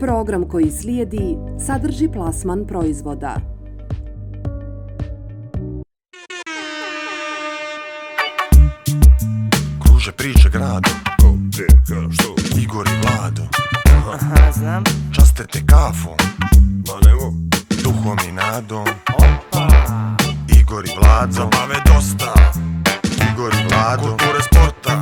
[0.00, 3.36] Program koji slijedi sadrži plasman proizvoda.
[9.82, 10.80] Kruže priče Ko, kada,
[12.12, 12.34] što?
[12.60, 13.42] Igor i Vlado.
[14.12, 14.84] Aha, znam.
[15.14, 16.16] Časte te kafom.
[16.86, 17.32] Ma nemo,
[17.84, 18.86] Duhom i nadom.
[19.50, 19.66] Pa,
[20.60, 21.32] Igor i Vlado.
[21.32, 22.34] Zabave dosta.
[23.32, 24.02] Igor i Vlado.
[24.02, 25.00] Kulture sporta.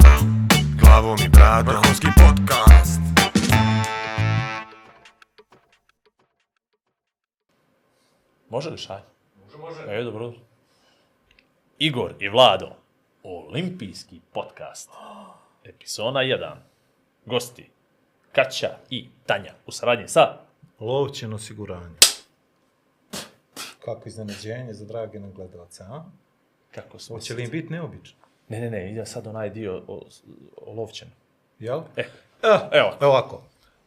[0.80, 1.74] Glavom i bradom.
[1.74, 3.07] Vrhunski podcast
[8.58, 9.00] Može li šaj?
[9.44, 9.80] Može, može.
[9.88, 10.32] E, dobro.
[11.78, 12.68] Igor i Vlado,
[13.22, 14.90] olimpijski podcast.
[15.64, 16.54] Epizoda 1.
[17.26, 17.70] Gosti,
[18.32, 20.38] Kaća i Tanja u saradnji sa...
[20.80, 21.96] Lovćen osiguranje.
[23.84, 26.04] Kako iznenađenje za drage gledalce, a?
[26.74, 27.16] Kako smo...
[27.16, 28.18] Hoće li im biti neobično?
[28.48, 30.02] Ne, ne, ne, ide sad onaj dio o,
[30.66, 31.10] o lovćenu.
[31.59, 31.80] Jel?
[31.96, 32.02] E,
[32.42, 32.96] Eh, evo.
[33.00, 33.42] evo ovako.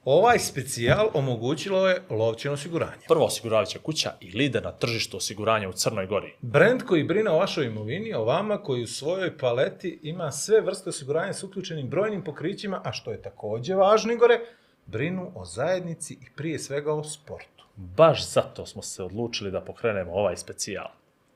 [0.05, 3.01] Ovaj specijal omogućilo je lovćeno osiguranje.
[3.07, 6.33] Prva osiguravajuća kuća i lider na tržištu osiguranja u Crnoj Gori.
[6.41, 10.89] Brand koji brine o vašoj imovini, o vama koji u svojoj paleti ima sve vrste
[10.89, 14.39] osiguranja s uključenim brojnim pokrićima, a što je takođe važno, Igore,
[14.85, 17.65] brinu o zajednici i prije svega o sportu.
[17.75, 20.87] Baš zato smo se odlučili da pokrenemo ovaj specijal.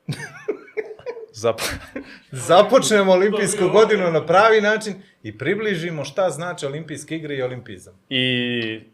[1.36, 1.60] Zap...
[2.48, 7.94] Započnemo olimpijsku godinu na pravi način i približimo šta znači olimpijske igre i olimpizam.
[8.08, 8.20] I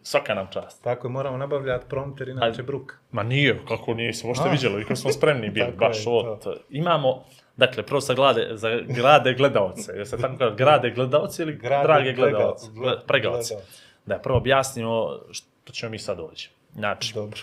[0.02, 0.84] svaka nam čast.
[0.84, 2.92] Tako je, moramo nabavljati prompter, inače bruk.
[3.10, 6.36] Ma nije, kako nije, se možete vidjeli, kako smo spremni bili, Tako baš je, ovo.
[6.36, 6.56] to.
[6.70, 7.24] Imamo,
[7.56, 11.82] dakle, prvo sa glade, za grade gledalce, jer se tako kaže, grade gledalce ili Grade
[11.84, 13.54] drage gledal- gledalce, gle- Gle- pregalce.
[14.06, 16.48] Da, prvo objasnimo što ćemo mi sad ovdje.
[16.72, 17.40] Znači, Dobro.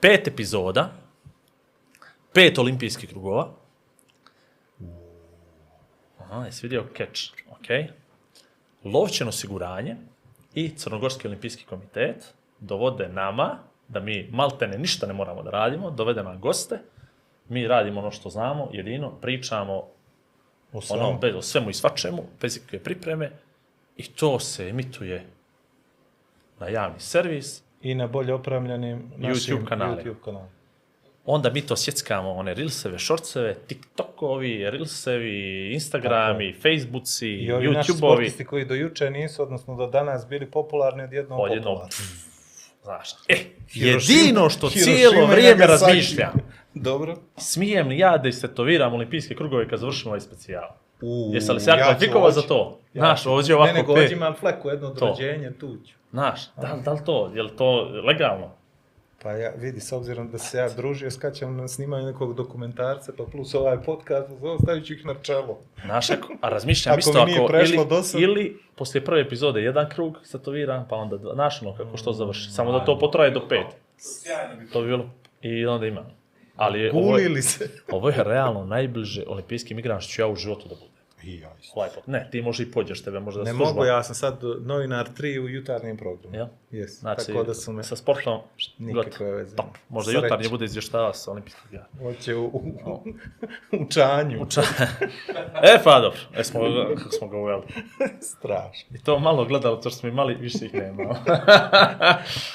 [0.00, 0.90] pet epizoda,
[2.32, 3.48] pet olimpijskih krugova.
[6.30, 7.66] Aha, jesi vidio catch, ok.
[8.84, 9.96] Lovćeno osiguranje
[10.54, 16.22] i Crnogorski olimpijski komitet dovode nama da mi maltene ništa ne moramo da radimo, dovede
[16.22, 16.78] nam goste,
[17.48, 19.84] mi radimo ono što znamo, jedino pričamo
[20.72, 23.30] O ono, bez, o svemu i svačemu, bez ikakve pripreme
[23.96, 25.26] i to se emituje
[26.58, 30.02] na javni servis, I na bolje opremljenim našim YouTube kanalima.
[30.02, 30.50] YouTube kanalima.
[31.26, 37.96] Onda mi to sjeckamo, one Reelseve, Shortseve, TikTokovi, Reelsevi, Instagrami, Facebooci, I ovi naši YouTubeovi.
[37.98, 41.94] sportisti koji do juče nisu, odnosno do danas bili popularni, odjednom Odjednom, popularni.
[42.82, 43.34] Znaš, e,
[43.68, 46.32] Hirošima- jedino što Hirošima cijelo vrijeme razmišljam,
[46.74, 47.16] Dobro.
[47.36, 50.68] smijem li ja da istetoviram olimpijske krugove kad završimo ovaj specijal?
[51.02, 52.80] U, Jesi li se ja kvalifikovao za to?
[52.94, 55.06] Znaš, ovdje ovako Ne, nego ovdje imam fleku, jedno od To.
[55.06, 55.94] rođenja, tu ću.
[56.10, 57.72] Znaš, da, da li to, je li to
[58.04, 58.50] legalno?
[59.26, 63.24] Pa ja, vidi, s obzirom da se ja družio, skačam na snimanje nekog dokumentarca, pa
[63.24, 64.28] plus ovaj podcast,
[64.62, 65.58] stavit ću ih na čelo.
[65.84, 68.20] Znaš, ako, a razmišljam Ako isto mi nije ako, prešlo ili, do sad.
[68.20, 72.72] ili poslije prve epizode jedan krug stetoviram, pa onda, znaš ono kako što završi, samo
[72.72, 73.66] da to potraje do pet.
[74.72, 75.10] To bi bilo,
[75.42, 76.06] i onda imam.
[76.56, 77.70] Ali je, ovo, je, Gulili se.
[77.92, 80.95] ovo je realno najbliže olimpijskim igrama što ću ja u životu da budem.
[81.26, 81.74] I ja isto.
[81.74, 82.06] Pot.
[82.06, 83.64] Ne, ti možda i pođeš, tebe možda Ne služba.
[83.66, 86.36] mogu, ja sam sad novinar 3 u jutarnjem programu.
[86.36, 86.46] Jel?
[86.72, 87.00] Yes.
[87.00, 87.82] Znači, Tako da su me...
[87.82, 88.40] sa sportom,
[88.78, 89.56] Nikakve veze.
[89.56, 89.66] Top.
[89.88, 90.24] Možda Sreće.
[90.26, 91.86] jutarnje bude izvještava sa olimpijskog igara.
[92.02, 93.04] Hoće u, u,
[93.80, 94.46] u čanju.
[95.72, 96.60] e, pa dobro, e, smo,
[96.96, 97.62] kako smo ga uveli.
[98.38, 98.96] Strašno.
[98.96, 101.14] I to malo gledalo, to što smo imali, više ih nema.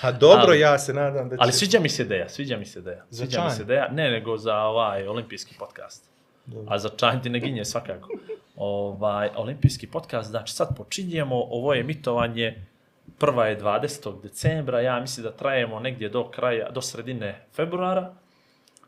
[0.02, 1.42] A dobro, Ali- ja se nadam da će...
[1.44, 3.06] Ali sviđa mi se ideja, sviđa mi se ideja.
[3.10, 3.56] Za Sviđa mi čanj?
[3.58, 6.11] se ideja, ne nego za ovaj olimpijski podcast.
[6.68, 8.10] A za čanj ti ne ginje svakako.
[8.56, 12.66] Ovaj, olimpijski podcast, znači sad počinjemo, ovo je emitovanje,
[13.18, 14.22] prva je 20.
[14.22, 18.14] decembra, ja mislim da trajemo negdje do kraja, do sredine februara.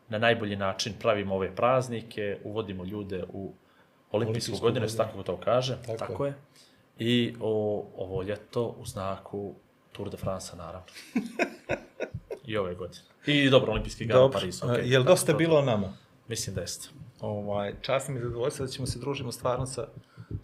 [0.10, 3.54] Na najbolji način pravimo ove praznike, uvodimo ljude u
[4.12, 6.34] olimpijsku Olimpijsku godinu, tako to kaže, Tako tako, tako je.
[7.00, 9.56] I o, ovo ljeto u znaku
[9.92, 10.88] Tour de France, naravno.
[12.48, 13.06] I ove godine.
[13.26, 14.40] I dobro, olimpijski igara u Dobro.
[14.40, 14.66] Parizu.
[14.66, 14.82] A, Okay.
[14.84, 15.94] Jel dosta bilo o nama?
[16.28, 16.90] Mislim da jeste.
[17.24, 19.88] Ovaj, čast mi je zadovoljstvo da ćemo se družimo stvarno sa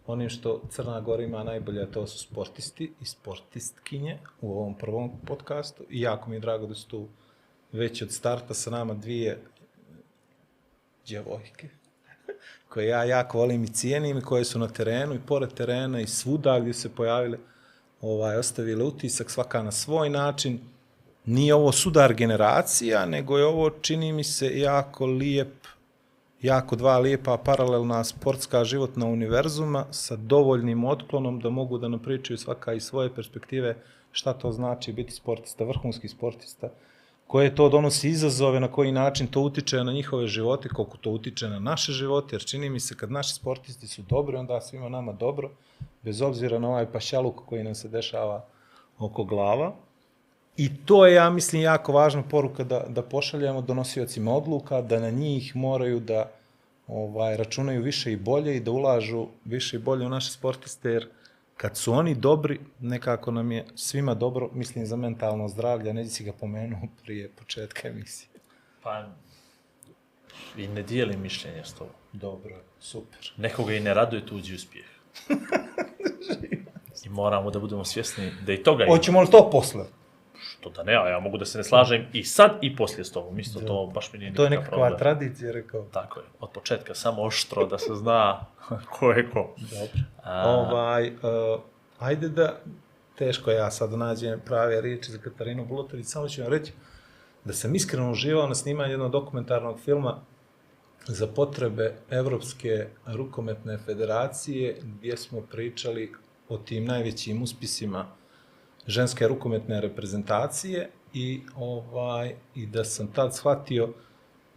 [0.08, 5.12] onim što Crna Gora ima najbolje, a to su sportisti i sportistkinje u ovom prvom
[5.26, 5.84] podcastu.
[5.90, 7.08] I jako mi je drago da su tu
[7.72, 9.42] već od starta sa nama dvije
[11.08, 11.70] djevojke
[12.70, 16.08] koje ja jako volim i cijenim i koje su na terenu i pored terena i
[16.08, 17.38] svuda gdje se pojavile
[18.02, 20.60] ovaj, ostavile utisak svaka na svoj način.
[21.26, 25.54] Nije ovo sudar generacija, nego je ovo, čini mi se, jako lijep
[26.42, 32.38] jako dva lijepa paralelna sportska životna univerzuma sa dovoljnim otklonom da mogu da nam pričaju
[32.38, 33.76] svaka iz svoje perspektive
[34.12, 36.70] šta to znači biti sportista, vrhunski sportista,
[37.28, 41.50] koje to donosi izazove, na koji način to utiče na njihove živote, koliko to utiče
[41.50, 45.14] na naše živote, jer čini mi se kad naši sportisti su dobri, onda svima nama
[45.14, 45.52] dobro,
[46.04, 48.46] bez obzira na ovaj pašaluk koji nam se dešava
[49.00, 49.76] oko glava.
[50.60, 55.10] I to je, ja mislim, jako važna poruka da, da pošaljamo donosiocima odluka, da na
[55.10, 56.32] njih moraju da
[56.88, 61.08] ovaj, računaju više i bolje i da ulažu više i bolje u naše sportiste, jer
[61.58, 66.24] kad su oni dobri, nekako nam je svima dobro, mislim, za mentalno zdravlje, neđe si
[66.24, 68.30] ga pomenuo prije početka emisije.
[68.84, 69.08] Pa,
[70.58, 71.94] i ne dijelim mišljenje s tobom.
[72.14, 73.32] Dobro, super.
[73.38, 74.86] Nekoga i ne raduje tuđi uspjeh.
[77.06, 78.96] I moramo da budemo svjesni da i toga ima.
[78.96, 79.99] Hoćemo li to posle?
[80.60, 83.12] Što da ne, a ja mogu da se ne slažem i sad i poslije s
[83.12, 83.40] tobom.
[83.40, 85.00] Isto to baš mi nije To je nikakav nekakva problem.
[85.00, 85.84] tradicija, rekao.
[85.84, 88.46] Tako je, od početka samo oštro da se zna
[89.00, 89.56] ko je ko.
[89.58, 90.04] Dobro.
[90.24, 91.62] A, Ovaj, uh,
[92.00, 92.60] ajde da,
[93.18, 96.74] teško ja sad nađem prave riječi za Katarinu Bulutović, samo ću vam reći
[97.46, 100.20] da sam iskreno uživao na snimanju jednog dokumentarnog filma
[101.08, 106.14] za potrebe Evropske rukometne federacije, gdje smo pričali
[106.50, 108.06] o tim najvećim uspisima
[108.88, 113.94] ženske rukometne reprezentacije i ovaj i da sam tad shvatio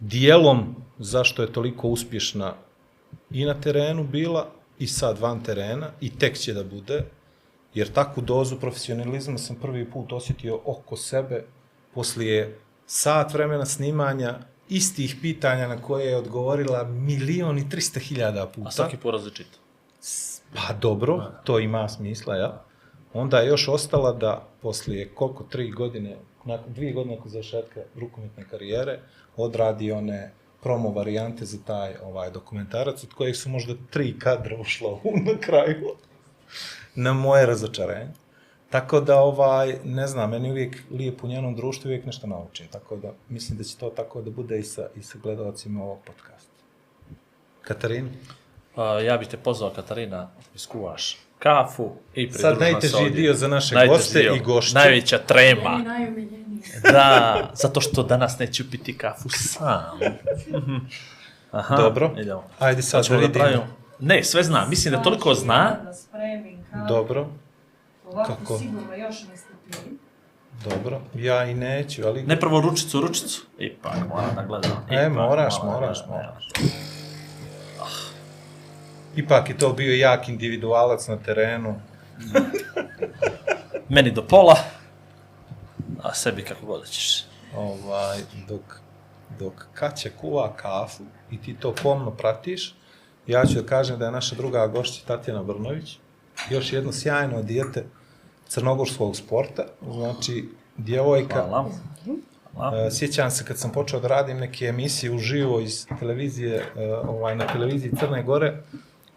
[0.00, 2.54] dijelom zašto je toliko uspješna
[3.30, 7.04] i na terenu bila i sad van terena i tek će da bude,
[7.74, 11.44] jer takvu dozu profesionalizma sam prvi put osjetio oko sebe
[11.94, 18.68] poslije sat vremena snimanja istih pitanja na koje je odgovorila milion i trista hiljada puta.
[18.68, 19.58] a svaki put različito.
[20.54, 22.64] Pa dobro, to ima smisla, ja.
[23.14, 28.44] Onda je još ostala da poslije koliko, tri godine, nakon, dvije godine nakon završetka rukometne
[28.50, 28.98] karijere,
[29.36, 30.32] odradi one
[30.62, 35.38] promo varijante za taj ovaj dokumentarac, od kojih su možda tri kadra ušla u na
[35.40, 35.88] kraju,
[36.94, 38.12] na moje razočarenje.
[38.70, 42.96] Tako da, ovaj, ne znam, meni uvijek lijepo u njenom društvu uvijek nešto naučim, tako
[42.96, 46.52] da mislim da će to tako da bude i sa, i sa gledalcima ovog podcasta.
[47.62, 48.08] Katarina?
[48.76, 53.10] A, ja bih te pozvao, Katarina, iskuvaš kafu i pridruž Sad najteži ovdje.
[53.12, 54.34] dio za naše Najteži goste dio.
[54.34, 54.74] i gošće.
[54.74, 55.80] Najveća trema.
[56.82, 59.98] Da, zato što danas neću piti kafu sam.
[61.50, 62.10] Aha, Dobro.
[62.18, 62.44] Idemo.
[62.58, 63.34] Ajde sad da da vidimo.
[63.34, 63.66] pravimo.
[64.00, 64.66] Ne, sve zna.
[64.66, 65.76] Mislim da toliko zna.
[66.72, 66.84] Da.
[66.88, 67.28] Dobro,
[68.06, 68.58] Ovako Kako?
[68.58, 69.98] sigurno još niste pili.
[70.64, 71.00] dobro.
[71.14, 72.22] Ja i neću, ali...
[72.22, 73.42] Ne prvo ručicu, ručicu.
[73.58, 74.70] Ipak, moram da gledam.
[74.90, 76.48] E, Ipak, moraš, moram da moraš, moraš.
[79.16, 81.74] Ipak je to bio jak individualac na terenu.
[83.88, 84.56] Meni do pola,
[86.02, 87.24] a sebi kako god ćeš.
[87.56, 88.18] Ovaj,
[88.48, 88.80] dok,
[89.38, 92.74] dok Kaća kuva kafu i ti to pomno pratiš,
[93.26, 95.98] ja ću da kažem da je naša druga gošća Tatjana Brnović,
[96.50, 97.84] još jedno sjajno dijete
[98.48, 101.70] crnogorskog sporta, znači djevojka, Hvala.
[102.54, 102.86] Hvala.
[102.86, 107.36] E, Sjećam se kad sam počeo da radim neke emisije uživo iz televizije, e, ovaj,
[107.36, 108.62] na televiziji Crne Gore,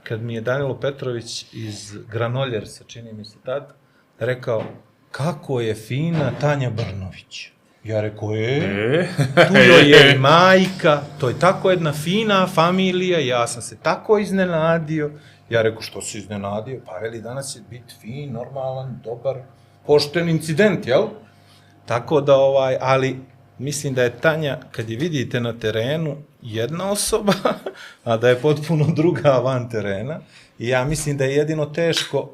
[0.07, 3.73] kad mi je Danilo Petrović iz Granoljersa, čini mi se tad,
[4.19, 4.63] rekao,
[5.11, 7.49] kako je fina Tanja Brnović.
[7.83, 9.07] Ja rekao, e, E,
[9.47, 15.11] tu joj je majka, to je tako jedna fina familija, ja sam se tako iznenadio.
[15.49, 16.81] Ja rekao, što si iznenadio?
[16.85, 19.35] Pa veli, danas će biti fin, normalan, dobar,
[19.87, 21.07] pošten incident, jel?
[21.85, 23.19] Tako da, ovaj, ali
[23.57, 27.33] mislim da je Tanja, kad je vidite na terenu, jedna osoba,
[28.03, 30.19] a da je potpuno druga van terena.
[30.59, 32.29] I ja mislim da je jedino teško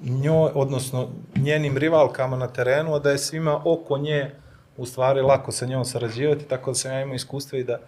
[0.00, 4.30] njoj, odnosno njenim rivalkama na terenu, a da je svima oko nje
[4.76, 7.78] u stvari lako sa njom sarađivati, tako da sam ja imao iskustva i da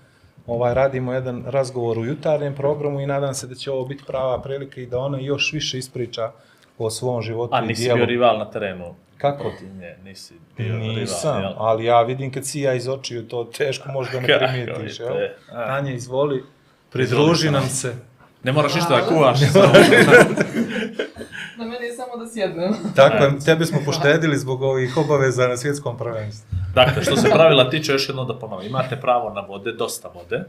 [0.47, 4.43] ovaj, radimo jedan razgovor u jutarnjem programu i nadam se da će ovo biti prava
[4.43, 6.31] prilika i da ona još više ispriča
[6.79, 8.95] o svom životu a nisi bio rival na terenu.
[9.19, 9.43] Kako?
[9.43, 11.53] Protiv nje, nisi bio Nisam, rival, jel?
[11.59, 14.67] ali ja vidim kad si ja iz očiju, to teško možda ne je
[15.01, 15.29] jel?
[15.49, 16.45] Tanja, izvoli,
[16.91, 17.95] pridruži nam se.
[18.43, 19.39] Ne moraš ništa da kuvaš.
[19.53, 19.73] samo-
[21.59, 22.75] Na mene je samo da sjednem.
[22.97, 26.57] Tako je, tebe smo poštedili zbog ovih obaveza na svjetskom prvenstvu.
[26.75, 28.67] Dakle, što se pravila tiče, još jedno da ponovim.
[28.67, 30.45] Imate pravo na vode, dosta vode.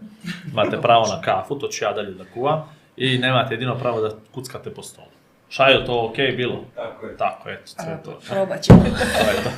[0.51, 2.63] Imate pravo na kafu, to ću ja dalje da kuvam.
[2.97, 5.07] I nemate jedino pravo da kuckate po stolu.
[5.49, 6.63] Šajo, to okej okay bilo?
[6.75, 7.17] Tako je.
[7.17, 8.19] Tako, eto, sve je to.
[8.29, 8.79] Probat ćemo.
[8.83, 9.49] To je to.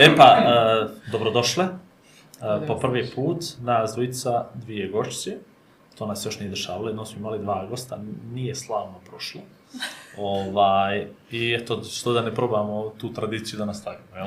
[0.04, 1.64] e pa, uh, dobrodošle.
[1.64, 5.36] Uh, po prvi put nas dvojica dvije gošće.
[5.98, 7.98] To nas još nije dešavalo, jedno smo imali dva gosta,
[8.32, 9.40] nije slavno prošlo.
[10.18, 14.26] Ovaj, I eto, što da ne probamo tu tradiciju da nastavimo, jel?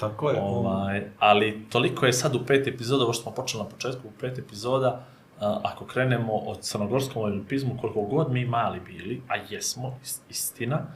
[0.00, 0.40] Tako je.
[0.40, 4.10] Ovaj, ali toliko je sad u pet epizoda, ovo što smo počeli na početku, u
[4.20, 5.00] pet epizoda, a,
[5.40, 10.86] ako krenemo od crnogorskom olimpizmu, koliko god mi mali bili, a jesmo, is- istina,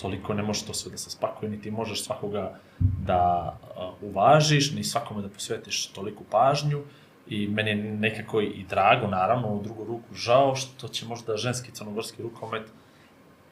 [0.00, 3.56] toliko ne može to sve da se spakuje, niti možeš svakoga da
[4.02, 6.82] uvažiš, ni svakome da posvetiš toliku pažnju,
[7.26, 11.72] i meni je nekako i drago, naravno, u drugu ruku žao, što će možda ženski
[11.72, 12.62] crnogorski rukomet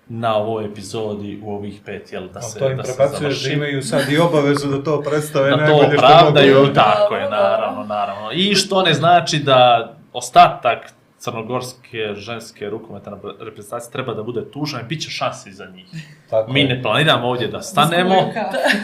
[0.08, 3.20] na ovoj epizodi u ovih pet, jel, da A se, to im da se prebacuješ
[3.22, 3.48] završi.
[3.48, 6.74] da imaju sad i obavezu da to predstave da to najbolje što opravdaju, mogu.
[6.74, 7.36] tako je, Da, da.
[7.42, 8.30] naravno, naravno.
[8.32, 10.78] I što ne znači da ostatak
[11.18, 15.86] crnogorske ženske rukometne reprezentacije treba da bude tužan, bit će šanse za njih.
[16.30, 16.68] Tako Mi je.
[16.68, 18.14] ne planiramo ovdje da stanemo,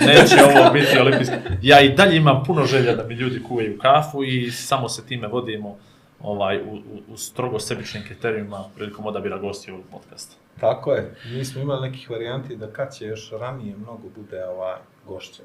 [0.00, 1.34] neće ovo biti olimpijski.
[1.62, 5.28] Ja i dalje imam puno želja da mi ljudi kuvaju kafu i samo se time
[5.28, 5.76] vodimo
[6.22, 10.36] ovaj, u, u, u strogo sebičnim kriterijima prilikom odabira gostiju ovog podcasta.
[10.60, 11.14] Tako je.
[11.32, 15.42] Mi smo imali nekih varijanti da kad će još ranije mnogo bude ovaj gošće.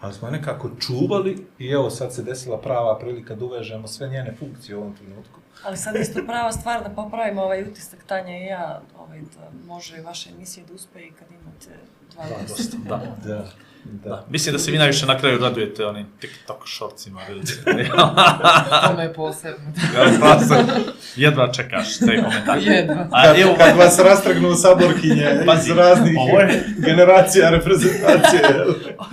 [0.00, 4.34] Ali smo nekako čuvali i evo sad se desila prava prilika da uvežemo sve njene
[4.38, 5.40] funkcije u ovom trenutku.
[5.64, 9.98] Ali sad isto prava stvar da popravimo ovaj utisak Tanja i ja, ovaj, da može
[9.98, 11.80] i vaše emisije da uspe i kad imate
[12.12, 12.76] dva gosta.
[12.88, 13.16] Da.
[13.24, 13.50] Da.
[13.92, 14.08] Da.
[14.08, 14.24] Da.
[14.28, 17.52] Mislim da se vi najviše na kraju radujete onim TikTok shortsima, vidite.
[18.84, 19.72] To me je posebno.
[19.96, 20.04] Ja
[21.16, 22.60] Jedva čekaš te komentare.
[22.72, 23.08] Jedva.
[23.12, 28.42] A Kad, evo, kad vas rastrgnu saborkinje Pazi, iz raznih ovo je- generacija reprezentacije.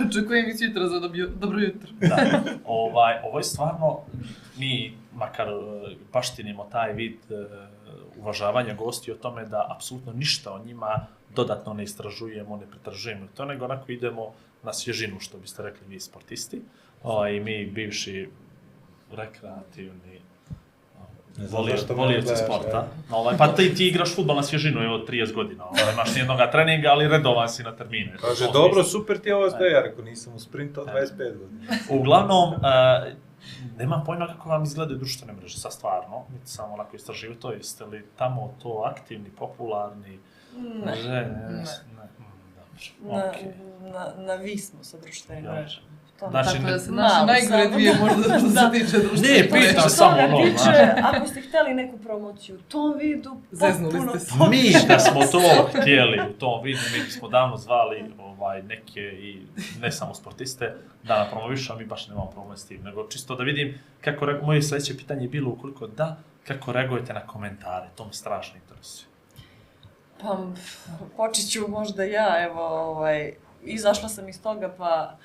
[0.06, 1.88] Očekujem i sutra za dobio, dobro jutro.
[2.00, 3.98] da, ovaj, ovo je stvarno,
[4.58, 5.52] mi makar e,
[6.12, 7.34] baštinimo taj vid e,
[8.16, 13.44] uvažavanja gosti o tome da apsolutno ništa o njima dodatno ne istražujemo, ne pretražujemo to,
[13.44, 16.62] nego onako idemo na svježinu, što biste rekli vi sportisti,
[17.02, 18.28] ovaj, i mi bivši
[19.12, 20.20] rekreativni
[21.38, 22.88] volio, volioci gledaš, sporta.
[23.10, 25.64] Ovaj, pa ti, ti igraš futbol na svježinu, evo, 30 godina.
[25.64, 28.16] Ovaj, imaš nijednog treninga, ali redovan si na termine.
[28.20, 29.00] Kaže, dobro, smislu.
[29.00, 31.72] super ti je ovo sve, ja rekao, nisam u sprintu od 25 godina.
[31.90, 32.58] Uglavnom, uh,
[33.78, 37.84] nema pojma kako vam izgledaju društvene mreže, sad stvarno, niti samo onako istraživati to, jeste
[37.84, 40.18] li tamo to aktivni, popularni,
[40.56, 40.84] Ne.
[40.84, 41.64] ne, ne, ne,
[43.02, 43.32] Na,
[43.90, 45.52] na, na vi smo sa društvenim Ja.
[45.52, 45.86] mrežama.
[46.18, 47.74] To Znači, Tako da se Malo naše najgore samo.
[47.74, 48.70] dvije možda što se Da.
[48.70, 49.28] tiče društva.
[49.28, 51.04] Ne, pitam samo ono, tiče, znaš.
[51.04, 54.34] ako ste htjeli neku promociju u tom vidu, Zeznuli potpuno ste se.
[54.50, 55.40] Mi da smo to
[55.80, 59.42] htjeli u tom vidu, mi bismo davno zvali ovaj, neke i
[59.80, 63.34] ne samo sportiste da nam promovišu, a mi baš nemamo problem s tim, nego čisto
[63.34, 66.16] da vidim kako, moje sljedeće pitanje je bilo ukoliko da,
[66.46, 69.06] kako reagujete na komentare, to me strašno interesuje.
[70.22, 70.38] Pa,
[71.16, 73.32] počet ću možda ja, evo, ovaj,
[73.64, 75.16] izašla sam iz toga, pa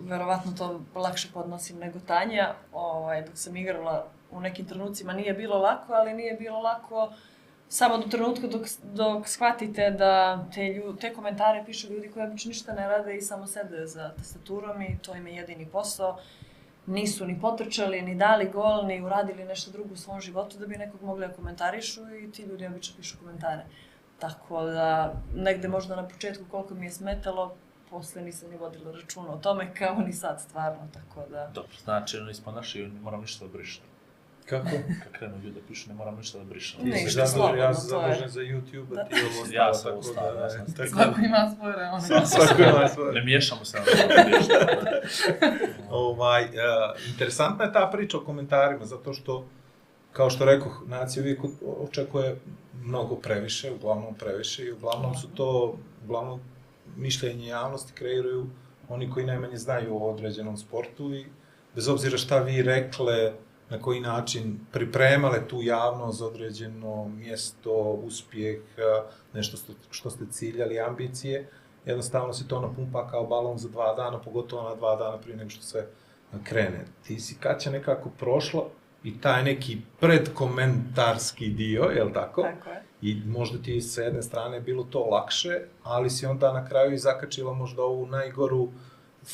[0.00, 2.54] verovatno to lakše podnosim nego Tanja.
[2.72, 7.12] Ovaj, dok sam igrala u nekim trenucima nije bilo lako, ali nije bilo lako
[7.68, 12.48] samo do trenutka dok, dok shvatite da te, lju, te komentare pišu ljudi koji obično
[12.48, 16.18] ništa ne rade i samo sede za tastaturom i to im je jedini posao.
[16.86, 20.76] Nisu ni potrčali, ni dali gol, ni uradili nešto drugo u svom životu da bi
[20.76, 23.64] nekog mogli da komentarišu i ti ljudi obično pišu komentare.
[24.18, 27.54] Tako da, negde možda na početku koliko mi je smetalo,
[27.90, 31.50] posle nisam ni vodila računa o tome kao ni sad stvarno, tako da...
[31.54, 33.82] Dobro, znači, nismo naši, ne moram ništa da brišem.
[34.48, 34.68] Kako?
[35.02, 36.80] Kad krenu ljudi da pišu, ne moram ništa da brišem.
[36.84, 39.00] Ne, zadužen, slobodno, ja sam zadužen za YouTube, Da.
[39.00, 41.50] a ti ovo Ja ostalo, sam tako ostalo, da, ja sam tako Svako da- ima
[41.56, 42.26] svoje reone.
[42.26, 43.12] Svako ima svoje.
[43.12, 43.90] Ne miješamo se na to.
[45.90, 46.50] Ovaj, uh,
[47.10, 49.44] interesantna je ta priča o komentarima, zato što,
[50.16, 51.40] kao što rekoh, nacija uvijek
[51.80, 52.36] očekuje
[52.82, 56.40] mnogo previše, uglavnom previše, i uglavnom su to, uglavnom
[56.96, 58.46] mišljenje javnosti kreiraju
[58.88, 61.26] oni koji najmanje znaju o određenom sportu i
[61.74, 63.32] bez obzira šta vi rekle,
[63.70, 67.72] na koji način pripremale tu javnost za određeno mjesto,
[68.06, 68.60] uspjeh,
[69.34, 71.48] nešto što, što ste ciljali, ambicije,
[71.86, 75.50] jednostavno se to napumpa kao balon za dva dana, pogotovo na dva dana prije nego
[75.50, 75.86] što se
[76.44, 76.84] krene.
[77.06, 78.68] Ti si Kaća nekako prošla
[79.06, 82.42] i taj neki predkomentarski dio, je li tako?
[82.42, 82.82] Tako je.
[83.02, 86.98] I možda ti sa jedne strane bilo to lakše, ali si onda na kraju i
[86.98, 88.68] zakačila možda ovu najgoru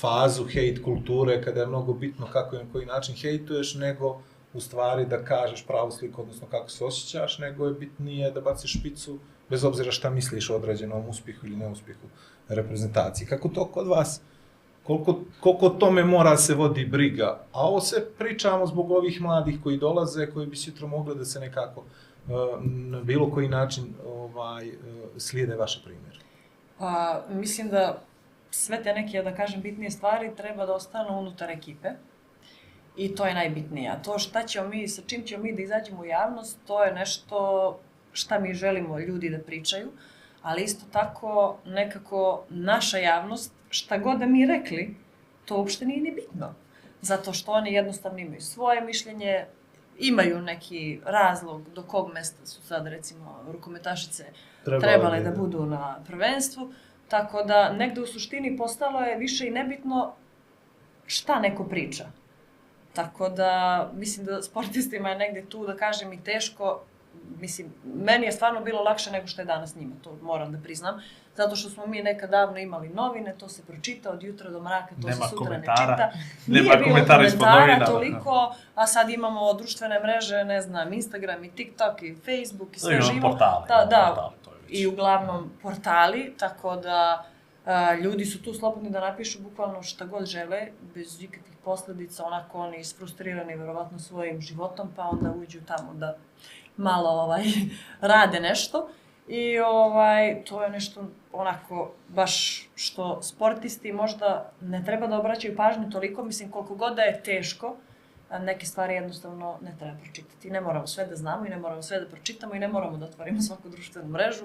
[0.01, 4.21] fazu hejt kulture, kada je mnogo bitno kako i na koji način hejtuješ, nego
[4.53, 8.79] u stvari da kažeš pravu sliku, odnosno kako se osjećaš, nego je bitnije da baciš
[8.79, 9.19] špicu,
[9.51, 12.07] bez obzira šta misliš o određenom uspjehu ili neuspjehu
[12.49, 13.27] reprezentaciji.
[13.27, 14.21] Kako to kod vas?
[14.83, 17.41] Koliko, koliko tome mora se vodi briga?
[17.53, 21.41] A ovo se pričamo zbog ovih mladih koji dolaze, koji bi sutra mogli da se
[21.41, 24.75] nekako uh, na bilo koji način ovaj, uh,
[25.19, 26.19] slijede vaše primjere.
[26.79, 28.03] Pa, mislim da
[28.51, 31.89] sve te neke, da kažem, bitnije stvari treba da ostanu unutar ekipe.
[32.97, 33.91] I to je najbitnije.
[33.91, 36.95] A to šta ćemo mi, sa čim ćemo mi da izađemo u javnost, to je
[36.95, 37.79] nešto
[38.13, 39.89] šta mi želimo ljudi da pričaju,
[40.43, 44.95] ali isto tako nekako naša javnost, šta god da mi rekli,
[45.45, 46.55] to uopšte nije ni bitno.
[47.01, 49.47] Zato što oni jednostavno imaju svoje mišljenje,
[49.99, 54.25] imaju neki razlog do kog mesta su sad recimo rukometašice
[54.65, 56.73] trebale da budu na prvenstvu,
[57.09, 60.15] tako da negde u suštini postalo je više i nebitno
[61.07, 62.05] šta neko priča.
[62.93, 66.83] Tako da mislim da sportistima je negde tu, da kažem, i teško
[67.33, 71.03] mislim, meni je stvarno bilo lakše nego što je danas njima, to moram da priznam.
[71.35, 74.95] Zato što smo mi nekad davno imali novine, to se pročita od jutra do mraka,
[74.95, 75.77] to Nema se sutra ne komentara.
[75.77, 76.11] čita.
[76.47, 77.85] Nema Nije bilo komentara komentara da.
[77.87, 82.95] toliko, a sad imamo društvene mreže, ne znam, Instagram i TikTok i Facebook i sve
[82.95, 83.21] Imamo živo.
[83.23, 84.81] portale, Da, da, portale, to je već.
[84.81, 87.25] i uglavnom portali, tako da
[87.65, 90.61] a, ljudi su tu slobodni da napišu bukvalno šta god žele,
[90.95, 96.17] bez ikakvih posledica, onako oni isfrustrirani verovatno svojim životom, pa onda uđu tamo da
[96.77, 97.43] malo ovaj,
[98.01, 98.89] rade nešto.
[99.29, 105.91] I ovaj, to je nešto onako baš što sportisti možda ne treba da obraćaju pažnju
[105.91, 107.77] toliko, mislim koliko god da je teško,
[108.39, 110.51] neke stvari jednostavno ne treba pročitati.
[110.51, 113.07] Ne moramo sve da znamo i ne moramo sve da pročitamo i ne moramo da
[113.07, 114.45] otvorimo svaku društvenu mrežu.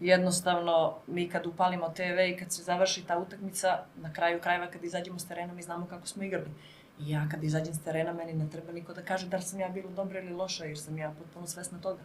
[0.00, 4.84] Jednostavno, mi kad upalimo TV i kad se završi ta utakmica, na kraju krajeva kad
[4.84, 6.50] izađemo s terena, mi znamo kako smo igrali.
[7.00, 9.60] I ja kad izađem s terena, meni ne treba niko da kaže da li sam
[9.60, 12.00] ja bila dobra ili loša, jer sam ja potpuno svesna toga.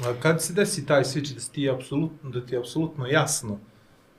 [0.00, 3.58] A kad se desi taj switch da ti apsolutno, da ti je apsolutno jasno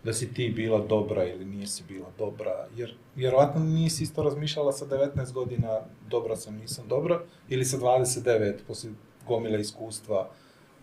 [0.03, 4.85] da si ti bila dobra ili nisi bila dobra, jer vjerovatno nisi isto razmišljala sa
[4.85, 8.89] 19 godina dobra sam, nisam dobra, ili sa 29 posle
[9.27, 10.29] gomile iskustva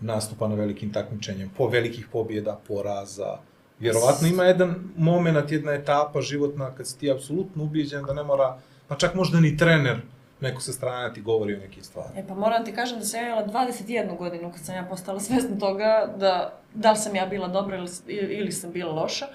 [0.00, 3.38] nastupa na velikim takmičenjem, po velikih pobjeda, poraza.
[3.78, 8.59] Vjerovatno ima jedan moment, jedna etapa životna kad si ti apsolutno ubijeđen da ne mora,
[8.90, 10.00] pa čak možda ni trener
[10.40, 12.18] neko sa strane ti govori o nekim stvarima.
[12.20, 15.20] E pa moram ti kažem da sam ja imala 21 godinu kad sam ja postala
[15.20, 17.88] svesna toga da da li sam ja bila dobra ili,
[18.37, 19.26] ili sam bila loša.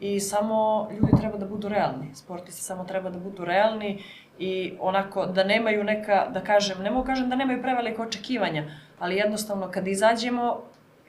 [0.00, 2.14] I samo ljudi treba da budu realni.
[2.14, 4.02] Sportisti samo treba da budu realni
[4.38, 9.16] i onako da nemaju neka, da kažem, ne mogu kažem da nemaju prevelike očekivanja, ali
[9.16, 10.62] jednostavno kad izađemo,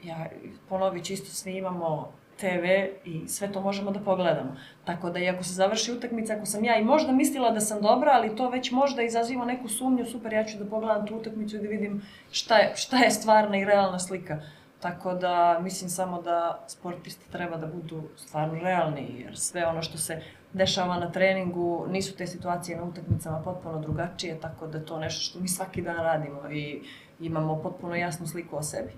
[0.03, 0.25] ja
[0.69, 2.11] ponovit ću isto, svi imamo
[2.41, 2.65] TV
[3.05, 4.55] i sve to možemo da pogledamo.
[4.85, 7.81] Tako da i ako se završi utakmica, ako sam ja i možda mislila da sam
[7.81, 11.55] dobra, ali to već možda izaziva neku sumnju, super, ja ću da pogledam tu utakmicu
[11.55, 14.41] i da vidim šta je, šta je stvarna i realna slika.
[14.79, 19.97] Tako da mislim samo da sportisti treba da budu stvarno realni, jer sve ono što
[19.97, 20.21] se
[20.53, 25.39] dešava na treningu, nisu te situacije na utakmicama potpuno drugačije, tako da to nešto što
[25.39, 26.81] mi svaki dan radimo i
[27.19, 28.91] imamo potpuno jasnu sliku o sebi.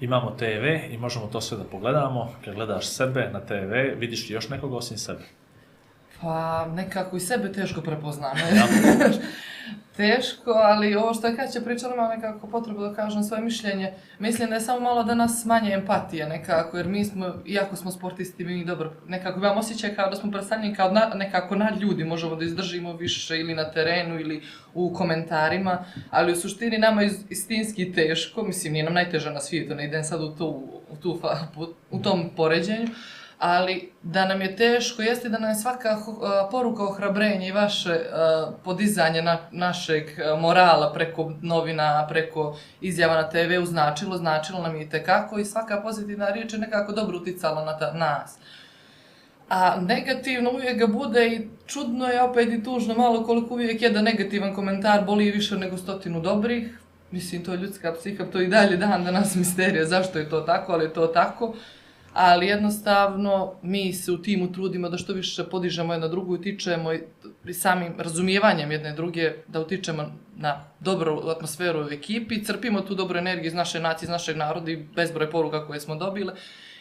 [0.00, 2.32] Imamo TV i možemo to sve da pogledamo.
[2.44, 5.24] Kad gledaš sebe na TV, vidiš li još nekoga osim sebe?
[6.20, 8.36] Pa nekako i sebe teško prepoznam.
[8.36, 8.66] Ja.
[9.98, 13.92] teško, ali ovo što je Kaća pričala, ima nekako potrebu da kažem svoje mišljenje.
[14.18, 17.90] Mislim da je samo malo da nas manje empatije nekako, jer mi smo, iako smo
[17.90, 22.04] sportisti, mi dobro, nekako imamo osjećaj kao da smo predstavljeni kao na, nekako nad ljudi,
[22.04, 24.42] možemo da izdržimo više ili na terenu ili
[24.74, 29.74] u komentarima, ali u suštini nama je istinski teško, mislim nije nam najteže na svijetu,
[29.74, 30.46] ne idem sad u, tu,
[30.90, 31.20] u, tu,
[31.90, 32.88] u tom poređenju,
[33.38, 36.16] ali da nam je teško jeste da nam je svaka uh,
[36.50, 43.28] poruka ohrabrenja i vaše uh, podizanje na, našeg uh, morala preko novina, preko izjava na
[43.28, 47.78] TV značilo, značilo nam i tekako i svaka pozitivna riječ je nekako dobro uticala na
[47.78, 48.38] ta, nas.
[49.48, 54.04] A negativno uvijek ga bude i čudno je opet i tužno malo koliko uvijek jedan
[54.04, 56.78] negativan komentar boli više nego stotinu dobrih.
[57.10, 60.72] Mislim, to je ljudska psiha, to i dalje dan danas misterija zašto je to tako,
[60.72, 61.54] ali je to tako
[62.20, 66.92] ali jednostavno mi se u timu trudimo da što više podižemo jedna drugu i utičemo
[67.44, 73.18] i samim razumijevanjem jedne druge da utičemo na dobru atmosferu u ekipi, crpimo tu dobru
[73.18, 76.34] energiju iz naše nacije, iz našeg naroda i bezbroj poruka koje smo dobile.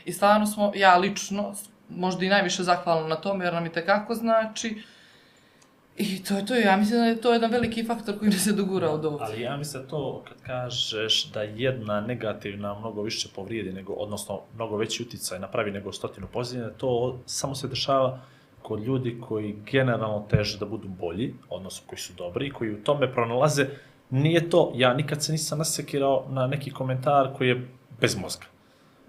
[0.06, 1.56] I stvarno smo, ja lično,
[1.90, 4.82] možda i najviše zahvalna na tome jer nam i tekako znači
[5.98, 8.54] I to je to, ja mislim da je to jedan veliki faktor koji nas je
[8.54, 9.26] dogurao do ovdje.
[9.26, 14.42] Ali ja mislim da to kad kažeš da jedna negativna mnogo više povrijedi, nego, odnosno
[14.56, 18.20] mnogo veći uticaj napravi nego stotinu pozitivne, to samo se dešava
[18.62, 23.14] kod ljudi koji generalno teže da budu bolji, odnosno koji su dobri, koji u tome
[23.14, 23.68] pronalaze,
[24.10, 27.68] nije to, ja nikad se nisam nasekirao na neki komentar koji je
[28.02, 28.46] bez mozga.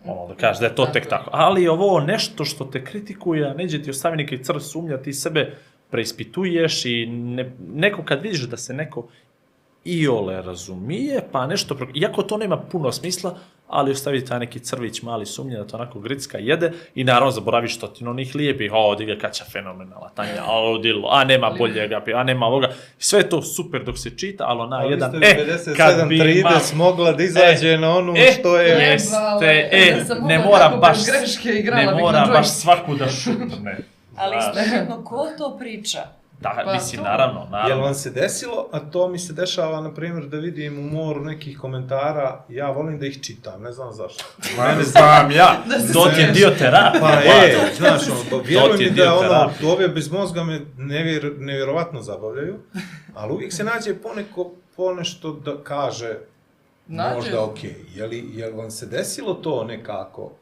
[0.05, 1.31] Ono, da kažeš da je to tek tako.
[1.33, 5.57] Ali ovo nešto što te kritikuje, neđe ti ostavi neki crv sumnja, ti sebe
[5.91, 9.09] preispituješ i ne, neko kad vidiš da se neko
[9.85, 11.87] iole razumije, pa nešto, pro...
[11.95, 16.01] iako to nema puno smisla, ali ostavi taj neki crvić mali sumnje da to onako
[16.01, 21.09] gricka jede i naravno zaboraviš stotinu onih lijepih, o, diga kaća fenomenala, Tanja, a odilo,
[21.13, 22.69] a nema boljega, a nema ovoga.
[22.99, 25.37] Sve to super dok se čita, ali ona Ali jedan, e,
[25.77, 26.53] kad bi 97 imao...
[26.53, 28.69] 30 mogla da izađe E, na onu e, što je...
[28.69, 33.79] Jeste, e, ne mora baš, greške ne mora baš svaku da šutne.
[34.19, 35.99] Ali istovremeno, ko to priča?
[36.41, 37.09] Da, Pa mislim, to.
[37.09, 37.85] naravno, Jel naravno.
[37.85, 41.59] vam se desilo, a to mi se dešava, na primjer, da vidim u moru nekih
[41.59, 44.25] komentara, ja volim da ih čitam, ne znam zašto.
[44.59, 45.57] Mene znam ja,
[45.95, 47.01] Da ti je dio terapije.
[47.01, 52.55] Pa e, znaš, ono, vjeruj mi da ono, ove bez mozga me nevjer, nevjerovatno zabavljaju,
[53.15, 56.15] ali uvijek se nađe poneko, ponešto da kaže
[56.87, 57.15] Nađe.
[57.15, 57.75] možda okej.
[57.95, 60.33] Je li, je li vam se desilo to nekako?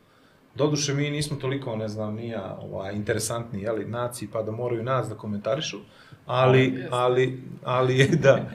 [0.56, 5.08] Doduše, mi nismo toliko, ne znam, nija ovaj, interesantni, jeli, naciji, pa da moraju nas
[5.08, 5.78] da komentarišu,
[6.26, 8.48] ali, ali, ali, da,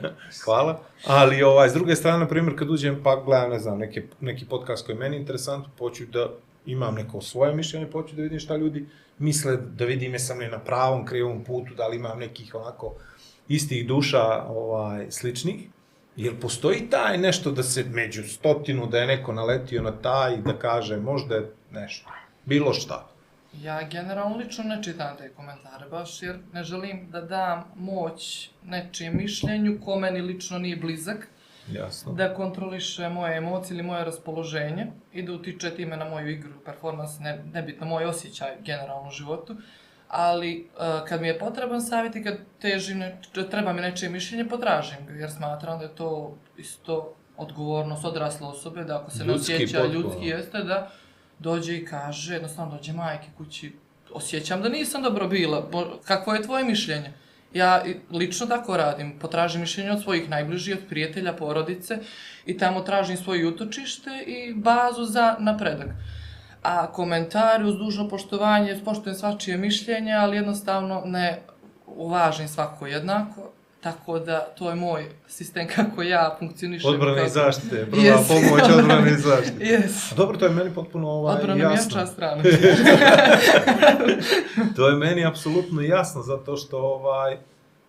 [0.44, 4.02] hvala, ali, ovaj, s druge strane, na primjer, kad uđem, pa gledam, ne znam, neke,
[4.20, 6.30] neki podcast koji je meni interesant, poću da
[6.66, 8.86] imam neko svoje mišljenje, poću da vidim šta ljudi
[9.18, 12.94] misle, da vidim jesam li na pravom, krivom putu, da li imam nekih onako
[13.48, 15.68] istih duša ovaj, sličnih,
[16.16, 20.58] Jel postoji taj nešto da se među stotinu, da je neko naletio na taj, da
[20.58, 22.10] kaže možda je nešto,
[22.44, 23.08] bilo šta.
[23.62, 29.16] Ja generalno lično ne čitam te komentare, baš jer ne želim da dam moć nečijem
[29.16, 31.28] mišljenju ko meni lično nije blizak,
[31.72, 32.12] Jasno.
[32.12, 37.18] da kontroliše moje emocije ili moje raspoloženje i da utiče time na moju igru, performans,
[37.18, 39.56] ne, nebitno moj osjećaj generalno u životu.
[40.14, 43.20] Ali uh, kad mi je potreban savjet i kad težim, ne,
[43.50, 48.84] treba mi nečije mišljenje, potražim ga, jer smatram da je to isto odgovornost odrasle osobe,
[48.84, 49.94] da ako se ne osjeća potpuno.
[50.00, 50.90] ljudski jeste, da
[51.38, 53.72] dođe i kaže, jednostavno dođe majke kući,
[54.12, 57.12] osjećam da nisam dobro bila, bo- kakvo je tvoje mišljenje?
[57.54, 61.98] Ja lično tako radim, potražim mišljenje od svojih najbližih, od prijatelja, porodice
[62.46, 65.88] i tamo tražim svoje utočište i bazu za napredak.
[66.62, 71.42] A komentari uz dužno poštovanje, poštujem svačije mišljenje, ali jednostavno ne
[71.86, 73.40] uvažim svako jednako,
[73.80, 76.90] tako da to je moj sistem kako ja funkcionišem.
[76.90, 78.28] Odbrane i kako- zaštite, prva Yes.
[78.28, 79.64] pomoć, odbrane i zaštite.
[79.64, 80.12] Yes.
[80.12, 82.00] A dobro, to je meni potpuno ovaj, Odbrana mi jasno.
[82.00, 82.42] jača strana.
[84.76, 87.36] to je meni apsolutno jasno, zato što ovaj,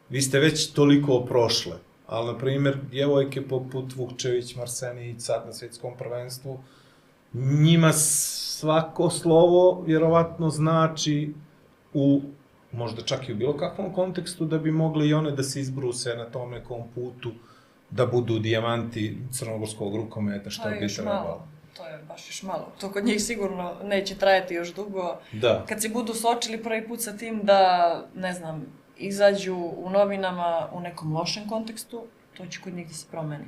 [0.10, 1.74] vi ste već toliko prošle.
[2.08, 6.60] Ali, na primjer, djevojke poput Vukčević, Marsenić, sad na svjetskom prvenstvu,
[7.34, 11.34] njima svako slovo vjerovatno znači
[11.93, 12.22] u
[12.72, 16.15] možda čak i u bilo kakvom kontekstu da bi mogli i one da se izbruse
[16.15, 17.32] na tom nekom putu
[17.89, 21.48] da budu dijamanti crnogorskog rukometa što bi trebalo.
[21.78, 22.67] To je baš još malo.
[22.80, 25.17] To kod njih sigurno neće trajati još dugo.
[25.32, 25.65] Da.
[25.69, 28.65] Kad se budu suočili prvi put sa tim da, ne znam,
[28.98, 32.04] izađu u novinama u nekom lošem kontekstu,
[32.38, 33.46] to će kod njih da se promeni.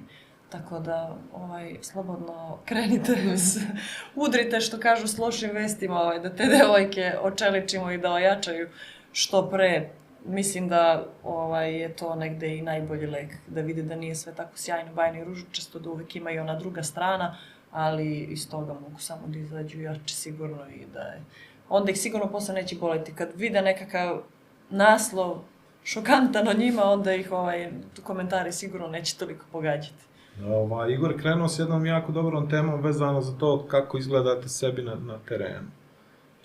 [0.55, 0.99] Tako da,
[1.33, 3.57] ovaj, slobodno krenite, s-
[4.25, 8.69] udrite što kažu s lošim vestima, ovaj, da te devojke očeličimo i da ojačaju
[9.11, 9.89] što pre.
[10.25, 14.57] Mislim da ovaj, je to negde i najbolji lek, da vide da nije sve tako
[14.57, 17.37] sjajno, bajno i ružičasto, da uvek ima i ona druga strana,
[17.71, 21.21] ali iz toga mogu samo da izađu jače sigurno i da je...
[21.69, 23.13] Onda ih sigurno posle neće boleti.
[23.15, 24.21] Kad vide nekakav
[24.69, 25.37] naslov
[25.83, 27.71] šokantan o njima, onda ih ovaj,
[28.03, 30.05] komentari sigurno neće toliko pogađati.
[30.43, 34.95] Ovaj, Igor krenuo s jednom jako dobrom temom vezano za to kako izgledate sebi na,
[34.95, 35.67] na terenu.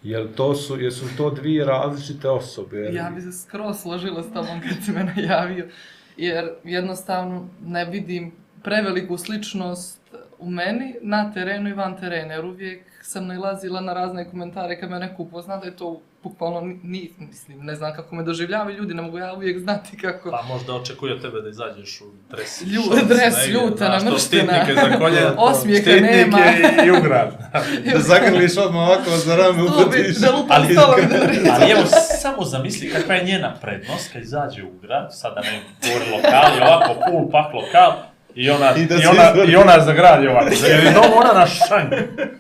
[0.03, 2.77] Jel to su, jesu to dvije različite osobe?
[2.77, 5.69] Jel- Ja bi se skroz složila s tobom kad si me najavio,
[6.17, 10.01] jer jednostavno ne vidim preveliku sličnost
[10.39, 14.91] u meni na terenu i van terena, jer uvijek sam nailazila na razne komentare kad
[14.91, 18.95] me neko upozna da je to bukvalno ni, mislim, ne znam kako me doživljavaju ljudi,
[18.95, 20.31] ne mogu ja uvijek znati kako...
[20.31, 22.63] Pa možda očekuje od tebe da izađeš u dres.
[22.63, 24.19] Lju- šorc, dres negdje, ljuta, namrštena.
[24.55, 26.39] Štitnike za kolje, Osmijeha štitnike nema.
[26.87, 27.31] i ugrad.
[27.93, 30.17] Da zagrliš odmah ovako za rame, uputiš.
[30.17, 30.83] da lupam Ali- i da.
[31.55, 31.83] Ali evo,
[32.21, 36.63] samo zamisli kakva je njena prednost kad izađe u grad, sada ne govori lokal, i
[36.63, 37.93] ovako full pak lokal,
[38.35, 40.51] i ona, I i, da se ona, i ona za grad je ovako.
[40.69, 41.93] Jer je novo ona na šank.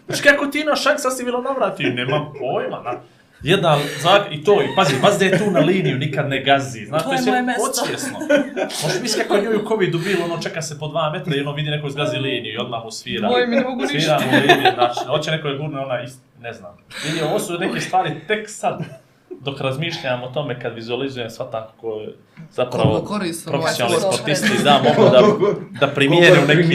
[0.07, 2.83] Znači kako ti na šank sad si bilo navrati, nemam pojma.
[2.83, 3.01] Na,
[3.43, 6.87] jedna zak, i to, i pazi, pazi da je tu na liniju, nikad ne gazi.
[6.87, 7.63] Znaš, To to je je sve moje mesto.
[7.67, 8.19] podsvjesno.
[8.83, 11.41] Možeš misliti kako je njoj u covidu bilo, ono čeka se po dva metra i
[11.41, 13.29] ono vidi neko zgazi liniju i odmah mu svira.
[13.29, 14.27] Moji mi ne mogu Svira ništa.
[14.27, 16.77] mu liniju, znači, hoće neko je gurne, ona ist, ne znam.
[17.05, 18.79] Vidi, ovo su neke stvari tek sad,
[19.41, 22.15] dok razmišljam o tome kad vizualizujem sva tako je
[22.53, 23.03] zapravo ovaj
[23.47, 24.15] profesionalni sport.
[24.15, 25.21] sportisti, da, mogu da,
[25.81, 26.71] da primijene u nekim...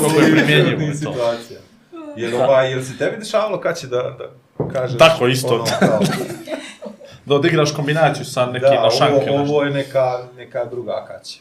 [0.00, 0.94] Koliko je primjenjivo u to.
[0.96, 1.60] situacija.
[2.16, 4.30] Jel, ovaj, jel se tebi dešavalo kad će da, da
[4.72, 4.98] kažeš?
[4.98, 5.54] Tako, isto.
[5.54, 6.00] Ono, kao,
[7.26, 9.30] Da odigraš kombinaciju sa nekim da, na šanke.
[9.30, 11.38] ovo, ovo je neka, neka druga kaća.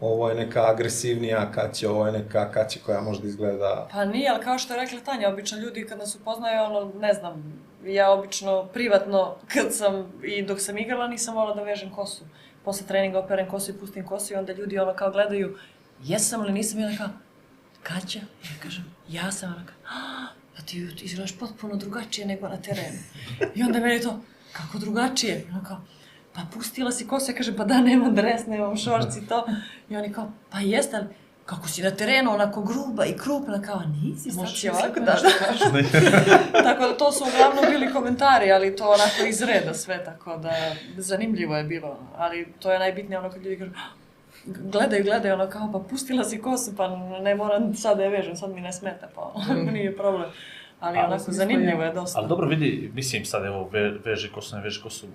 [0.00, 3.88] Ovo je neka agresivnija kaća, ovo je neka kaća koja možda izgleda...
[3.92, 7.12] Pa nije, ali kao što je rekla Tanja, obično ljudi kad nas upoznaju, ono, ne
[7.14, 12.24] znam, ja obično privatno, kad sam i dok sam igrala, nisam volila da vežem kosu.
[12.64, 15.58] Posle treninga operem kosu i pustim kosu i onda ljudi ono kao gledaju,
[16.02, 17.08] jesam ili nisam, i onda kao,
[17.82, 18.18] Kaća?
[18.18, 22.98] Ja kažem, ja sam, ona kao, "Ah, a ti, izgledaš potpuno drugačije nego na terenu.
[23.54, 24.20] I onda meni to,
[24.52, 25.44] kako drugačije?
[25.48, 25.80] I ona kao,
[26.34, 29.46] pa pustila si kosu, ja kažem, pa da, nemam dres, nemam šorc i to.
[29.90, 31.06] I oni kao, pa jeste, ali
[31.44, 36.62] kako si na terenu onako gruba i krupna, kao, nisi, sad si ovako, da, da.
[36.68, 40.50] tako da to su uglavnom bili komentari, ali to onako iz reda sve, tako da
[40.96, 41.98] zanimljivo je bilo.
[42.16, 44.07] Ali to je najbitnije ono kad ljudi kažu, "Ah,
[44.48, 48.36] gledaju, gledaju, ono kao, pa pustila si kosu, pa ne moram sad da je vežem,
[48.36, 49.32] sad mi ne smeta, pa
[49.72, 50.30] nije problem.
[50.80, 52.18] Ali Ali onako, sam zanimljivo je dosta.
[52.18, 55.06] Ali dobro vidi, mislim sad evo, ve, veži kosu, ne veži kosu,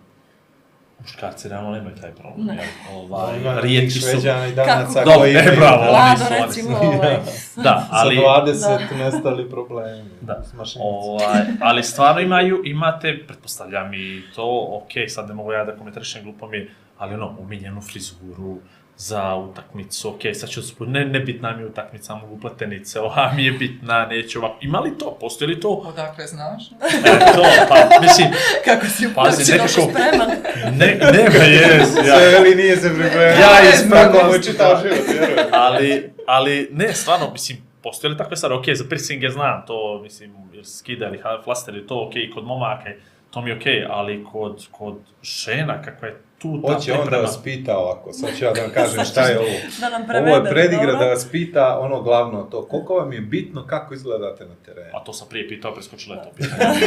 [0.99, 2.47] muškarci realno nemaju taj problem.
[2.47, 2.53] Ne.
[2.55, 2.97] jel?
[2.97, 4.09] Ovaj, Ima rijetki su.
[4.09, 5.05] šveđana i danaca Kako?
[5.05, 5.83] Dobro, koji e, imaju bravo.
[5.83, 6.85] oni su, oni recimo, su.
[6.85, 7.17] ovaj,
[7.65, 8.15] Da, ali,
[8.55, 10.09] sa 20 nestali problemi.
[10.21, 10.43] Da.
[10.79, 16.23] Ovaj, ali stvarno imaju, imate, pretpostavljam i to, ok, sad ne mogu ja da komentarišem
[16.23, 18.57] glupo mi je, ali ono, umiljenu frizuru,
[19.03, 23.45] za utakmicu, ok, sad ću spod, ne, nebitna mi je utakmica, mogu pletenice, ova mi
[23.45, 25.69] je bitna, neću ovako, ima li to, postoji li to?
[25.69, 26.63] Odakle znaš?
[26.71, 28.27] E, to, pa, mislim,
[28.65, 29.45] Kako si Pazi, uplaćen?
[29.51, 30.29] nekako- Spreman.
[30.71, 33.21] ne, nema, jes, ja, Sve veli nije se pripremio.
[33.21, 33.49] Ja
[33.91, 35.47] Tako mu čitao život, vjerujem.
[35.51, 40.31] ali, ali ne, stvarno, mislim, postoje li takve stvari, ok, za piercinge znam to, mislim,
[40.53, 42.89] jer skidali, flasteri, to ok, kod momaka,
[43.31, 47.17] to mi je ok, ali kod, kod žena, kakva je tu ta Hoće on da
[47.17, 49.47] vas pita ovako, sad ću ja da vam kažem šta je ovo.
[49.79, 50.35] Da nam Ovo prevede.
[50.39, 50.99] je predigra dobro?
[50.99, 54.89] da vas pita ono glavno to, koliko vam je bitno kako izgledate na terenu.
[54.93, 56.79] A to sam prije pitao, preskočila je to pitanje.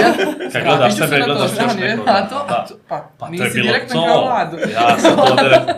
[0.52, 2.10] Kad gledaš sebe, gledaš još žao mi je, nekoga.
[2.12, 2.66] a to- Da.
[2.88, 4.06] Pa, Pa to je nisi bilo direktno to.
[4.06, 4.56] kao Vladu.
[4.58, 5.74] Ja sam to direktno.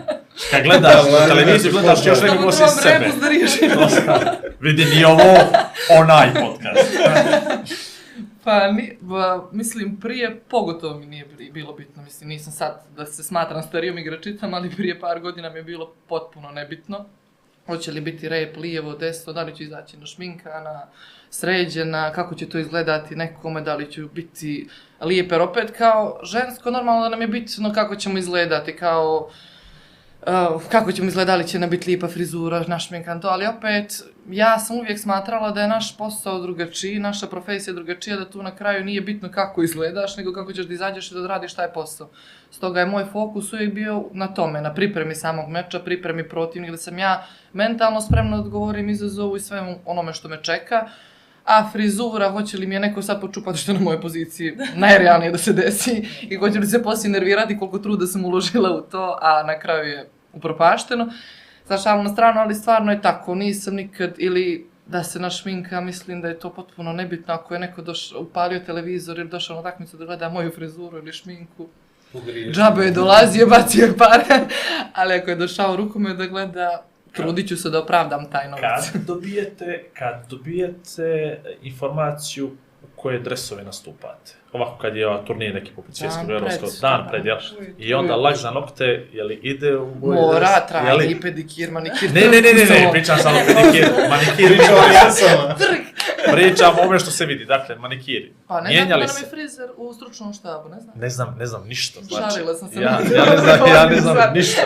[0.50, 2.98] Kad gledaš Da, na Vlado, televiziju, nešto gledaš još nekog osim sebe.
[2.98, 3.14] rebus
[3.72, 4.20] da sam-
[4.60, 5.22] Vidi, nije ovo
[5.92, 6.90] onaj podcast.
[8.48, 12.02] Pa, ni, ba, mislim, prije pogotovo mi nije bilo bitno.
[12.02, 15.92] Mislim, nisam sad da se smatram starijom igračicom, ali prije par godina mi je bilo
[16.08, 17.04] potpuno nebitno.
[17.66, 20.86] Hoće li biti rep, lijevo, desno, da li ću izaći na šminkana,
[21.30, 24.68] sređena, kako će to izgledati nekome, da li ću biti
[25.00, 25.40] lijeper.
[25.40, 29.30] Opet kao žensko, normalno da nam je bitno kako ćemo izgledati, kao
[30.26, 34.02] Uh, kako ćemo izgledati, da li će nam biti lijepa frizura, našminkan to, ali opet,
[34.30, 38.56] ja sam uvijek smatrala da je naš posao drugačiji, naša profesija drugačija, da tu na
[38.56, 42.08] kraju nije bitno kako izgledaš, nego kako ćeš da izađeš i da odradiš taj posao.
[42.50, 46.76] Stoga je moj fokus uvijek bio na tome, na pripremi samog meča, pripremi protivnika, da
[46.76, 50.88] sam ja mentalno spremna da odgovorim izazovu i svemu onome što me čeka,
[51.48, 55.32] a frizura, hoće li mi je neko sad počupati što je na mojoj poziciji, najrealnije
[55.32, 59.18] da se desi i hoće li se poslije nervirati koliko truda sam uložila u to,
[59.22, 61.08] a na kraju je upropašteno.
[61.68, 66.20] Sa šalu na stranu, ali stvarno je tako, nisam nikad, ili da se našminka, mislim
[66.20, 69.96] da je to potpuno nebitno ako je neko došao, upalio televizor ili došao na utakmicu
[69.96, 71.66] da gleda moju frizuru ili šminku.
[72.52, 74.46] Džabe je dolazio, bacio je pare,
[74.94, 76.84] ali ako je došao rukomet da gleda,
[77.22, 78.90] trudit ću se da opravdam taj novac.
[78.92, 82.46] Kad dobijete, kad dobijete informaciju
[82.82, 86.70] u koje dresove nastupate, ovako kad je ova turnir neki poput svjetskog Dan pred, evropskog,
[86.80, 87.08] dan da.
[87.08, 87.36] pred, jel?
[87.78, 90.50] I onda lak za nokte, je li ide u boje Mora, dres?
[90.50, 92.12] Je trajni, li- pedikir, manikir.
[92.12, 95.54] Ne, ne, ne, ne, ne, pričam samo pedikir, manikir, Pričao o jesama.
[96.32, 98.32] pričam o ome što se vidi, dakle, manikiri.
[98.46, 100.94] Pa ne znam da nam je frizer u stručnom štabu, ne znam.
[100.96, 102.24] Ne znam, ne znam ništa, znači.
[102.30, 102.80] Šalila sam se.
[102.80, 104.62] Ja, ja ne znam, ja ne znam ništa.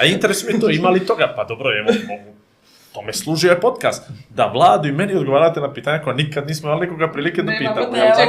[0.00, 1.32] A interesuje me to, ima li toga?
[1.36, 2.36] Pa dobro, evo, mogu.
[2.96, 4.10] Tome služi ovaj podcast.
[4.28, 7.58] Da Vladu i meni odgovarate na pitanja koja nikad nismo imali nikoga prilike da Nema
[7.58, 7.86] pitamo.
[7.86, 7.98] vode.
[7.98, 8.16] jel?
[8.16, 8.28] Ček,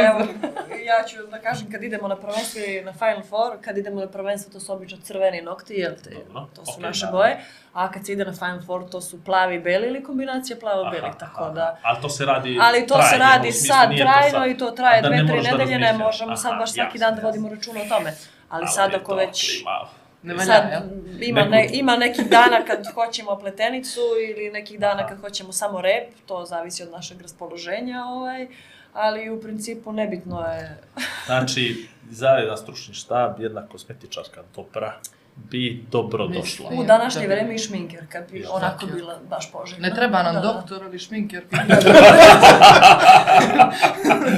[0.00, 0.18] Evo,
[0.90, 4.06] ja ću da kažem kad idemo na prvenstvo ili na Final Four, kad idemo na
[4.08, 7.12] prvenstvo to su obično crveni nokti, jel te, Dobro, to su okej, naše da.
[7.12, 7.36] boje,
[7.72, 11.10] a kad se ide na Final Four to su plavi i beli ili kombinacija plavo-beli,
[11.18, 11.52] tako aha.
[11.52, 11.78] da...
[11.82, 14.58] Ali to se radi Ali to se trajno, radi u smislu sad trajno sad- i
[14.58, 17.06] to traje da ne dve, tri da nedelje, ne možemo sad Aha, baš svaki jasno,
[17.06, 18.10] dan da vodimo računa o tome.
[18.48, 19.56] Ali Ali sad ako već...
[19.56, 20.03] klima.
[20.24, 20.82] Ne valja, Sad
[21.20, 21.52] ima, Nekud.
[21.52, 26.44] ne, ima nekih dana kad hoćemo pletenicu ili nekih dana kad hoćemo samo rep, to
[26.44, 28.46] zavisi od našeg raspoloženja, ovaj,
[28.92, 30.78] ali u principu nebitno je.
[31.26, 34.94] Znači, zajedan stručni štab, jedna kozmetičarka dobra,
[35.36, 36.70] bi dobro došla.
[36.70, 38.96] u Je, današnje da bi- vreme i šminker, kad bi onako Šminker.
[38.96, 39.88] bila baš poželjna.
[39.88, 40.46] Ne treba nam Da, da.
[40.48, 41.44] doktor ili šminker.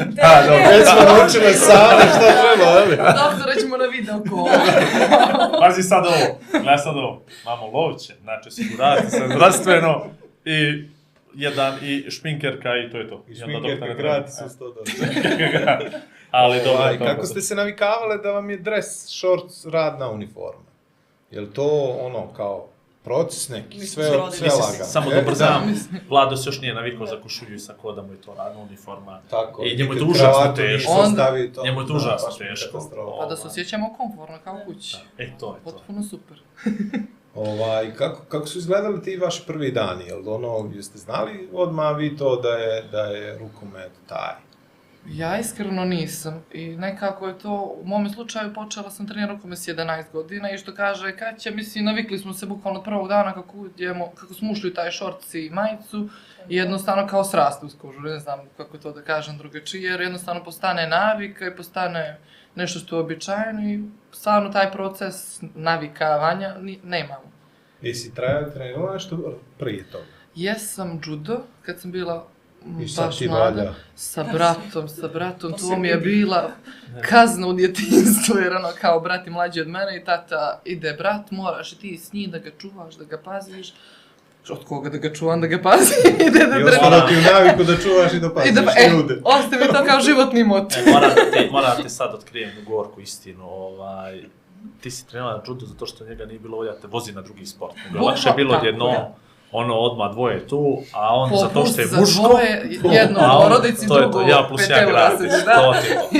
[0.08, 2.96] Da, dobro, već smo naučili same šta treba, ali?
[2.96, 4.46] Doktora ćemo na video call.
[5.60, 6.16] Pazi sad ovo,
[6.52, 7.22] gledaj sad ovo.
[7.42, 10.04] Imamo lovće, znači osigurati se zdravstveno
[10.44, 10.84] i
[11.34, 13.24] jedan i šminkerka i to je to.
[13.28, 14.84] I šminkerka gratis uz to dobro.
[16.30, 17.06] Ali dobro, Ovaj, dobro.
[17.06, 20.65] kako ste se navikavale da vam je dres, shorts, radna uniforma?
[21.30, 22.66] Je li to ono kao
[23.04, 24.84] proces neki, sve, sve lagano?
[24.84, 26.00] samo E, da ubrzam, mislim.
[26.08, 29.20] Vlado se još nije navikao za košulju sa kodama i to radna uniforma.
[29.30, 30.92] Tako, I njemu je to užasno teško.
[30.92, 31.64] Onda- stavi to.
[31.64, 32.90] Njemu je to Da, užasno baš mi je teško.
[33.20, 34.96] Pa da se osjećamo komfortno kao kući.
[35.18, 35.70] E, to je to.
[35.70, 36.42] Potpuno super.
[37.34, 40.04] Ovaj, kako, kako su izgledali ti vaši prvi dani?
[40.04, 44.34] Jel ono, jeste znali odmah vi to da je, da je rukomet taj?
[45.08, 49.68] Ja iskreno nisam i nekako je to, u mom slučaju počela sam trenirati rukomet s
[49.68, 53.34] 11 godina i što kaže, kad će, mislim, navikli smo se bukvalno od prvog dana
[53.34, 56.08] kako, uđemo, kako smo ušli u taj šorc i majicu
[56.48, 60.44] i jednostavno kao sraste uz kožu, ne znam kako to da kažem drugačije, jer jednostavno
[60.44, 62.18] postane navika i postane
[62.54, 67.32] nešto što je običajno i stvarno taj proces navikavanja nemamo.
[67.82, 70.04] Jesi trajao trenirala nešto prije toga?
[70.34, 72.28] Jesam judo, kad sam bila
[72.82, 73.74] I sad baš ti mlada, valja.
[73.94, 76.50] sa bratom, sa bratom, To to, mi je bila
[77.02, 81.30] kazna u djetinstvu, jer ono kao brat je mlađi od mene i tata ide brat,
[81.30, 83.72] moraš i ti s njim da ga čuvaš, da ga paziš.
[84.50, 85.96] Od koga da ga čuvam, da ga pazim,
[86.28, 86.70] ide da I treba.
[86.70, 89.20] ostalo ti u naviku da čuvaš i da I paziš da, e, ljude.
[89.38, 90.76] ostavi to kao životni moto.
[91.36, 93.44] E, moram ti sad otkrijem gorku istinu.
[93.44, 94.22] Ovaj,
[94.80, 97.46] ti si trenirala judo zato što njega nije bilo volja da te vozi na drugi
[97.46, 97.74] sport.
[97.86, 99.14] Nego je lakše bilo ja.
[99.58, 103.48] Ono odmah dvoje tu, a on Po zato što je muško, dvoje, jedno a on,
[103.48, 105.54] porodici, to je to, ja plus ja gratis, da.
[105.54, 106.18] to ti.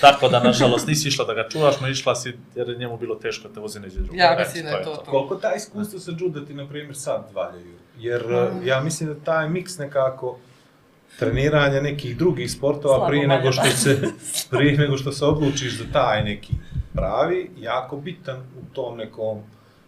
[0.00, 3.14] Tako da, nažalost, nisi išla da ga čuvaš, no išla si jer je njemu bilo
[3.14, 4.16] teško da te vozi neđe drugo.
[4.16, 5.10] Ja mislim da je to to.
[5.10, 7.74] Koliko ta iskustva sa juda ti, na primjer, sad valjaju?
[7.98, 8.34] Jer Mm.
[8.34, 10.38] uh, ja mislim da taj miks nekako
[11.18, 14.00] treniranja nekih drugih sportova Slabo prije nego što se
[14.50, 16.52] prije nego što se odlučiš za taj neki
[16.94, 19.38] pravi, jako bitan u tom nekom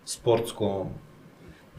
[0.05, 0.89] sportskom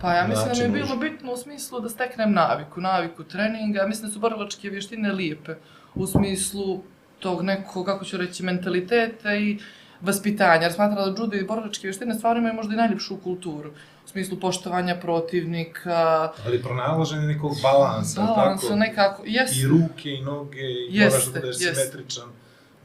[0.02, 3.80] Pa ja mislim da mi je bilo bitno u smislu da steknem naviku, naviku treninga.
[3.80, 5.56] Ja mislim da su borilačke vještine lijepe
[5.96, 6.82] u smislu
[7.20, 9.58] tog nekog, kako ću reći, mentaliteta i
[10.02, 10.62] vaspitanja.
[10.62, 13.70] Jer smatram da judo i borilačke vještine stvarno imaju možda i najljepšu kulturu.
[14.06, 18.80] U smislu poštovanja protivnika, ali pronalaženje nekog balansa, balansa, tako?
[18.80, 21.76] nekako, jes, I ruke i noge, i Jeste, moraš da budeš jeste.
[21.76, 22.30] simetričan.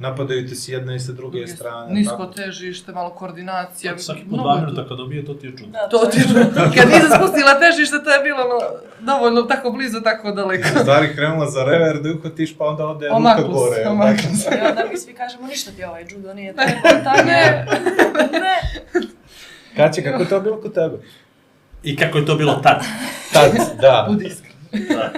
[0.01, 1.95] Napadaju te s jedne i sa druge strane.
[1.95, 2.33] nisko tako?
[2.33, 3.99] težište, malo koordinacija.
[3.99, 5.67] Svaki po mnogo dva je minuta kad dobije, to ti je judo.
[5.73, 6.19] Da, To ti
[6.77, 8.59] kad nisam spustila težište, to je bilo ono,
[9.01, 10.69] dovoljno tako blizu, tako daleko.
[10.77, 13.89] U stvari krenula za rever da uhvatiš, pa onda ode ruka gore.
[13.89, 14.45] omaklus.
[14.45, 14.57] tako?
[14.57, 16.71] I onda mi svi kažemo, ništa ti ovaj judo nije tako,
[17.05, 17.67] tako je.
[18.33, 18.57] Ne.
[19.77, 20.97] Kaće, kako je to bilo kod tebe?
[21.83, 22.85] I kako je to bilo tad?
[23.33, 24.05] Tad, da.
[24.09, 24.53] Budi iskren.
[24.89, 25.13] Da.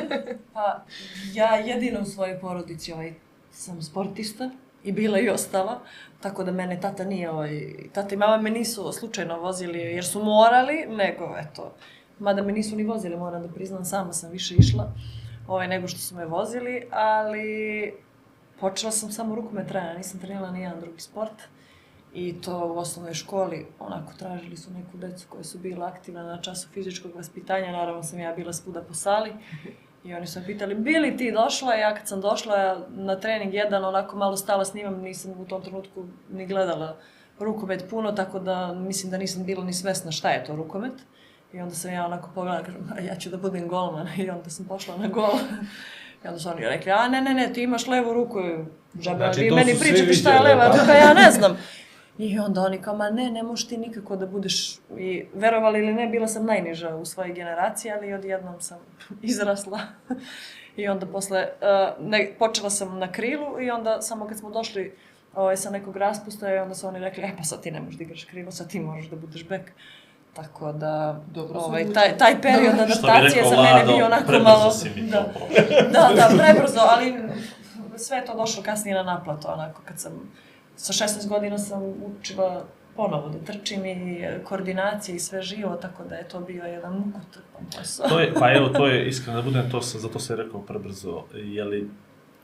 [0.53, 0.85] Pa,
[1.33, 3.13] ja jedino u svojoj porodici ovaj,
[3.53, 4.51] sam sportista
[4.85, 5.81] i bila i ostala,
[6.21, 10.25] tako da mene tata nije, ovaj, tata i mama me nisu slučajno vozili jer su
[10.25, 11.75] morali, nego eto,
[12.19, 14.93] mada me nisu ni vozili, moram da priznam, sama sam više išla
[15.49, 17.95] ovaj, nego što su me vozili, ali
[18.61, 21.43] počela sam samo rukomet trena, nisam trenirala ni jedan drugi sport.
[22.15, 26.43] I to u osnovnoj školi, onako, tražili su neku decu koja su bila aktivna na
[26.43, 29.33] času fizičkog vaspitanja, naravno sam ja bila svuda po sali.
[30.05, 31.75] I oni su me pitali, bi li ti došla?
[31.75, 32.57] Ja kad sam došla
[32.89, 36.97] na trening jedan, onako malo stala snimam, nisam u tom trenutku ni gledala
[37.39, 40.93] rukomet puno, tako da mislim da nisam bila ni svesna šta je to rukomet.
[41.53, 44.09] I onda sam ja onako pogledala, kažem, "A ja ću da budem golman.
[44.19, 45.39] I onda sam pošla na gol.
[46.25, 48.39] I onda su oni rekli, a ne, ne, ne, ti imaš levu ruku.
[48.99, 50.81] Džaba, Znači, vi meni pričate šta je leva da?
[50.81, 51.59] ruka, ja ne znam.
[52.19, 55.93] I onda oni kao, ma ne, ne možeš ti nikako da budeš, i verovali ili
[55.93, 58.79] ne, bila sam najniža u svojoj generaciji, ali odjednom sam
[59.23, 59.81] izrasla.
[60.77, 64.95] I onda posle, uh, ne, počela sam na krilu i onda samo kad smo došli
[65.35, 67.99] ovaj, sa nekog raspusta i onda su oni rekli, e pa sad ti ne možeš
[67.99, 69.73] da igraš krilo, sad ti moraš da budeš bek.
[70.35, 72.83] Tako da, Dobro ovaj, taj, taj period Da.
[72.83, 74.71] Adaptacije rekao za mene bio onako malo...
[74.71, 75.33] si mi da.
[75.93, 77.15] Da, da, prebrzo, ali
[77.97, 80.13] sve je to došlo kasnije na naplatu, onako, kad sam,
[80.77, 82.65] sa 16 godina sam učila
[82.97, 87.65] ponovo da trčim i koordinacije i sve živo, tako da je to bio jedan mukotrpan
[87.77, 88.09] posao.
[88.09, 91.23] To je, pa evo, to je, iskreno da budem, to sam, zato sam rekao prebrzo,
[91.35, 91.91] je li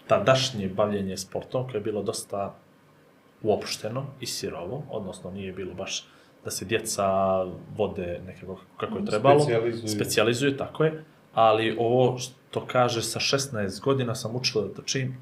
[0.06, 2.54] tadašnje bavljenje sportom, koje je bilo dosta
[3.42, 6.06] uopšteno i sirovo, odnosno nije bilo baš
[6.44, 7.06] da se djeca
[7.76, 9.88] vode nekako kako je trebalo, Specijalizuju.
[9.88, 15.16] specijalizuju, tako je, ali ovo što kaže sa 16 godina sam učila da trčim,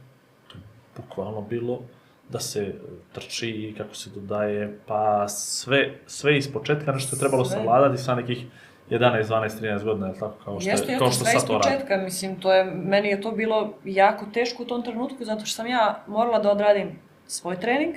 [0.49, 0.63] to je
[0.97, 1.81] bukvalno bilo
[2.29, 2.75] da se
[3.13, 7.57] trči i kako se dodaje, pa sve, sve iz početka nešto je trebalo Sve.
[7.57, 8.45] savladati sa nekih
[8.91, 11.65] 11, 12, 13 godina, tako, kao što, Jeste, je, kao jeste, što sad to radi.
[11.65, 15.55] početka, mislim, to je, meni je to bilo jako teško u tom trenutku, zato što
[15.57, 17.95] sam ja morala da odradim svoj trening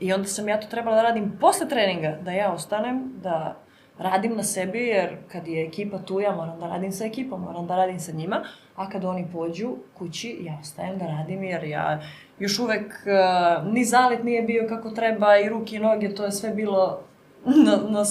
[0.00, 3.56] i onda sam ja to trebala da radim posle treninga, da ja ostanem, da
[3.98, 7.66] radim na sebi, jer kad je ekipa tu, ja moram da radim sa ekipom, moram
[7.66, 8.42] da radim sa njima,
[8.76, 12.00] a kad oni pođu kući, ja ostajem da radim, jer ja
[12.38, 16.32] još uvek, uh, ni zalet nije bio kako treba, i ruke i noge, to je
[16.32, 17.00] sve bilo
[17.44, 18.04] na, na,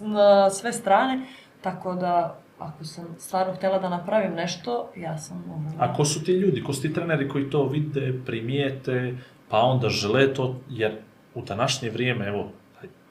[0.00, 1.26] na sve strane,
[1.60, 5.92] tako da ako sam stvarno htjela da napravim nešto, ja sam morala.
[5.92, 9.16] A ko su ti ljudi, ko su ti treneri koji to vide, primijete,
[9.48, 10.96] pa onda žele to, jer
[11.34, 12.48] u današnje vrijeme, evo,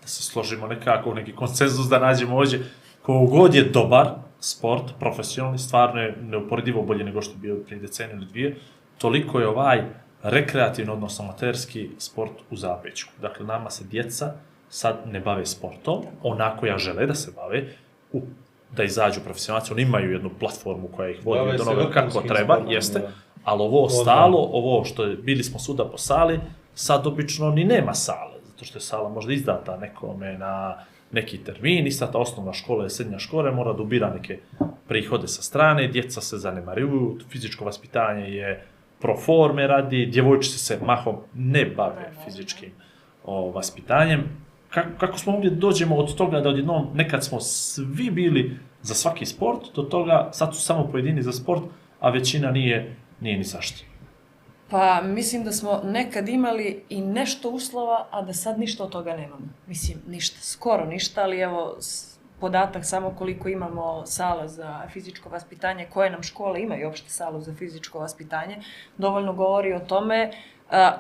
[0.02, 2.64] da se složimo nekako, neki konsenzus da nađemo ovdje,
[3.02, 4.08] kogod je dobar
[4.40, 8.58] sport, profesionalni, stvarno je neuporedivo bolje nego što je bio prije deceniju ili dvije,
[8.98, 9.84] toliko je ovaj
[10.24, 13.12] rekreativno, odnosno amaterski sport u zapećku.
[13.22, 14.34] Dakle, nama se djeca
[14.70, 17.66] sad ne bave sportom, onako ja žele da se bave,
[18.14, 18.22] u,
[18.76, 22.56] da izađu profesionalci, oni imaju jednu platformu koja ih vodi Bave od onoga kako treba,
[22.56, 23.12] sportom, jeste, da.
[23.44, 26.40] ali ovo ostalo, ovo što je, bili smo suda po sali,
[26.76, 28.31] sad obično ni nema sale,
[28.62, 30.78] zato što je sala možda izdata nekome na
[31.12, 34.40] neki termin i sad ta osnovna škola i srednja škola mora da ubira neke
[34.88, 38.66] prihode sa strane, djeca se zanemaruju, fizičko vaspitanje je
[39.00, 42.70] pro forme radi, djevojčice se mahom ne bave fizičkim
[43.24, 44.24] o, vaspitanjem.
[44.70, 49.26] Kako, kako smo da dođemo od toga da odjednom nekad smo svi bili za svaki
[49.26, 51.64] sport, do toga sad su samo pojedini za sport,
[52.00, 53.91] a većina nije, nije ni zašto.
[54.72, 59.16] Pa mislim da smo nekad imali i nešto uslova, a da sad ništa od toga
[59.16, 59.48] nemamo.
[59.68, 61.78] Mislim, ništa, skoro ništa, ali evo
[62.40, 67.54] podatak samo koliko imamo sala za fizičko vaspitanje, koje nam škole imaju uopšte salu za
[67.56, 68.58] fizičko vaspitanje,
[68.98, 70.32] dovoljno govori o tome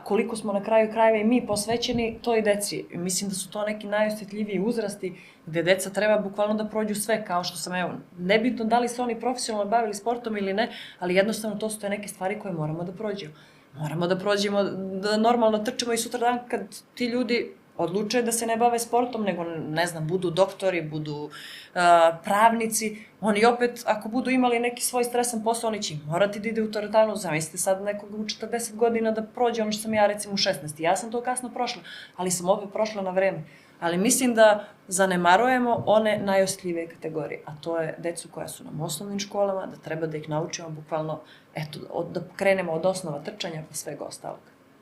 [0.03, 2.85] koliko smo na kraju krajeva i mi posvećeni toj deci.
[2.93, 5.15] Mislim da su to neki najosjetljiviji uzrasti
[5.45, 9.01] gde deca treba bukvalno da prođu sve, kao što sam, evo, nebitno da li se
[9.01, 10.69] oni profesionalno bavili sportom ili ne,
[10.99, 13.33] ali jednostavno to su te neke stvari koje moramo da prođemo.
[13.77, 14.63] Moramo da prođemo,
[15.01, 16.61] da normalno trčemo i sutra dan kad
[16.95, 21.81] ti ljudi odluče da se ne bave sportom, nego, ne znam, budu doktori, budu uh,
[22.23, 26.61] pravnici, oni opet, ako budu imali neki svoj stresan posao, oni će morati da ide
[26.61, 30.33] u teretanu, zamislite sad nekog u 40 godina da prođe ono što sam ja recimo
[30.33, 30.81] u 16.
[30.81, 31.81] Ja sam to kasno prošla,
[32.15, 33.43] ali sam opet prošla na vreme.
[33.81, 38.85] Ali mislim da zanemarujemo one najosjetljivije kategorije, a to je decu koja su nam u
[38.85, 41.19] osnovnim školama, da treba da ih naučimo bukvalno,
[41.55, 44.39] eto, od, da krenemo od osnova trčanja pa svega ostalog.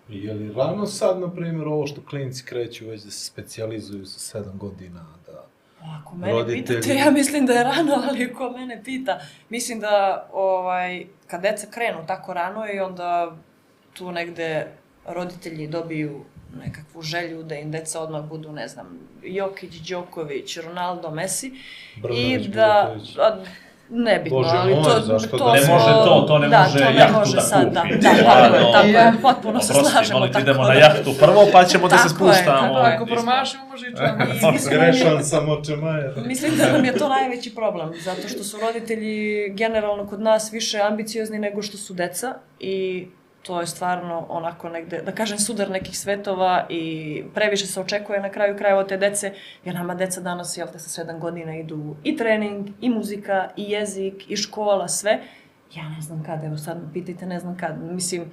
[0.10, 4.20] Je li rano sad, na primjer, ovo što klinci kreću već da se specijalizuju sa
[4.20, 5.46] sedam godina, da...
[6.02, 9.20] Ako mene Roditelji- pitate, ja mislim da je rano, ali ko mene pita,
[9.50, 13.36] mislim da ovaj, kad deca krenu tako rano i onda
[13.94, 14.68] tu negde
[15.08, 16.26] roditelji dobiju
[16.56, 18.86] nekakvu želju da im deca odmah budu, ne znam,
[19.24, 21.52] Jokić, Đoković, Ronaldo, Messi.
[21.98, 23.36] Brnović, I da, a,
[23.92, 26.86] nebitno, Bože ali to, zašto to da ne može to, to ne da, može to
[26.86, 27.74] ne jahtu može da sad, kupi.
[27.74, 28.72] da, Ti da, je tako je, rano.
[28.72, 30.20] tako je, potpuno se Oprosti, slažemo.
[30.20, 32.62] molim ti tako idemo da- na jahtu prvo, pa ćemo da se Tako je, spuštamo.
[32.68, 32.96] tako je.
[32.96, 34.16] ako promašimo, može i čovjek.
[34.64, 36.14] Da Grešan sam oče Maja.
[36.18, 39.20] Mislim da nam je to najveći problem, zato što su roditelji
[39.50, 42.28] generalno kod nas više ambiciozni nego što su deca
[42.60, 43.08] i
[43.42, 48.30] to je stvarno onako negde, da kažem, sudar nekih svetova i previše se očekuje na
[48.30, 49.34] kraju krajeva od te dece,
[49.66, 53.64] jer nama deca danas, jel te, sa sedam godina idu i trening, i muzika, i
[53.64, 55.20] jezik, i škola, sve.
[55.76, 57.84] Ja ne znam kad, evo sad me pitajte, ne znam kad.
[57.84, 58.32] Mislim,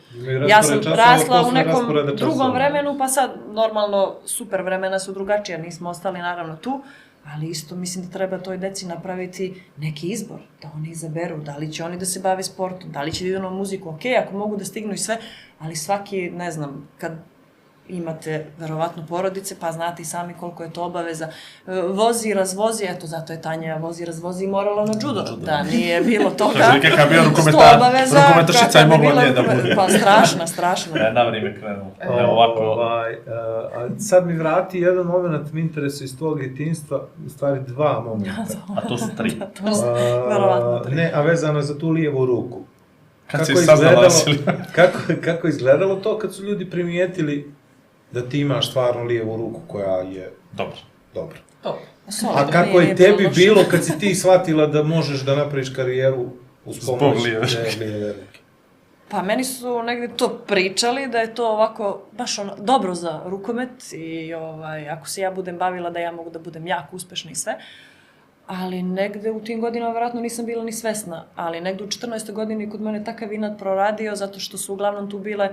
[0.49, 5.91] ja sam rasla u nekom drugom vremenu, pa sad normalno super vremena su drugačija, nismo
[5.91, 6.83] ostali naravno tu,
[7.27, 11.73] ali isto mislim da treba toj deci napraviti neki izbor, da oni izaberu da li
[11.73, 14.39] će oni da se bave sportom, da li će da idu na muziku, ok, ako
[14.39, 15.19] mogu da stignu i sve,
[15.59, 17.19] ali svaki, ne znam, kad
[17.89, 21.29] imate verovatno porodice, pa znate i sami koliko je to obaveza.
[21.67, 25.23] E, Vozi, razvozi, eto zato je Tanja vozi, razvozi i morala na judo.
[25.37, 26.59] Da nije bilo toga.
[26.59, 29.75] Kaže, kakav bio sto rukometar, obaveza, rukometašica kakva je mogla nje da bude.
[29.77, 31.09] Pa strašna, strašna.
[31.09, 31.91] E, na vrijeme krenuo.
[32.01, 33.19] Evo ovako, Ovaj, uh,
[33.77, 38.43] a sad mi vrati jedan moment, mi interesuje iz tvojeg djetinjstva, u stvari dva momenta.
[38.77, 39.31] a to su tri.
[39.65, 39.85] To su
[40.29, 40.95] verovatno tri.
[40.95, 42.61] ne, a vezano je za tu lijevu ruku.
[43.31, 47.53] Kad si je saznala izgledalo, kako, kako je izgledalo to kad su ljudi primijetili
[48.13, 50.77] da ti imaš stvarno lijevu ruku koja je Dobro.
[51.15, 51.39] dobra.
[51.63, 51.79] To.
[52.09, 56.27] Solidno, A kako je tebi bilo kad si ti shvatila da možeš da napraviš karijeru
[56.65, 57.25] uz Zbog pomoć
[57.79, 58.41] lijeve ruke?
[59.09, 63.93] Pa meni su negde to pričali da je to ovako baš ono, dobro za rukomet
[63.93, 67.35] i ovaj, ako se ja budem bavila da ja mogu da budem jako uspešna i
[67.35, 67.59] sve.
[68.47, 72.33] Ali negde u tim godinama vjerojatno nisam bila ni svesna, ali negde u 14.
[72.33, 75.51] godini kod mene takav inat proradio zato što su uglavnom tu bile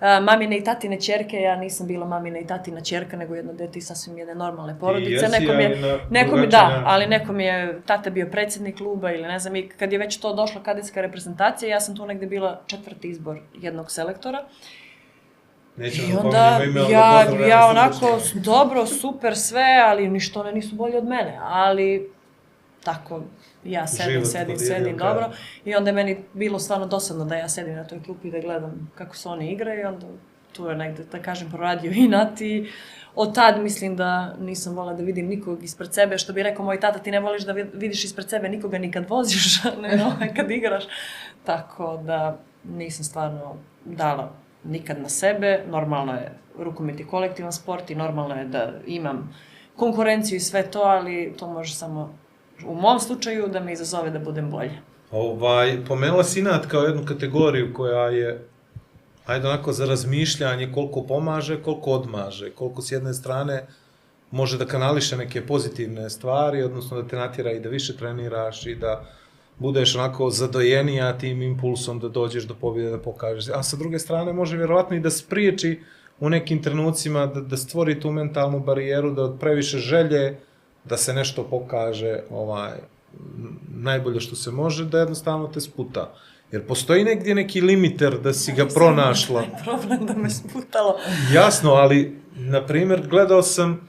[0.00, 3.78] a, mamine i tatine ćerke, ja nisam bila mamina i tatina ćerka, nego jedno dete
[3.78, 5.10] iz sasvim jedne normalne porodice.
[5.10, 6.82] jesi, je, na nekom je, drugačiji da, način.
[6.86, 10.34] ali nekom je tata bio predsjednik kluba ili ne znam, i kad je već to
[10.34, 14.44] došla kadetska reprezentacija, ja sam tu negde bila četvrti izbor jednog selektora.
[15.76, 17.70] Nećemo I da onda ime, ja, ja srdačno.
[17.70, 22.10] onako, dobro, super, sve, ali ništa one nisu bolje od mene, ali
[22.84, 23.22] tako,
[23.66, 25.30] ja sedim, Život sedim, sedim, dobro.
[25.64, 28.38] I onda je meni bilo stvarno dosadno da ja sedim na toj klupi i da
[28.38, 30.06] gledam kako se oni igraju i onda
[30.52, 32.08] tu je negde, da kažem, proradio i
[33.14, 36.80] od tad mislim da nisam volila da vidim nikog ispred sebe, što bi rekao moj
[36.80, 40.34] tata, ti ne voliš da vid- vidiš ispred sebe nikoga ni kad voziš, ne ovaj,
[40.34, 40.84] kad igraš.
[41.44, 44.32] Tako da nisam stvarno dala
[44.64, 49.34] nikad na sebe, normalno je rukomet je kolektivan sport i normalno je da imam
[49.76, 52.18] konkurenciju i sve to, ali to može samo
[52.66, 54.78] u mom slučaju da me izazove da budem bolje.
[55.10, 58.48] Ovaj, pomenula si inat kao jednu kategoriju koja je
[59.26, 63.66] ajde onako za razmišljanje koliko pomaže, koliko odmaže, koliko s jedne strane
[64.30, 68.74] može da kanališe neke pozitivne stvari, odnosno da te natjera i da više treniraš i
[68.74, 69.04] da
[69.58, 73.48] budeš onako zadojenija tim impulsom da dođeš do pobjede, da pokažeš.
[73.54, 75.80] A sa druge strane može vjerovatno i da spriječi
[76.20, 80.38] u nekim trenucima da, da stvori tu mentalnu barijeru, da od previše želje
[80.88, 82.72] da se nešto pokaže ovaj,
[83.68, 86.14] najbolje što se može, da jednostavno te sputa.
[86.52, 89.42] Jer postoji negdje neki limiter da si ga pronašla.
[89.64, 90.96] Problem da me sputalo.
[91.32, 93.88] Jasno, ali, na primjer, gledao sam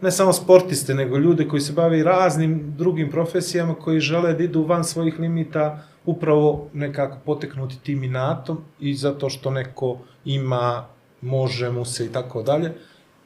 [0.00, 4.62] ne samo sportiste, nego ljude koji se bave raznim drugim profesijama koji žele da idu
[4.62, 10.86] van svojih limita upravo nekako poteknuti tim inatom i zato što neko ima,
[11.20, 12.72] može mu se i tako dalje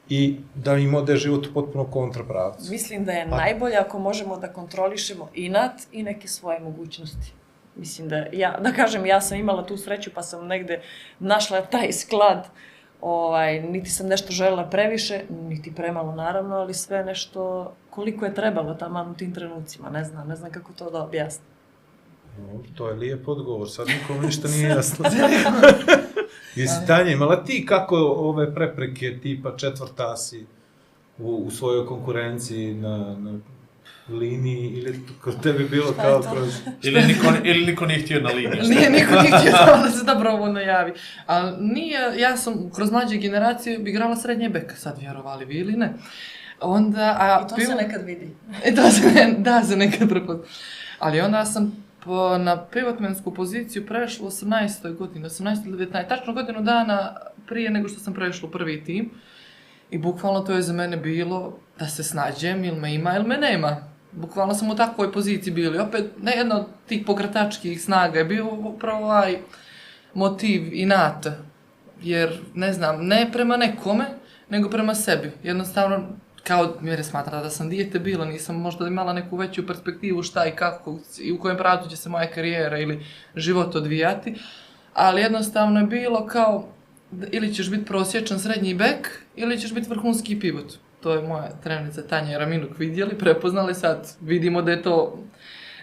[0.09, 2.71] i da im ode život u potpuno kontrapravcu.
[2.71, 7.33] Mislim da je Pa- najbolje ako možemo da kontrolišemo inat i neke svoje mogućnosti.
[7.75, 10.81] Mislim da, ja, da kažem, ja sam imala tu sreću pa sam negde
[11.19, 12.47] našla taj sklad.
[13.01, 18.73] Ovaj, niti sam nešto želela previše, niti premalo naravno, ali sve nešto koliko je trebalo
[18.73, 19.89] tamo u tim trenucima.
[19.89, 21.47] Ne znam, ne znam kako to da objasnim.
[22.37, 25.05] Dobro, To je lijep odgovor, sad nikom ništa nije jasno.
[26.55, 30.45] Jesi Tanja, imala ti kako ove prepreke tipa četvrta si
[31.17, 33.39] u, u svojoj konkurenciji na, na
[34.09, 36.55] liniji ili kod tebi bilo Šta kao kroz...
[36.83, 38.61] Ili niko, ili niko nije htio na liniji.
[38.61, 39.51] Nije niko nije htio
[39.83, 40.93] da se dobrovoljno javi.
[41.25, 45.93] Ali nije, ja sam kroz mlađe generacije igrala srednje beka, sad vjerovali vi ili ne.
[46.61, 48.29] Onda, a I to se nekad vidi.
[48.63, 50.43] E, to se ne, da se nekad prepozna.
[50.99, 54.95] Ali onda sam po, na pivotmensku poziciju prešla u 18.
[54.95, 55.67] godini, 18.
[55.67, 56.07] ili 19.
[56.07, 57.15] Tačno godinu dana
[57.47, 59.11] prije nego što sam prešla u prvi tim.
[59.91, 63.37] I bukvalno to je za mene bilo da se snađem, ili me ima, ili me
[63.37, 63.77] nema.
[64.11, 65.79] Bukvalno sam u takvoj poziciji bili.
[65.79, 69.37] Opet, ne jedna od tih pokretačkih snaga je bio upravo ovaj
[70.13, 71.37] motiv inata.
[72.01, 74.05] Jer, ne znam, ne prema nekome,
[74.49, 75.31] nego prema sebi.
[75.43, 76.07] Jednostavno,
[76.47, 80.45] kao jer je smatrala da sam dijete bila, nisam možda imala neku veću perspektivu šta
[80.45, 84.35] i kako i u kojem pravcu će se moja karijera ili život odvijati,
[84.93, 86.67] ali jednostavno je bilo kao
[87.31, 90.73] ili ćeš biti prosječan srednji bek ili ćeš biti vrhunski pivot.
[91.03, 95.23] To je moja trenica Tanja Raminuk vidjeli, prepoznali sad, vidimo da je to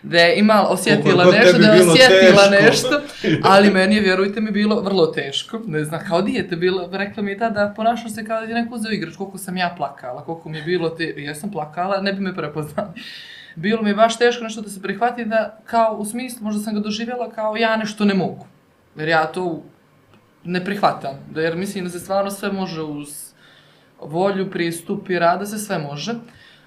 [0.03, 2.67] da je imala, osjetila god nešto, da je osjetila teško.
[2.67, 3.01] nešto,
[3.43, 5.61] ali meni je, vjerujte mi, bilo vrlo teško.
[5.67, 8.75] Ne znam, kao dijete bilo, rekla mi je tada, ponašam se kao da je neko
[8.75, 12.13] uzeo igrač, koliko sam ja plakala, koliko mi je bilo te, ja sam plakala, ne
[12.13, 12.89] bi me prepoznali.
[13.55, 16.75] Bilo mi je baš teško nešto da se prihvati da, kao u smislu, možda sam
[16.75, 18.47] ga doživjela kao ja nešto ne mogu.
[18.97, 19.63] Jer ja to
[20.45, 21.15] ne prihvatam.
[21.31, 23.33] Da, jer mislim da se stvarno sve može uz
[24.01, 26.15] volju, pristup i rada se sve može.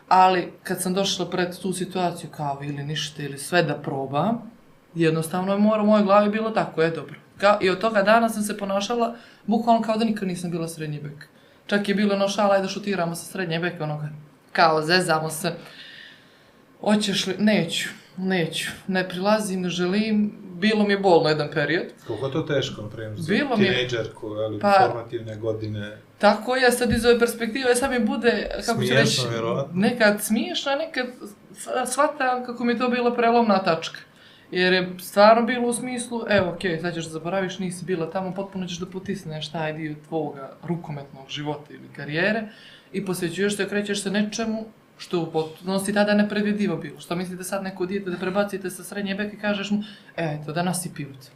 [0.08, 4.52] Ali kad sam došla pred tu situaciju kao ili ništa ili sve da probam,
[4.96, 7.16] jednostavno je mora u mojoj glavi bilo tako, je dobro.
[7.38, 11.00] Kao, I od toga dana sam se ponašala bukvalno kao da nikad nisam bila srednji
[11.00, 11.28] bek.
[11.68, 14.10] Čak je bilo ono šala, ajde šutiramo sa srednje beka, onoga,
[14.52, 15.54] kao zezamo se.
[16.82, 17.36] Hoćeš li?
[17.40, 18.72] Neću, neću.
[18.88, 20.34] Ne prilazim, ne želim.
[20.60, 21.86] Bilo mi je bolno jedan period.
[22.08, 25.98] Koliko je to teško, primjer, za Bilo tinejdžerku, ali Pa- formativne godine.
[26.18, 29.72] Tako je, sad iz ove perspektive, sad mi bude, kako ću reći, vjerovatno.
[29.82, 31.06] nekad smiješno, a nekad
[31.86, 34.00] shvatam kako mi je to bila prelomna tačka.
[34.52, 38.34] Jer je stvarno bilo u smislu, evo, okej, sad ćeš da zaboraviš, nisi bila tamo,
[38.34, 42.44] potpuno ćeš da potisneš taj dio tvoga rukometnog života ili karijere
[42.94, 44.66] i posvećuješ se, okrećeš se nečemu
[44.98, 47.00] što u potpunosti tada nepredvidivo bilo.
[47.00, 49.84] Što mislite sad neko dijete da prebacite sa srednje beke i kažeš mu,
[50.18, 51.30] e, eto, danas si pivot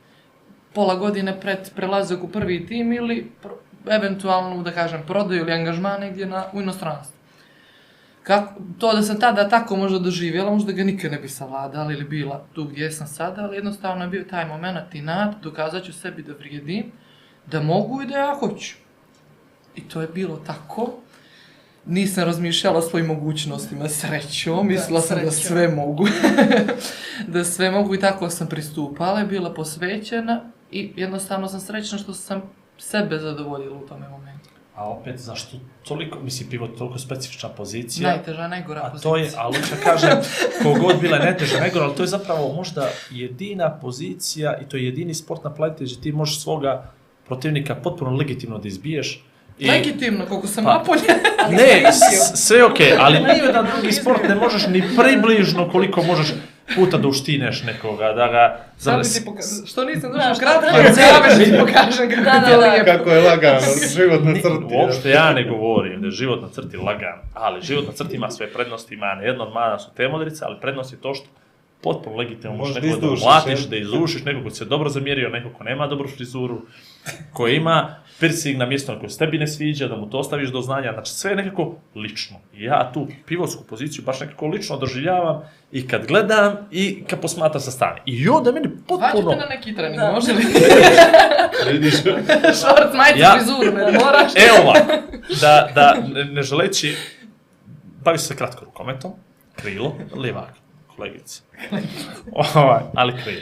[0.73, 3.31] pola godine pred prelazak u prvi tim ili
[3.89, 7.15] eventualno, da kažem, prodaju ili angažman negdje na, u inostranstvu.
[8.23, 12.03] Kako, to da sam tada tako možda doživjela, možda ga nikad ne bi savladala ili
[12.03, 15.93] bila tu gdje sam sada, ali jednostavno je bio taj moment i nad, dokazat ću
[15.93, 16.91] sebi da vrijedim,
[17.45, 18.75] da mogu i da ja hoću.
[19.75, 20.93] I to je bilo tako.
[21.89, 26.07] Nisam razmišljala o svojim mogućnostima srećom, mislila sam da sve mogu.
[27.33, 32.13] da sve mogu i tako sam pristupala, je bila posvećena i jednostavno sam srećna što
[32.13, 32.41] sam
[32.77, 34.49] sebe zadovoljila u tome momentu.
[34.75, 38.09] A opet, zašto toliko, mislim, pivot toliko specifična pozicija?
[38.09, 39.11] Najteža, najgora A pozicija.
[39.11, 40.17] to je, ali hoću da kažem,
[40.63, 44.85] kogod bila je najteža nego, ali to je zapravo možda jedina pozicija i to je
[44.85, 46.91] jedini sport na planeti gdje ti možeš svoga
[47.27, 49.25] protivnika potpuno legitimno da izbiješ.
[49.59, 51.01] I, Legitimno, koliko sam Pa- napolje.
[51.51, 51.91] ne,
[52.35, 56.27] sve je okej, ali ni jedan drugi sport ne možeš ni približno koliko možeš
[56.75, 58.59] puta da uštineš nekoga, da ga...
[58.77, 59.65] Bi da- ti pokazao?
[59.67, 60.77] Što nisam Da, došla šta kratko, treba?
[60.77, 62.71] jer zove da ti pokažem kako Da, je da, da.
[62.71, 62.85] lijepo.
[62.87, 63.59] Kako je lagano,
[63.95, 64.73] život na Ni- crti.
[64.73, 68.31] Uopšte ja ne govorim da je život na crti lagan, ali život na crti ima
[68.31, 71.25] sve prednosti, ima jedna od mana su te modrice, ali prednost je to što
[71.81, 75.51] potpuno legitimno možeš Možeš da da mlatiš, da izušiš, nekog ko se dobro zamjerio, nekog
[75.53, 76.61] ko nema dobru frizuru,
[77.33, 80.49] koji ima piercing na mjesto na koje se tebi ne sviđa, da mu to ostaviš
[80.49, 82.37] do znanja, znači sve je nekako lično.
[82.53, 85.41] I ja tu pivotsku poziciju baš nekako lično doživljavam
[85.71, 88.01] i kad gledam i kad posmatram sa strane.
[88.05, 89.11] I onda meni potpuno...
[89.21, 90.11] Zvaćete na neki trening, Da.
[90.11, 90.43] može li?
[91.71, 91.93] Vidiš,
[92.61, 94.31] Šorc, majicu, Ja- frizuru, ne moraš.
[94.37, 94.91] Evo ovako,
[95.41, 96.95] da, da ne, ne želeći
[98.03, 99.11] bavi se kratko rukometom,
[99.55, 100.53] krilo, lijevak,
[100.87, 101.41] kolegica.
[102.55, 103.41] ovaj, ali krilo.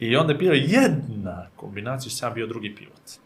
[0.00, 3.23] I onda je bio jedna kombinacija, sam bio drugi pivot.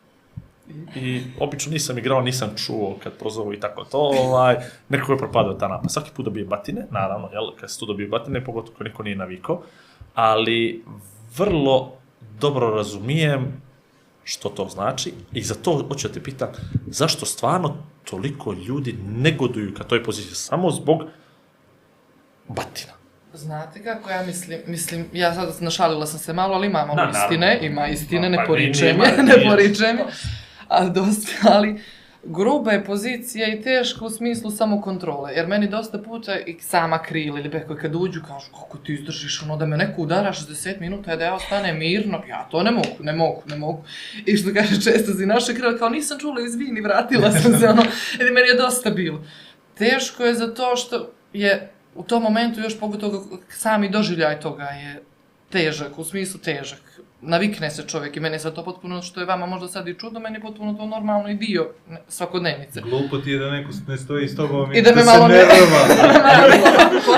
[0.96, 4.56] I obično nisam igrao, nisam čuo kad prozovu i tako to, ovaj,
[4.88, 5.92] nekako je propadao ta napad.
[5.92, 9.16] Svaki put dobije batine, naravno, jel, kad se tu dobije batine, pogotovo ako niko nije
[9.16, 9.62] navikao,
[10.14, 10.84] ali
[11.36, 11.92] vrlo
[12.40, 13.62] dobro razumijem
[14.24, 16.48] što to znači i za to hoću da te pitam
[16.86, 21.02] zašto stvarno toliko ljudi negoduju ka toj poziciji samo zbog
[22.48, 22.92] batina.
[23.34, 27.18] Znate kako ja mislim, mislim, ja sad našalila sam se malo, ali ima malo Da,
[27.22, 27.66] istine, naravno.
[27.66, 30.04] ima istine, Pa, ne poričem je, ne poričem je,
[30.76, 31.80] ali dosta, ali
[32.24, 37.02] gruba je pozicija i teška u smislu samo kontrole, jer meni dosta puta i sama
[37.02, 40.80] krila ili beko kad uđu kažu kako ti izdržiš ono da me neko udara 60
[40.80, 43.84] minuta da ja ostanem mirno, ja to ne mogu, ne mogu, ne mogu.
[44.26, 47.82] I što kaže često si naše krila, kao nisam čula izvini, vratila sam se ono,
[48.18, 49.24] jer meni je dosta bilo.
[49.74, 55.02] Teško je zato što je u tom momentu još pogotovo sami doživljaj toga je
[55.50, 57.00] težak, u smislu težak.
[57.20, 59.94] Navikne se čovjek i meni je sad to potpuno, što je vama možda sad i
[59.94, 62.80] čudno, meni je potpuno to normalno i dio ne- svakodnevnice.
[62.80, 65.44] Glupo ti je da neko ne stoji s tobom I da me se malo ne-.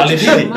[0.00, 0.48] Ali vidi,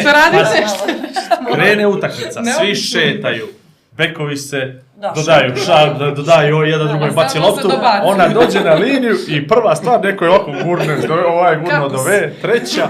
[0.04, 1.54] da radiš pazi, nešto.
[1.54, 3.46] Krene utakmica, svi šetaju,
[3.92, 7.70] bekovi se Da, dodaju, šal, da, dodaju, ovaj jedan drugoj Da, baci loptu,
[8.02, 10.96] ona dođe na liniju i prva stvar, neko je ovako gurne,
[11.28, 12.88] ovaj gurno do ve, treća,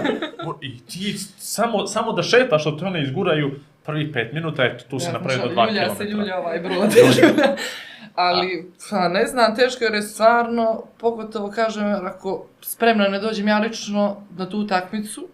[0.61, 3.51] i ti samo, samo da šetaš, što te one izguraju,
[3.85, 5.95] prvi pet minuta, eto, tu se napravi do dva kilometra.
[5.95, 6.91] se ljulja ovaj brod.
[8.15, 13.59] Ali, pa ne znam, teško jer je stvarno, pogotovo kažem, ako spremno ne dođem ja
[13.59, 15.29] lično na tu utakmicu,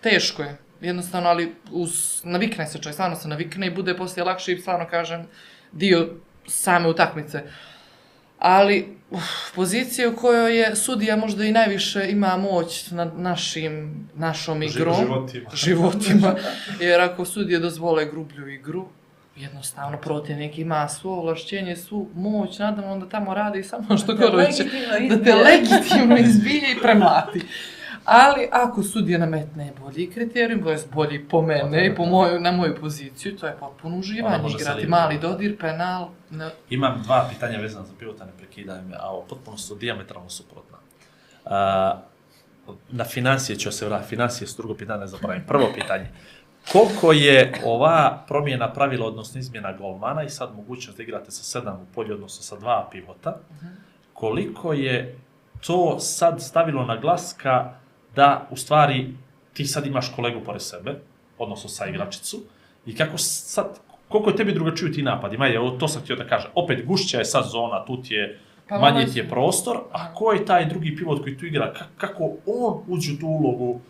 [0.00, 0.56] teško je.
[0.80, 4.86] Jednostavno, ali uz, navikne se čovjek, stvarno se navikne i bude poslije lakše i stvarno
[4.90, 5.26] kažem
[5.72, 6.08] dio
[6.46, 7.42] same utakmice.
[8.38, 14.62] Ali, uf, pozicija u kojoj je sudija možda i najviše ima moć nad našim, našom
[14.62, 15.50] igrom Životima.
[15.54, 16.34] životima,
[16.80, 18.88] jer ako sudije dozvole grublju igru,
[19.36, 24.58] jednostavno protivnik ima svo ovlašćenje, svu moć, nadam onda tamo radi samo što Da Korović,
[24.58, 27.40] legitimno da te legitimno izbije i premlati.
[28.06, 32.52] Ali ako sudija nametne bolji kriterijum, to je bolji po mene i po moju, na
[32.52, 34.86] moju poziciju, to je potpuno uživanje igrati.
[34.86, 39.26] Mali dodir, penal, ne, Imam dva pitanja vezana za pivota, ne prekidaj me, a ovo
[39.28, 40.78] potpuno su diametralno suprotna.
[41.44, 42.02] A,
[42.90, 45.42] na financije ću se vratiti, financije su drugo pitanje, ne zaboravim.
[45.46, 46.10] Prvo pitanje,
[46.72, 51.74] koliko je ova promjena pravila, odnosno izmjena golmana i sad mogućnost da igrate sa sedam
[51.74, 53.38] u polju, odnosno sa dva pivota,
[54.12, 55.18] koliko je
[55.66, 57.72] to sad stavilo na glaska
[58.16, 59.14] da u stvari
[59.52, 60.94] ti sad imaš kolegu pored sebe,
[61.38, 62.42] odnosno sa igračicu,
[62.86, 65.36] i kako sad, koliko je tebi drugačiju ti napadi?
[65.36, 66.50] Majde, evo, to sam htio da kažem.
[66.54, 70.32] Opet, gušća je sad zona, tu ti je, Pa manje ti je prostor, a ko
[70.32, 71.72] je taj drugi pivot koji tu igra?
[71.76, 73.80] Ka- kako on uđe u tu ulogu?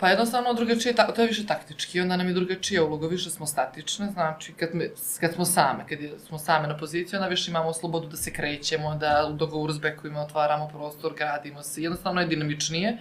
[0.00, 4.10] Pa jednostavno drugačije, to je više taktički, onda nam je drugačija uloga, više smo statične,
[4.10, 4.88] znači kad, me,
[5.20, 8.94] kad smo same, kad smo same na poziciji, onda više imamo slobodu da se krećemo,
[8.94, 12.98] da u dogovoru s bekovima otvaramo prostor, gradimo se, jednostavno je dinamičnije.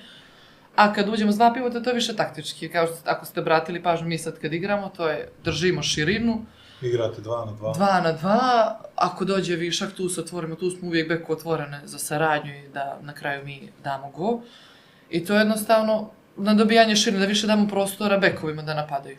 [0.80, 3.84] A kad uđemo s dva pivota, to je više taktički, kao što ako ste obratili
[3.84, 6.46] pažnju, mi sad kad igramo, to je držimo širinu,
[6.82, 7.74] Igrate dva na dva.
[7.74, 12.00] dva na dva, ako dođe višak, tu se otvorimo, tu smo uvijek beko otvorene za
[12.00, 14.42] saradnju i da na kraju mi damo go.
[15.10, 19.18] I to je jednostavno na dobijanje širine, da više damo prostora bekovima da napadaju.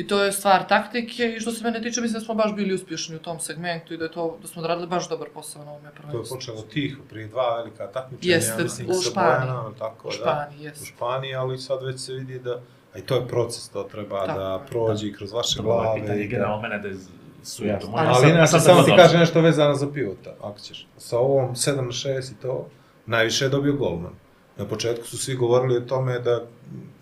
[0.00, 2.74] I to je stvar taktike i što se mene tiče, mislim da smo baš bili
[2.74, 5.70] uspješni u tom segmentu i da je to, da smo odradili baš dobar posao na
[5.70, 6.36] ovome To je prvenstvu.
[6.36, 9.40] počelo tiho, prije dva velika takmičenja, Jeste, ja mislim, u sa Španiji.
[9.42, 10.16] Bojanom, tako U da.
[10.16, 10.84] Španiji, U jes.
[10.84, 12.60] Španiji, ali sad već se vidi da,
[12.94, 14.66] a i to je proces, to treba Tako da je.
[14.68, 16.00] prođe i kroz vaše je glave.
[16.00, 16.96] pitanje i da- generalno mene da je
[17.42, 20.86] su ja to Ali inače, sad samo ti kažem nešto vezano za pivota, ako ćeš.
[20.98, 22.68] Sa ovom 7 na 6 i to,
[23.06, 24.12] najviše je dobio golman.
[24.56, 26.40] Na početku su svi govorili o tome da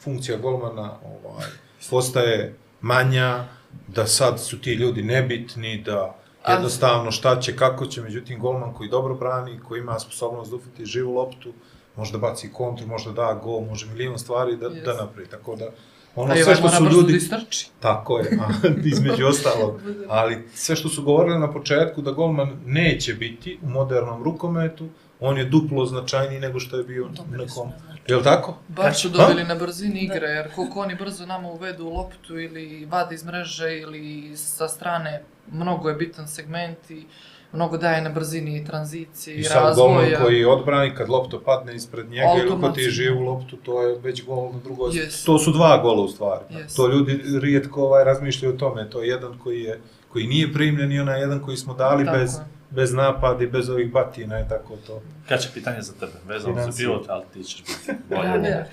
[0.01, 0.93] funkcija golmana
[1.25, 1.47] ovaj,
[1.91, 3.45] postaje manja,
[3.89, 6.15] da sad su ti ljudi nebitni, da
[6.49, 10.87] jednostavno šta će, kako će, međutim golman koji dobro brani, koji ima sposobnost da ufiti
[10.87, 11.53] živu loptu,
[11.97, 14.85] može da baci kontru, može da da gol, može milion stvari da, Yes.
[14.85, 15.29] da napravi.
[15.29, 15.69] Tako da,
[16.17, 17.13] ono sve što su ljudi...
[17.13, 17.71] da istrči.
[17.81, 19.81] Tako je, a, između ostalog.
[20.09, 24.89] Ali sve što su govorili na početku da golman neće biti u modernom rukometu,
[25.21, 27.71] on je duplo značajniji nego što je bio u nekom...
[28.09, 28.57] Jel tako?
[28.69, 33.15] Baš su dobili na brzini igre, jer koliko oni brzo nama uvedu loptu ili vade
[33.15, 37.05] iz mreže ili sa strane, mnogo je bitan segment i
[37.53, 40.21] mnogo daje na brzini tranzicije i, I sad golman razvoja.
[40.25, 42.83] koji odbrani, kad lopta padne ispred njega ili ko ti Automatski.
[42.83, 44.91] je živu loptu, to je već gol na drugoj.
[44.91, 45.27] Yes.
[45.27, 46.45] To su dva gola u stvari.
[46.51, 46.77] Yes.
[46.77, 48.91] To ljudi rijetko ovaj razmišljaju o tome.
[48.91, 52.19] To je jedan koji je koji nije primljen i onaj jedan koji smo dali Tako
[52.19, 52.41] bez, je.
[52.71, 55.03] Bez napadi, bez ovih batina i tako to.
[55.29, 58.49] Kad će pitanje za tebe, vezano za pilot, ali ti ćeš biti bolje.
[58.49, 58.65] Ja.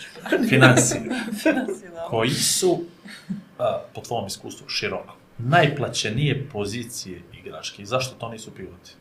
[0.50, 1.02] Financije.
[1.44, 2.08] Financije, da.
[2.10, 2.84] Koji su,
[3.60, 8.92] a, po tvom iskustvu, široko, najplaćenije pozicije igračke i zašto to nisu piloti?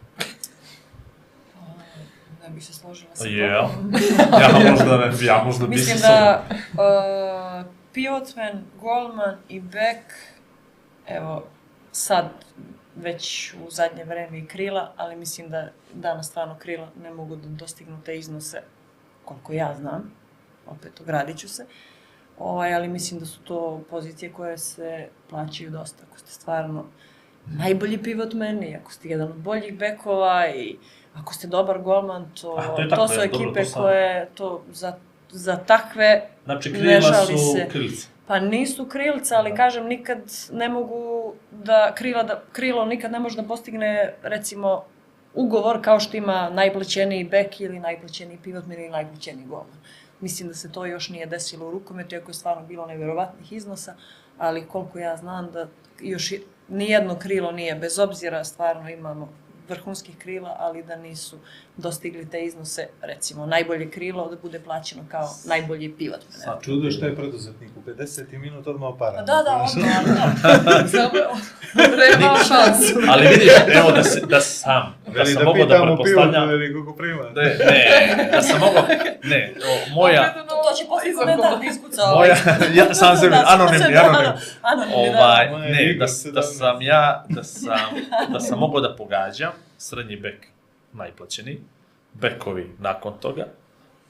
[2.42, 3.94] Ne bih se složila sa tobom.
[4.40, 10.12] Ja možda ne, ja možda bi Mislim da uh, pivotman, golman i back,
[11.06, 11.46] evo,
[11.92, 12.30] sad
[12.96, 17.48] već u zadnje vreme i krila, ali mislim da danas stvarno krila ne mogu da
[17.48, 18.62] dostignu te iznose
[19.24, 20.12] koliko ja znam,
[20.66, 21.66] opet ogradit ću se,
[22.38, 26.84] ovaj, ali mislim da su to pozicije koje se plaćaju dosta, ako ste stvarno
[27.46, 30.76] najbolji pivotman i ako ste jedan od boljih bekova i
[31.14, 33.80] ako ste dobar golman, to, A, to je to, tako, su je, dobro, ekipe to
[33.80, 34.96] koje to za,
[35.30, 37.68] za takve Znači, ne krila žali su se.
[37.70, 38.08] krilice.
[38.26, 39.56] Pa nisu krilca, ali Da.
[39.56, 40.18] kažem, nikad
[40.52, 44.84] ne mogu da krila, da, krilo nikad ne može da postigne, recimo,
[45.34, 49.78] ugovor kao što ima najplaćeniji bek ili najplaćeniji pivotman ili najplaćeniji golman.
[50.20, 53.94] Mislim da se to još nije desilo u rukometu, iako je stvarno bilo nevjerovatnih iznosa,
[54.38, 55.66] ali koliko ja znam da
[56.00, 56.32] još
[56.68, 59.28] nijedno krilo nije, bez obzira stvarno imamo
[59.68, 61.38] vrhunskih krila, ali da nisu
[61.76, 66.32] dostigli te iznose, recimo, najbolje krilo da bude plaćeno kao najbolji pivotman.
[66.34, 66.42] evo.
[66.44, 69.16] Sad, Čudo je što je preduzetnik u 50 minut odmah opara.
[69.16, 70.04] Pa da, da, odmah,
[70.64, 70.88] da.
[70.88, 71.10] Samo
[71.74, 72.94] Treba šansu.
[73.08, 76.48] Ali vidiš, evo da, se, da sam, da sam da mogao da pretpostavljam...
[76.48, 77.22] veli koliko prima.
[77.34, 78.82] Ne, ne, da sam mogao,
[79.24, 82.28] ne, o, moja, To, to će posle komentar da iskuca ovaj.
[82.28, 82.36] moja,
[82.74, 84.40] ja sam sebi, Da, anonimni, da, anonimni.
[84.62, 85.18] Anonimni, da.
[85.18, 86.32] Ovaj, ne, da, 17.
[86.32, 87.78] da sam ja, da sam,
[88.32, 90.46] da sam mogao da pogađam, srednji bek
[90.92, 91.60] najplaćeniji,
[92.12, 93.44] bekovi nakon toga,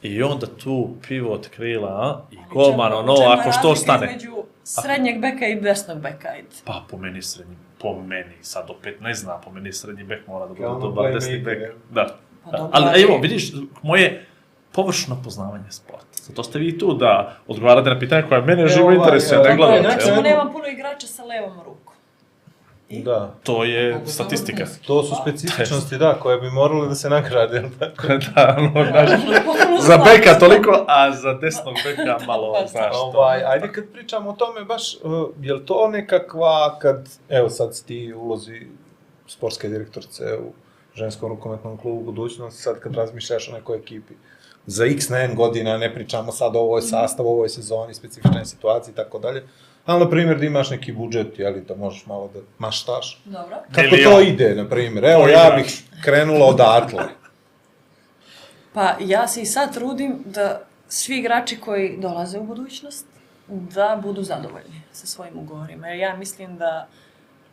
[0.02, 4.06] i onda tu pivot krila, a, i golman, ono, ako što stane.
[4.06, 6.48] Između srednjeg beka i desnog beka, ajde.
[6.64, 10.46] Pa po meni srednji, po meni, sad opet ne znam, po meni srednji bek mora
[10.46, 11.58] da bude dobar desni bek.
[11.90, 12.06] Da.
[12.44, 12.68] Pa Da.
[12.72, 14.26] Ali evo, vidiš, moje
[14.72, 16.06] površno poznavanje sporta.
[16.22, 19.56] Zato ste vi tu da odgovarate na pitanje koje mene živo ovaj, interesuje, ne je,
[19.56, 19.82] gledate.
[20.04, 21.93] znači- nemam puno igrača sa levom rukom.
[22.90, 23.34] Da.
[23.42, 24.66] To je Mogu statistika.
[24.86, 27.60] To su specifičnosti, da, koje bi morale da se nagrade,
[28.34, 29.10] da, ono, znaš,
[29.88, 32.98] za beka toliko, a za desnog beka malo, Baš znaš, to.
[33.00, 37.76] Ovaj, ajde kad pričamo o tome, baš, uh, je li to nekakva, kad, evo sad
[37.76, 38.66] si ti u ulozi
[39.26, 40.52] sportske direktorice u
[40.94, 44.14] ženskom rukometnom klubu budućnosti, sad kad razmišljaš o nekoj ekipi,
[44.66, 48.44] za x na n godina, ne pričamo sad o ovoj sastavu, o ovoj sezoni, specifičnoj
[48.44, 49.44] situaciji i tako dalje,
[49.86, 53.22] ali na primjer da imaš neki budžet, jeli, da možeš malo da maštaš.
[53.24, 53.56] Dobro.
[53.74, 54.12] Kako Milion.
[54.12, 55.04] to ide, na primjer?
[55.04, 57.02] Evo, ja bih krenula odatle.
[58.72, 63.06] Pa ja se i sad trudim da svi igrači koji dolaze u budućnost
[63.48, 65.88] da budu zadovoljni sa svojim ugovorima.
[65.88, 66.88] Jer ja mislim da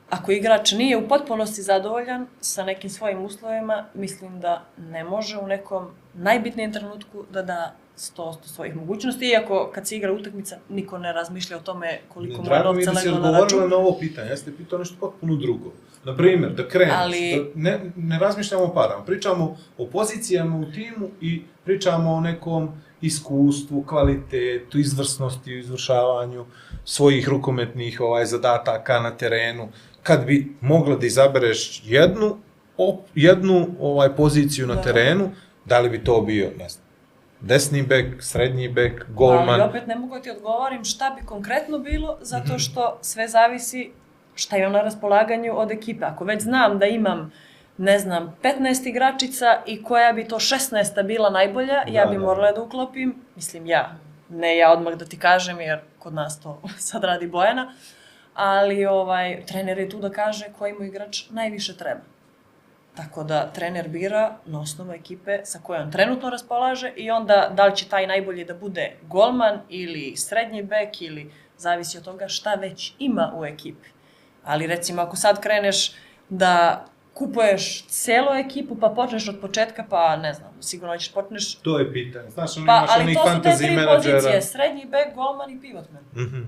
[0.10, 5.48] ako igrač nije u potpunosti zadovoljan sa nekim svojim uslovima, mislim da ne može u
[5.48, 11.14] nekom najbitnijem trenutku da da 100% svojih mogućnosti, iako kad se igra utakmica, niko ne
[11.14, 13.70] razmišlja o tome koliko mu je Drago mi novca da si na odgovorila račun.
[13.70, 15.72] na ovo pitanje, ja ste pitao nešto potpuno drugo.
[16.04, 19.46] Na primjer, da kreneš, Ali- da ne, ne razmišljamo o parama, pričamo
[19.78, 22.70] o pozicijama u timu i pričamo o nekom
[23.02, 26.46] iskustvu, kvalitetu, izvrsnosti u izvršavanju
[26.86, 29.70] svojih rukometnih ovaj zadataka na terenu.
[30.04, 32.38] Kad bi mogla da izabereš jednu,
[32.78, 34.82] op, jednu ovaj poziciju na Da.
[34.82, 35.30] terenu,
[35.66, 36.81] da li bi to bio, ne znam,
[37.42, 39.62] desni bek, srednji bek, Ali golman?
[39.62, 42.24] opet ne mogu da ti odgovorim šta bi konkretno bilo, Mhm.
[42.24, 43.92] zato što sve zavisi
[44.36, 46.06] šta imam na raspolaganju od ekipe.
[46.06, 47.32] Ako već znam da imam
[47.78, 50.72] ne znam, 15 igračica i koja bi to 16
[51.04, 52.22] bila najbolja, ja Da, bi da.
[52.22, 53.96] morala da uklopim, mislim ja,
[54.30, 57.74] ne ja odmah da ti kažem, jer kod nas to sad radi Bojana,
[58.34, 62.02] ali ovaj, trener je tu da kaže koji mu igrač najviše treba.
[62.96, 67.76] Tako da trener bira na osnovu ekipe sa kojom trenutno raspolaže i onda da li
[67.76, 72.94] će taj najbolji da bude golman ili srednji bek ili zavisi od toga šta već
[73.00, 73.90] ima u ekipi.
[74.44, 75.92] Ali recimo ako sad kreneš
[76.30, 81.80] da kupuješ celu ekipu pa počneš od početka pa ne znam, sigurno ćeš počneš To
[81.80, 82.30] je pitanje.
[82.30, 84.18] Znaš, pa imaš ali onih to su te fantasy tri menadžera.
[84.18, 86.04] pozicije, srednji bek, golman i pivotman.
[86.16, 86.42] Mhm.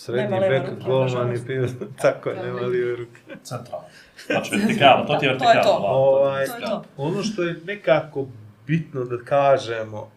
[0.00, 1.70] Srednji Nema bek, golman i pivot.
[2.02, 3.20] Tako je, nema lijeve ruke.
[3.42, 3.86] Centralno.
[4.26, 5.62] Znači, vertikala, to ti je To je vertikala.
[5.62, 5.86] to.
[5.88, 6.84] Ovaj, To je to.
[6.96, 8.26] Ono što je nekako
[8.66, 10.10] bitno da kažemo,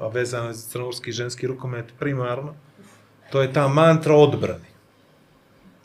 [0.00, 2.54] a vezano je za crnogorski ženski rukomet primarno,
[3.30, 4.70] to je ta mantra odbrane.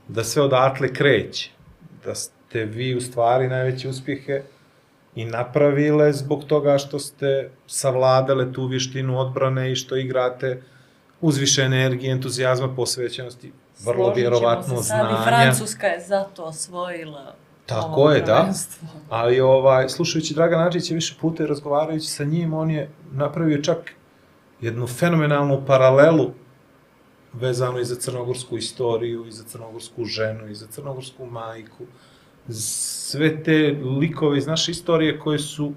[0.07, 1.51] Da sve odatle kreće.
[2.05, 4.41] Da ste vi u stvari najveće uspjehe
[5.15, 10.61] i napravile zbog toga što ste savladale tu vještinu odbrane i što igrate
[11.21, 13.51] uz više energije, entuzijazma, posvećenosti,
[13.85, 15.23] vrlo Složit vjerovatno se sad I znanja.
[15.23, 18.35] Francuska je zato osvojila Tako ovo je, da.
[18.35, 18.87] prvenstvo.
[19.09, 23.91] Ali ovaj, slušajući Dragan Adžića više puta i razgovarajući sa njim, on je napravio čak
[24.61, 26.31] jednu fenomenalnu paralelu
[27.33, 31.85] vezano i za crnogorsku istoriju, i za crnogorsku ženu, i za crnogorsku majku.
[32.49, 35.73] Sve te likove iz naše istorije koje su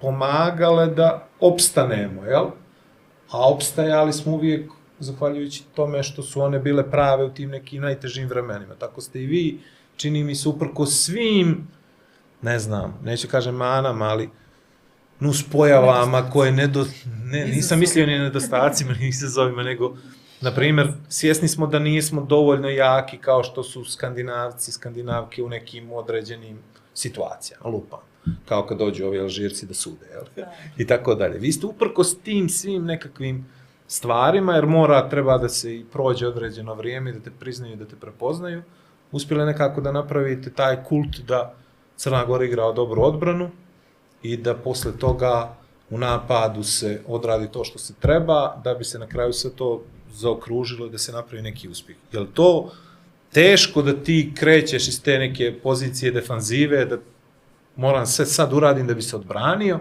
[0.00, 2.46] pomagale da opstanemo, jel?
[3.30, 4.70] A opstajali smo uvijek
[5.00, 8.74] zahvaljujući tome što su one bile prave u tim nekim najtežim vremenima.
[8.74, 9.60] Tako ste i vi,
[9.96, 11.68] čini mi se, uprko svim
[12.42, 14.30] ne znam, neću kažem manama, ali
[15.20, 16.86] nus pojavama koje ne do,
[17.24, 19.96] ne, nisam mislio ni nedostacima, ni izazovima, nego,
[20.40, 25.92] na primjer, svjesni smo da nismo dovoljno jaki kao što su skandinavci, skandinavke u nekim
[25.92, 26.58] određenim
[26.94, 28.00] situacijama, lupam,
[28.48, 30.46] kao kad dođu ovi Alžirci da sude, jel?
[30.76, 31.38] i tako dalje.
[31.38, 33.46] Vi ste uprko s tim svim nekakvim
[33.90, 37.96] stvarima, jer mora, treba da se i prođe određeno vrijeme, da te priznaju, da te
[37.96, 38.62] prepoznaju,
[39.12, 41.54] uspjeli nekako da napravite taj kult da
[41.96, 43.50] Crna Gora igrao dobru odbranu
[44.22, 45.56] i da posle toga
[45.90, 49.82] u napadu se odradi to što se treba, da bi se na kraju sve to
[50.12, 51.98] zaokružilo i da se napravi neki uspjeh.
[52.12, 52.70] Je li to
[53.32, 56.98] teško da ti krećeš iz te neke pozicije defanzive, da
[57.76, 59.80] moram sve sad uradim da bi se odbranio,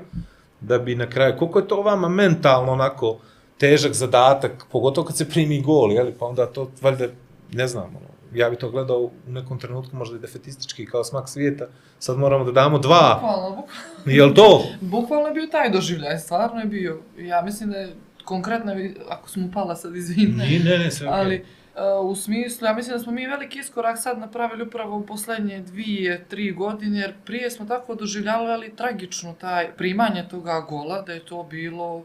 [0.62, 3.20] da bi na kraju, koliko je to vama mentalno onako
[3.60, 7.07] težak zadatak, pogotovo kad se primi gol, jeli, pa onda to, valjda,
[7.53, 11.30] ne znam, ono, ja bi to gledao u nekom trenutku možda i defetistički kao smak
[11.30, 11.66] svijeta,
[11.99, 13.72] sad moramo da damo dva, Bukvalno, bukvalno.
[14.05, 14.64] jel to?
[14.82, 16.99] Bukvalno je bio taj doživljaj, stvarno je bio.
[17.18, 17.95] Ja mislim da je
[18.26, 18.74] konkretno,
[19.10, 20.60] ako smo pala sad, izvini.
[20.60, 21.20] ne, ne, sve okej.
[21.20, 21.45] Ali,
[22.01, 25.60] uh, u smislu, ja mislim da smo mi veliki iskorak sad napravili upravo u poslednje
[25.60, 31.26] dvije, tri godine, jer prije smo tako doživljavali tragično taj primanje toga gola, da je
[31.26, 32.03] to bilo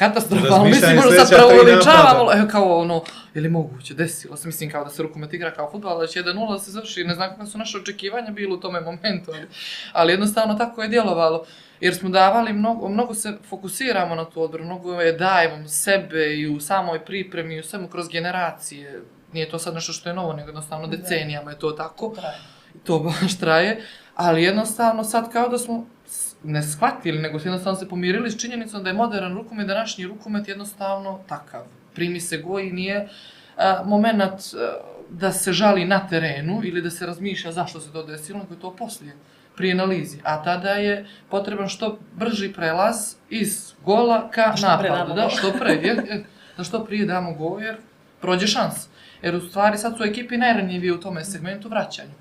[0.00, 0.64] katastrofalno.
[0.64, 3.02] Razmišljanje Mislim, ono sad preuveličavamo, evo kao ono,
[3.34, 6.22] je li moguće, desilo se, mislim kao da se rukomet igra kao futbol, da će
[6.22, 9.46] 1-0 da se završi, ne znam kakva su naše očekivanja bilo u tome momentu, ali,
[9.92, 11.44] ali jednostavno tako je djelovalo.
[11.80, 16.48] Jer smo davali mnogo, mnogo se fokusiramo na tu odbranu, mnogo je dajemo sebe i
[16.48, 19.02] u samoj pripremi, i u svemu kroz generacije.
[19.32, 22.14] Nije to sad nešto što je novo, nego jednostavno decenijama je to tako.
[22.84, 23.84] To baš traje.
[24.16, 25.86] Ali jednostavno sad kao da smo
[26.44, 31.20] ne shvatili, nego jednostavno se pomirili s činjenicom da je modern rukomet, današnji rukomet jednostavno
[31.28, 31.62] takav.
[31.94, 33.08] Primi se go i nije
[33.56, 34.80] a, moment a,
[35.10, 38.60] da se žali na terenu ili da se razmišlja zašto se to desilo, nego je
[38.60, 39.12] to poslije
[39.56, 40.18] pri analizi.
[40.24, 45.14] A tada je potreban što brži prelaz iz gola ka što napadu.
[45.14, 46.24] Da, što pre, je, je,
[46.56, 47.76] da što prije damo gol, jer
[48.20, 48.88] prođe šans.
[49.22, 52.12] Jer u stvari sad su ekipi najranjivije u tome segmentu vraćanju.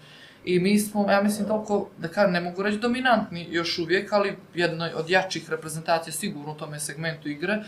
[0.46, 4.38] I mi smo, ja mislim, toliko, da kažem, ne mogu reći dominantni još uvijek, ali
[4.54, 7.64] jednoj od jačih reprezentacija sigurno u tome segmentu igre.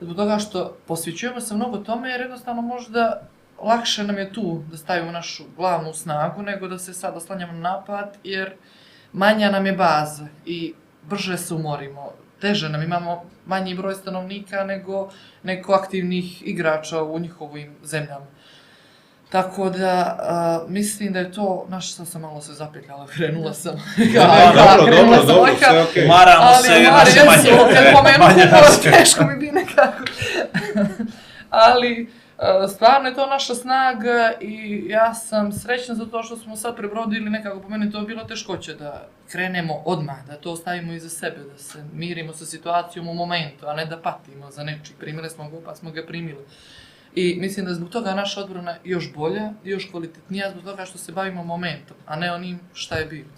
[0.00, 3.28] Zbog toga što posvećujemo se mnogo tome, jer jednostavno možda
[3.62, 7.60] lakše nam je tu da stavimo našu glavnu snagu, nego da se sad oslanjamo na
[7.60, 8.54] napad, jer
[9.12, 10.74] manja nam je baza i
[11.08, 12.12] brže se umorimo.
[12.40, 15.10] Teže nam imamo manji broj stanovnika nego,
[15.42, 18.26] nego aktivnih igrača u njihovim zemljama.
[19.34, 23.72] Tako da, a, mislim da je to, znaš, sad sam malo se zapetljala, krenula sam.
[24.14, 26.06] ja, dobro, krenula dobro, sam dobro, sve okej.
[26.08, 27.42] Maramo Ali, se naše ja manje.
[27.42, 28.90] sam, kad pomenu naše.
[28.90, 30.04] teško mi bi nekako.
[31.68, 36.56] Ali, a, stvarno je to naša snaga i ja sam srećna za to što smo
[36.56, 40.92] sad prebrodili nekako, po meni to je bilo teškoće da krenemo odmah, da to ostavimo
[40.92, 44.96] iza sebe, da se mirimo sa situacijom u momentu, a ne da patimo za nečiji.
[45.00, 46.44] Primili smo go, pa smo ga primili.
[47.14, 50.98] I mislim da je zbog toga naša odbrana još bolja, još kvalitetnija, zbog toga što
[50.98, 53.28] se bavimo momentom, a ne onim šta je bilo.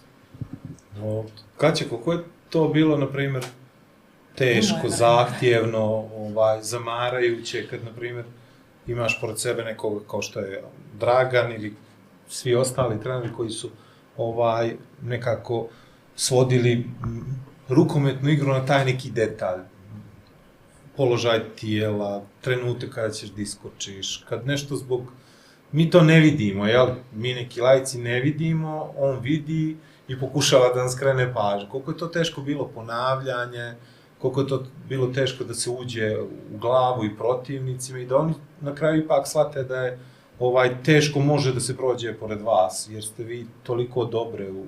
[0.96, 1.24] No,
[1.56, 3.44] Kaće, koliko je to bilo, na primjer,
[4.34, 4.96] teško, Umorno.
[4.96, 5.84] zahtjevno,
[6.16, 8.24] ovaj, zamarajuće, kad, na primjer,
[8.86, 10.62] imaš pored sebe nekoga kao što je
[10.98, 11.74] Dragan ili
[12.28, 13.70] svi ostali treneri koji su
[14.16, 15.68] ovaj nekako
[16.16, 16.86] svodili
[17.68, 19.60] rukometnu igru na taj neki detalj.
[20.96, 25.02] Položaj tijela, trenutak kada ćeš da iskočiš, kad nešto zbog...
[25.72, 26.86] Mi to ne vidimo, jel?
[27.14, 29.76] Mi neki lajci ne vidimo, on vidi
[30.08, 31.68] i pokušava da nam skrene pažnju.
[31.70, 33.74] Koliko je to teško bilo ponavljanje,
[34.18, 36.16] koliko je to bilo teško da se uđe
[36.54, 39.98] u glavu i protivnicima i da oni na kraju ipak shvate da je
[40.38, 44.64] ovaj teško može da se prođe pored vas, jer ste vi toliko dobre u,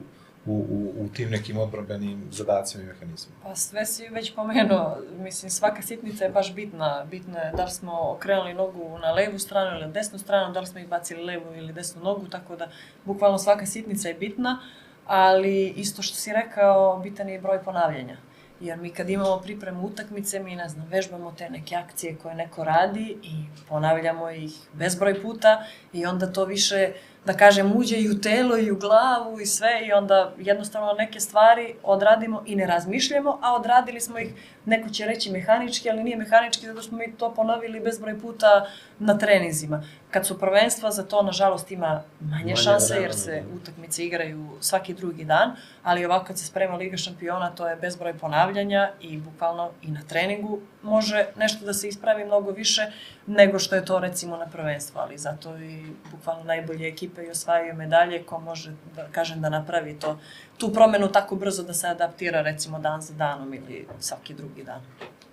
[0.46, 3.40] u, u, u tim nekim odbrambenim zadacima i mehanizmima.
[3.42, 7.06] Pa sve si već pomenuo, mislim svaka sitnica je baš bitna.
[7.10, 10.60] Bitno je da li smo okrenuli nogu na levu stranu ili na desnu stranu, da
[10.60, 12.68] li smo ih bacili levu ili desnu nogu, tako da
[13.04, 14.60] bukvalno svaka sitnica je bitna,
[15.06, 18.16] ali isto što si rekao, bitan je broj ponavljanja.
[18.60, 22.64] Jer mi kad imamo pripremu utakmice, mi ne znam, vežbamo te neke akcije koje neko
[22.64, 26.92] radi i ponavljamo ih bezbroj puta i onda to više
[27.28, 31.20] da kažem, uđe i u telo i u glavu i sve i onda jednostavno neke
[31.20, 34.32] stvari odradimo i ne razmišljamo, a odradili smo ih,
[34.68, 38.66] neko će reći mehanički, ali nije mehanički zato smo mi to ponovili bezbroj puta
[38.98, 39.82] na treninzima.
[40.10, 43.56] Kad su prvenstva, za to nažalost ima manje, Manje šanse jer vremena, se da.
[43.56, 48.14] utakmice igraju svaki drugi dan, ali ovako kad se sprema Liga šampiona, to je bezbroj
[48.18, 52.92] ponavljanja i bukvalno i na treningu može nešto da se ispravi mnogo više
[53.26, 57.74] nego što je to recimo na prvenstvu, ali zato i bukvalno najbolje ekipe i osvajaju
[57.74, 60.18] medalje ko može da kažem da napravi to
[60.58, 64.80] tu promenu tako brzo da se adaptira recimo dan za danom ili svaki drugi dan.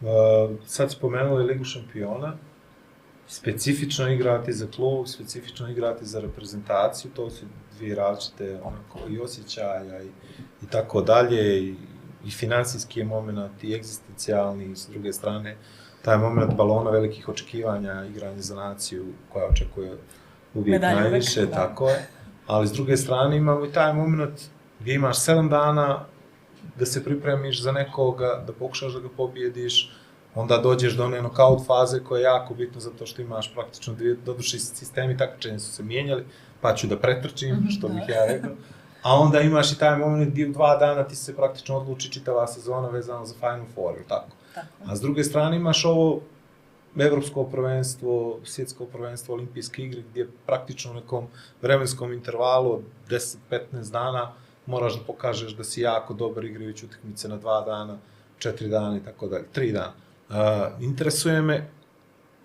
[0.01, 2.33] Uh, sad spomenuli Ligu šampiona,
[3.27, 7.45] specifično igrati za klub, specifično igrati za reprezentaciju, to su
[7.77, 10.07] dvije različite onako i osjećaja i,
[10.63, 11.75] i tako dalje i,
[12.25, 15.57] i finansijski je moment i egzistencijalni s druge strane
[16.01, 19.97] taj moment balona velikih očekivanja, igranje za naciju koja očekuje
[20.53, 21.51] uvijek Medalju uvek, najviše, da.
[21.51, 22.07] tako je.
[22.47, 24.41] Ali s druge strane imamo i taj moment
[24.85, 26.05] gdje imaš 7 dana
[26.75, 29.91] da se pripremiš za nekoga, da pokušaš da ga pobijediš,
[30.35, 34.15] onda dođeš do one knockout faze koja je jako bitna zato što imaš praktično dvije,
[34.15, 36.25] doduše sistemi takmičenja su se mijenjali,
[36.61, 38.13] pa ću da pretrčim, Mhm, što bih da.
[38.13, 38.51] ja rekao.
[39.03, 42.47] A onda imaš i taj moment gdje u dva dana ti se praktično odluči čitava
[42.47, 44.29] sezona vezano za Final Four, ili tako?
[44.55, 44.67] Tako.
[44.87, 46.21] A s druge strane imaš ovo
[46.99, 51.27] evropsko prvenstvo, svjetsko prvenstvo, olimpijske igre, gdje praktično u nekom
[51.61, 54.31] vremenskom intervalu od 10-15 dana
[54.65, 57.97] moraš da pokažeš da si jako dobar igrajući utakmice na dva dana,
[58.37, 59.93] četiri dana i tako dalje, tri dana.
[60.29, 61.67] Uh, interesuje me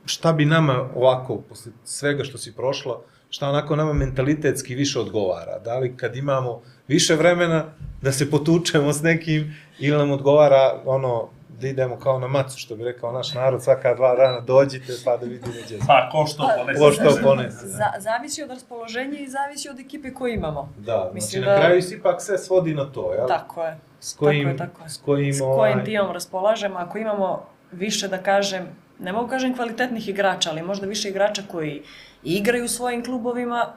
[0.05, 3.01] šta bi nama ovako, posle svega što si prošla,
[3.31, 5.59] šta onako nama mentalitetski više odgovara.
[5.59, 7.65] Da li kad imamo više vremena
[8.03, 11.29] da se potučemo s nekim ili nam odgovara ono
[11.61, 15.17] da idemo kao na macu, što bi rekao naš narod, svaka dva dana dođite pa
[15.17, 15.87] da vidimo gdje smo.
[15.87, 16.81] Pa, ko što Pa, ponese.
[16.81, 17.63] Ko što ponese.
[17.63, 17.69] da.
[17.69, 20.73] Za, zavisi od raspoloženja i zavisi od ekipe koju imamo.
[20.79, 23.29] Da, znači Mislim na da- kraju se ipak sve svodi na to, jel?
[23.29, 23.79] Tako je.
[24.01, 24.89] S kojim, Tako je, tako je.
[24.89, 27.43] s kojim, S kojim ovaj, timom raspolažemo, ako imamo
[27.73, 28.67] više, da kažem,
[28.99, 31.83] ne mogu kažem kvalitetnih igrača, ali možda više igrača koji
[32.25, 33.73] igraju u svojim klubovima,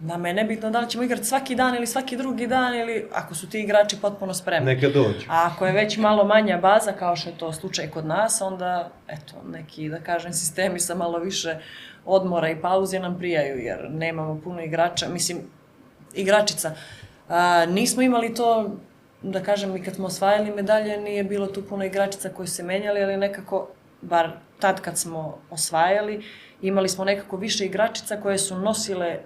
[0.00, 3.34] na mene bitno da li ćemo igrati svaki dan ili svaki drugi dan ili ako
[3.34, 4.74] su ti igrači potpuno spremni.
[4.74, 5.26] neka dođu.
[5.28, 8.90] A ako je već malo manja baza, kao što je to slučaj kod nas, onda,
[9.08, 11.56] eto, neki, da kažem, sistemi sa malo više
[12.04, 15.38] odmora i pauze nam prijaju, jer nemamo puno igrača, mislim,
[16.14, 16.74] igračica.
[17.28, 18.76] A, nismo imali to,
[19.22, 22.62] da kažem, i kad smo osvajali medalje, nije bilo tu puno igračica koji su se
[22.62, 23.68] menjali, ali nekako,
[24.02, 26.24] bar tad kad smo osvajali,
[26.62, 29.18] imali smo nekako više igračica koje su nosile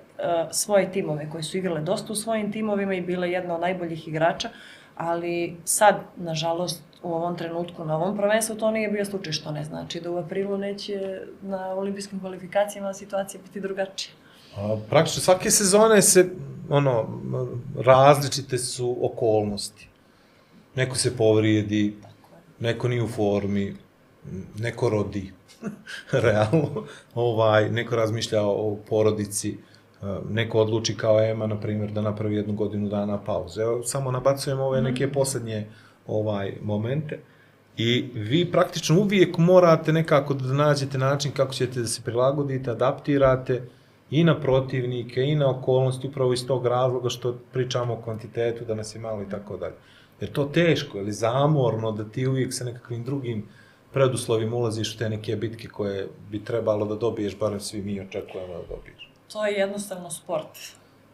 [0.51, 4.49] svoje timove, koje su igrale dosta u svojim timovima i bile jedna od najboljih igrača,
[4.97, 9.65] ali sad, nažalost, u ovom trenutku, na ovom prvenstvu, to nije bio slučaj, što ne
[9.65, 14.15] znači da u aprilu neće na olimpijskim kvalifikacijama situacija biti drugačija.
[14.57, 16.31] A, praktično svake sezone se,
[16.69, 17.21] ono,
[17.79, 19.89] različite su okolnosti.
[20.75, 21.97] Neko se povrijedi,
[22.61, 23.77] neko nije u formi,
[24.59, 25.33] neko rodi,
[26.27, 29.59] realno, ovaj, neko razmišlja o porodici,
[30.31, 33.63] neko odluči kao Ema, na primjer, da napravi jednu godinu dana pauze.
[33.63, 35.67] Evo, samo nabacujemo ove neke poslednje
[36.07, 37.19] ovaj momente.
[37.77, 43.63] I vi praktično uvijek morate nekako da nađete način kako ćete da se prilagodite, adaptirate
[44.11, 48.75] i na protivnike i na okolnosti upravo iz tog razloga što pričamo o kvantitetu, da
[48.75, 49.75] nas je malo i tako dalje.
[50.21, 53.45] Jer to teško, ili zamorno da ti uvijek sa nekakvim drugim
[53.93, 58.53] preduslovima ulaziš u te neke bitke koje bi trebalo da dobiješ, barem svi mi očekujemo
[58.55, 59.14] da dobiješ.
[59.33, 60.59] To je jednostavno sport.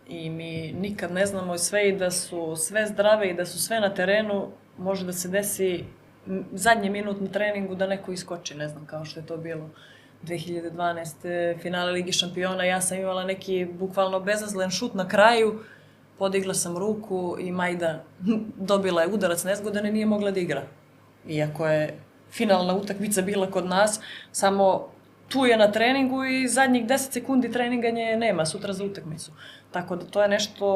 [0.09, 3.81] I mi nikad ne znamo sve i da su sve zdrave i da su sve
[3.81, 4.49] na terenu,
[4.79, 5.85] može da se desi
[6.53, 9.71] zadnji minut na treningu da neko iskoči, ne znam, kao što je to bilo
[10.23, 11.63] 2012.
[11.63, 15.61] finale Ligi šampiona, ja sam imala neki bukvalno bezazlen šut na kraju,
[16.19, 18.05] podigla sam ruku i Majda
[18.71, 20.63] dobila je udarac nezgodan i nije mogla da igra.
[21.29, 21.99] Iako je
[22.31, 24.01] finalna utakmica bila kod nas,
[24.33, 24.89] samo
[25.31, 29.33] tu je na treningu i zadnjih 10 sekundi treninga nje nema sutra za utakmicu.
[29.71, 30.67] Tako da to je nešto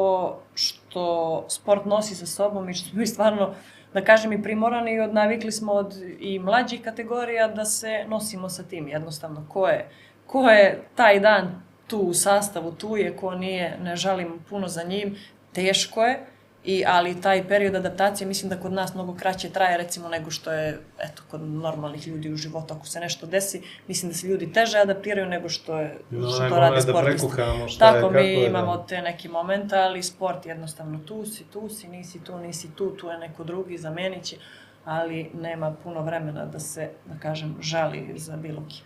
[0.53, 3.53] što sport nosi sa sobom i što mi stvarno,
[3.93, 8.63] da kažem, i primorani i odnavikli smo od i mlađih kategorija da se nosimo sa
[8.63, 8.87] tim.
[8.87, 9.89] Jednostavno, ko je,
[10.27, 14.83] ko je taj dan tu u sastavu, tu je, ko nije, ne žalim puno za
[14.83, 15.15] njim,
[15.53, 16.25] teško je,
[16.65, 20.51] I, ali taj period adaptacije mislim da kod nas mnogo kraće traje recimo nego što
[20.51, 22.73] je eto, kod normalnih ljudi u životu.
[22.73, 26.37] Ako se nešto desi, mislim da se ljudi teže adaptiraju nego što, je, Ima što
[26.37, 28.47] to rade moment da prekukamo šta je, Tako kako mi je, da.
[28.47, 32.91] imamo te neki momente, ali sport jednostavno tu si, tu si, nisi tu, nisi tu,
[32.91, 34.37] tu je neko drugi, zamenit će,
[34.85, 38.85] ali nema puno vremena da se, da kažem, žali za bilo kim.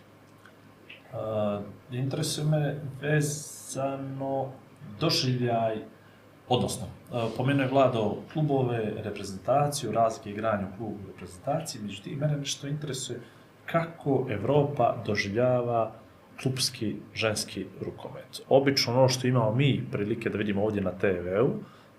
[1.12, 4.52] Uh, interesuje me vezano
[5.00, 5.76] doživljaj,
[6.50, 12.66] odnosno, e, pomenuo je Vlado klubove, reprezentaciju, razlike igranja u klubu reprezentaciji, međutim, mene nešto
[12.66, 13.20] interesuje
[13.66, 15.92] kako Evropa doživljava
[16.42, 18.42] klubski ženski rukomet.
[18.48, 21.50] Obično ono što imamo mi prilike da vidimo ovdje na TV-u,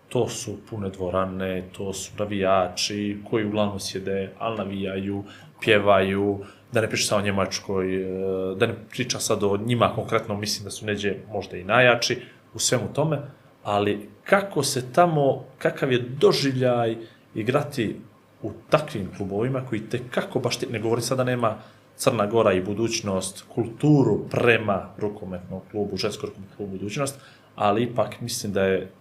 [0.10, 5.24] to su pune dvorane, to su navijači koji uglavnom sjede, ali navijaju,
[5.62, 6.40] pjevaju,
[6.72, 10.64] da ne priča sad o Njemačkoj, e, da ne priča sad o njima konkretno, mislim
[10.64, 12.22] da su neđe možda i najjači
[12.54, 13.18] u svemu tome,
[13.64, 16.98] ali kako se tamo, kakav je doživljaj
[17.36, 17.96] igrati
[18.42, 21.58] u takvim klubovima koji te kako baš ti, ne govori sada nema
[21.96, 27.20] Crna Gora i budućnost, kulturu prema rukometnom klubu, ženskom klubu budućnost,
[27.56, 28.92] ali ipak mislim da je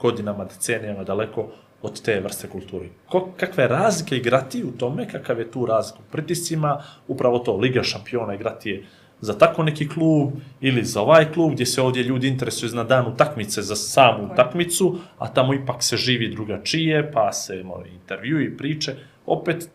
[0.00, 1.48] godinama, decenijama daleko
[1.82, 2.90] od te vrste kulturi.
[3.08, 7.82] Ko, kakve razlike igrati u tome, kakav je tu razlika u pritiscima, upravo to, Liga
[7.82, 8.84] šampiona igrati je
[9.24, 13.06] za tako neki klub ili za ovaj klub gdje se ovdje ljudi interesuju na dan
[13.06, 18.56] utakmice za samu utakmicu, a tamo ipak se živi drugačije, pa se mora intervju i
[18.56, 18.94] priče.
[19.26, 19.68] Opet,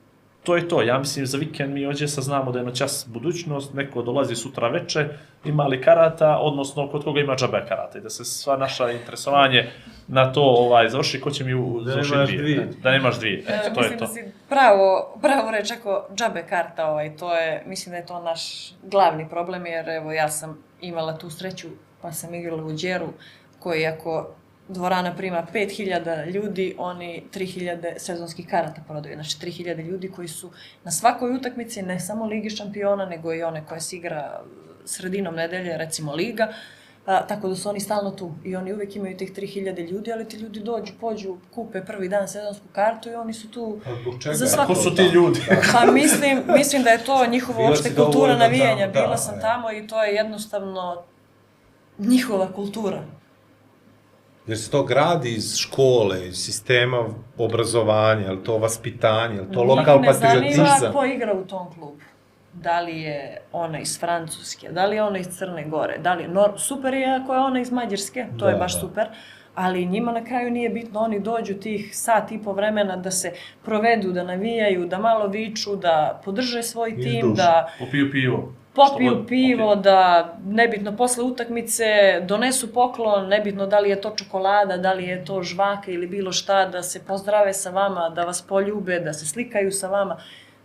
[0.43, 0.81] to je to.
[0.81, 5.07] Ja mislim, za vikend mi ovdje saznamo da je noćas budućnost, neko dolazi sutra veče,
[5.45, 9.69] ima li karata, odnosno kod koga ima džabe karata i da se sva naša interesovanje
[10.07, 12.41] na to ovaj završi, ko će mi u, Da završi nemaš dvije.
[12.41, 12.67] dvije.
[12.83, 13.39] Da nemaš dvije.
[13.39, 14.05] E, Eto, to mislim je to.
[14.05, 14.19] da si
[14.49, 18.41] pravo, pravo reći ako džabe karta, ovaj, to je, mislim da je to naš
[18.83, 21.67] glavni problem, jer evo ja sam imala tu sreću,
[22.01, 23.07] pa sam igrala u Đeru,
[23.59, 24.29] koji ako
[24.69, 29.15] dvorana prima 5000 ljudi, oni 3000 sezonskih karata prodaju.
[29.15, 30.51] Znači 3000 ljudi koji su
[30.83, 34.41] na svakoj utakmici, ne samo Ligi šampiona, nego i one koje se igra
[34.85, 36.47] sredinom nedelje, recimo Liga,
[37.05, 40.27] A, tako da su oni stalno tu i oni uvijek imaju tih 3000 ljudi, ali
[40.27, 43.79] ti ljudi dođu, pođu, kupe prvi dan sezonsku kartu i oni su tu
[44.21, 44.35] čega?
[44.35, 45.39] Za je svaku- Ko su ti ljudi?
[45.73, 48.79] Pa mislim, mislim da je to njihova uopšte si kultura navijanja.
[48.81, 51.03] tamo, da, Bila sam tamo i to je jednostavno
[51.99, 53.03] njihova kultura.
[54.49, 57.05] Jer se to gradi iz škole, iz sistema
[57.37, 60.93] obrazovanja, je li to vaspitanje, je li to Njih lokal ne zanima patriotizam.
[60.93, 61.97] ko igra u tom klubu.
[62.53, 66.23] Da li je ona iz Francuske, da li je ona iz Crne Gore, da li
[66.23, 66.51] je Nor...
[66.57, 68.79] super je ako je ona iz Mađarske, to Da, je baš da.
[68.79, 69.07] super,
[69.55, 73.33] ali njima na kraju nije bitno, oni dođu tih sat i po vremena da se
[73.65, 78.53] provedu, da navijaju, da malo viču, da podrže svoj tim, da Popiju pivo.
[78.75, 79.81] Popiju pivo, okej.
[79.83, 81.85] da nebitno posle utakmice
[82.27, 86.31] donesu poklon, nebitno da li je to čokolada, da li je to žvaka ili bilo
[86.31, 90.17] šta, da se pozdrave sa vama, da vas poljube, da se slikaju sa vama.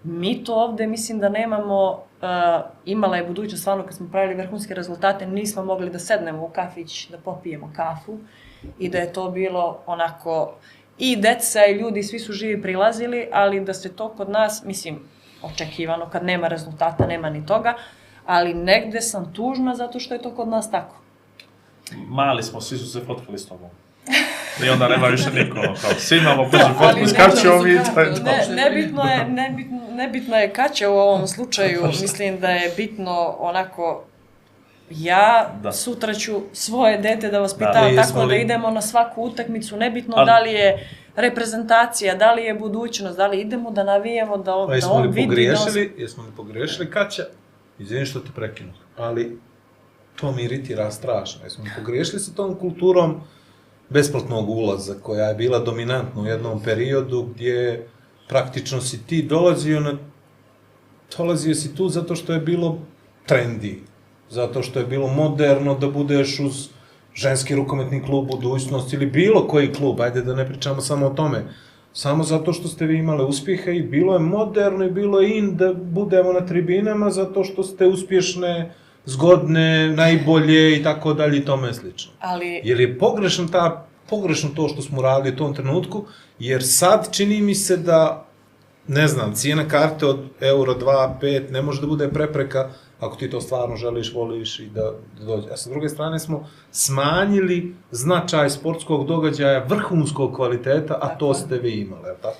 [0.03, 4.75] Mi to ovde mislim da nemamo, uh, imala je budućnost stvarno kad smo pravili vrhunske
[4.75, 8.19] rezultate, nismo mogli da sednemo u kafić, da popijemo kafu
[8.79, 10.55] i da je to bilo onako
[10.99, 15.01] i deca i ljudi, svi su živi prilazili, ali da se to kod nas, mislim,
[15.45, 17.75] očekivano, kad nema rezultata, nema ni toga,
[18.27, 20.97] ali negde sam tužna zato što je to kod nas tako.
[21.99, 23.71] Mali smo, svi su se fotkali s tobom.
[24.61, 28.01] I onda nema više niko, kao, svi imamo kuću fotku, ne skačemo mi, rezultata, to
[28.01, 28.23] je to.
[28.23, 28.47] ne.
[28.49, 33.37] Ne, nebitno je, nebitno, nebitno je kad će u ovom slučaju, mislim da je bitno
[33.39, 34.05] onako,
[34.91, 35.73] ja Da.
[35.73, 39.23] sutra ću svoje dete da Da, vaspitavam ali tako jesmo da li- idemo na svaku
[39.23, 43.85] utakmicu, nebitno Ali- da li je reprezentacija, da li je budućnost, da li idemo da
[43.85, 47.25] navijemo, da, on, Pa da jesmo on li vidi da on jesmo li pogriješili Kaća?
[47.79, 49.39] Izvini što te prekinu, ali
[50.17, 51.45] to mi iritira strašno.
[51.45, 53.21] Jesmo li pogriješili sa tom kulturom
[53.89, 57.87] besplatnog ulaza koja je bila dominantna u jednom periodu gdje
[58.29, 59.99] praktično si ti dolazio na
[61.17, 62.79] dolazio si tu zato što je bilo
[63.27, 63.83] trendi,
[64.31, 66.69] zato što je bilo moderno da budeš uz
[67.15, 71.45] ženski rukometni klub budućnost ili bilo koji klub, ajde da ne pričamo samo o tome,
[71.93, 75.57] samo zato što ste vi imali uspjehe i bilo je moderno i bilo je in
[75.57, 78.75] da budemo na tribinama zato što ste uspješne,
[79.05, 82.13] zgodne, najbolje i tako dalje i tome slično.
[82.21, 86.05] ali Jer je pogrešno ta pogrešno to što smo radili u tom trenutku,
[86.39, 88.27] jer sad čini mi se da
[88.89, 93.31] ne znam, cijena karte od euro 2, 5 ne može da bude prepreka ako ti
[93.31, 95.51] to stvarno želiš, voliš i da, da dođe.
[95.51, 101.81] A sa druge strane smo smanjili značaj sportskog događaja vrhunskog kvaliteta, a to ste vi
[101.81, 102.39] imali, je tako?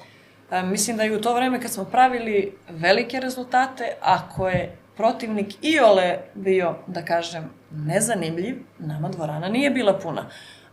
[0.51, 5.55] A, mislim da i u to vreme kad smo pravili velike rezultate, ako je protivnik
[5.63, 10.27] iole bio, da kažem, nezanimljiv, nama dvorana nije bila puna.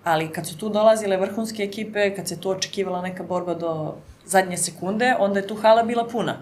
[0.03, 3.95] Ali kad su tu dolazile vrhunske ekipe, kad se tu očekivala neka borba do
[4.25, 6.37] zadnje sekunde, onda je tu hala bila puna.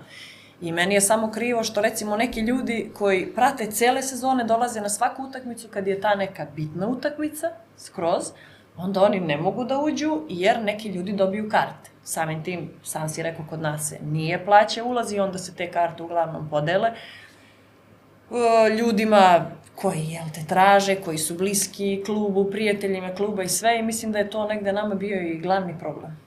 [0.61, 4.90] I meni je samo krivo što recimo neki ljudi koji prate cele sezone dolaze na
[4.90, 8.31] svaku utakmicu kad je ta neka bitna utakmica, skroz,
[8.77, 11.90] onda oni ne mogu da uđu jer neki ljudi dobiju karte.
[12.03, 16.03] Samim tim, sam si rekao, kod nas se nije plaća ulazi, onda se te karte
[16.03, 16.94] uglavnom podele e,
[18.69, 19.45] ljudima
[19.76, 24.19] koji jel te traže, koji su bliski klubu, prijateljima kluba i sve i mislim da
[24.19, 26.18] je to negde nama bio i glavni problem.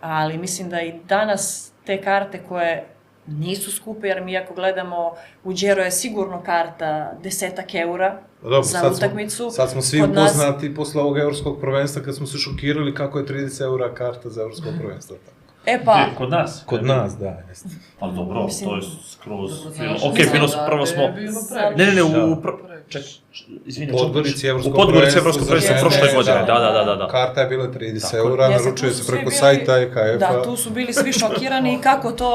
[0.00, 2.93] Ali mislim da i danas te karte koje
[3.28, 5.12] nisu skupe, jer mi ako gledamo
[5.44, 9.50] u Đero je sigurno karta desetak eura Pa Dobro, za sad smo, utakmicu.
[9.50, 13.18] sad smo svi Kod nas- upoznati posle ovog evropskog prvenstva kad smo se šokirali kako
[13.18, 15.16] je 30 eura karta za evropsko prvenstvo.
[15.16, 15.34] Tako.
[15.66, 16.16] E pa, Gdje?
[16.16, 16.62] Kod nas?
[16.66, 17.68] Kod nas, da, jeste.
[17.98, 19.50] Pa dobro, Mislim- to je skroz...
[19.54, 21.02] Dobro, znaš, Ok, bilo, da, prvo je smo...
[21.14, 21.32] previše.
[21.76, 22.08] Ne, ne, ne, u...
[22.34, 22.40] Da.
[22.42, 22.48] Pr...
[22.88, 23.08] Čekaj,
[23.66, 23.92] izvini.
[23.92, 26.84] U Podgorici evropsko U Podgorici prvenstvo evropsko za prvenstvo žene, prošle godine, da, da, da,
[26.84, 26.96] da.
[26.96, 27.08] da.
[27.08, 28.20] Karta je bila 30 Tako je.
[28.20, 30.16] eura, Jeste, naručuje se preko bili- sajta EKF-a.
[30.16, 32.30] Da, tu su bili svi šokirani kako to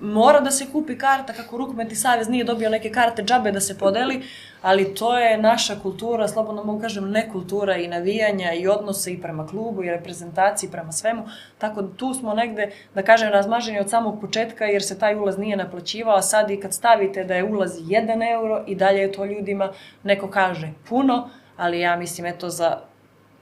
[0.00, 3.78] mora da se kupi karta, kako Rukometni savez nije dobio neke karte džabe da se
[3.78, 4.22] podeli,
[4.64, 9.46] ali to je naša kultura, slobodno mogu kažem, nekultura i navijanja i odnose i prema
[9.46, 11.22] klubu i reprezentaciji prema svemu,
[11.58, 15.38] tako da tu smo negde, da kažem, razmaženi od samog početka jer se taj ulaz
[15.38, 19.12] nije naplaćivao, a sad i kad stavite da je ulaz 1 euro i dalje je
[19.12, 19.72] to ljudima,
[20.02, 22.78] neko kaže puno, ali ja mislim, eto, za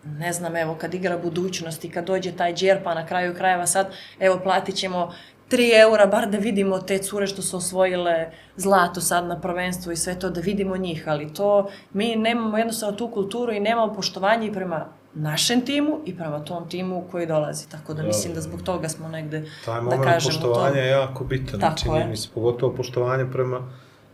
[0.05, 3.87] ne znam, evo, kad igra budućnost i kad dođe taj džerpa na kraju krajeva sad,
[4.21, 5.13] evo, platit ćemo
[5.53, 9.97] 3 eura, bar da vidimo te cure što su osvojile zlato sad na prvenstvu i
[9.97, 14.47] sve to, da vidimo njih, ali to, mi nemamo jednostavno tu kulturu i nemamo poštovanje
[14.47, 18.63] i prema našem timu i prema tom timu koji dolazi, tako da mislim da zbog
[18.63, 20.79] toga smo negde, Taj da moment kažemo poštovanja to.
[20.79, 22.07] je jako bitan, Tako čini je.
[22.07, 23.61] mi se, pogotovo poštovanje prema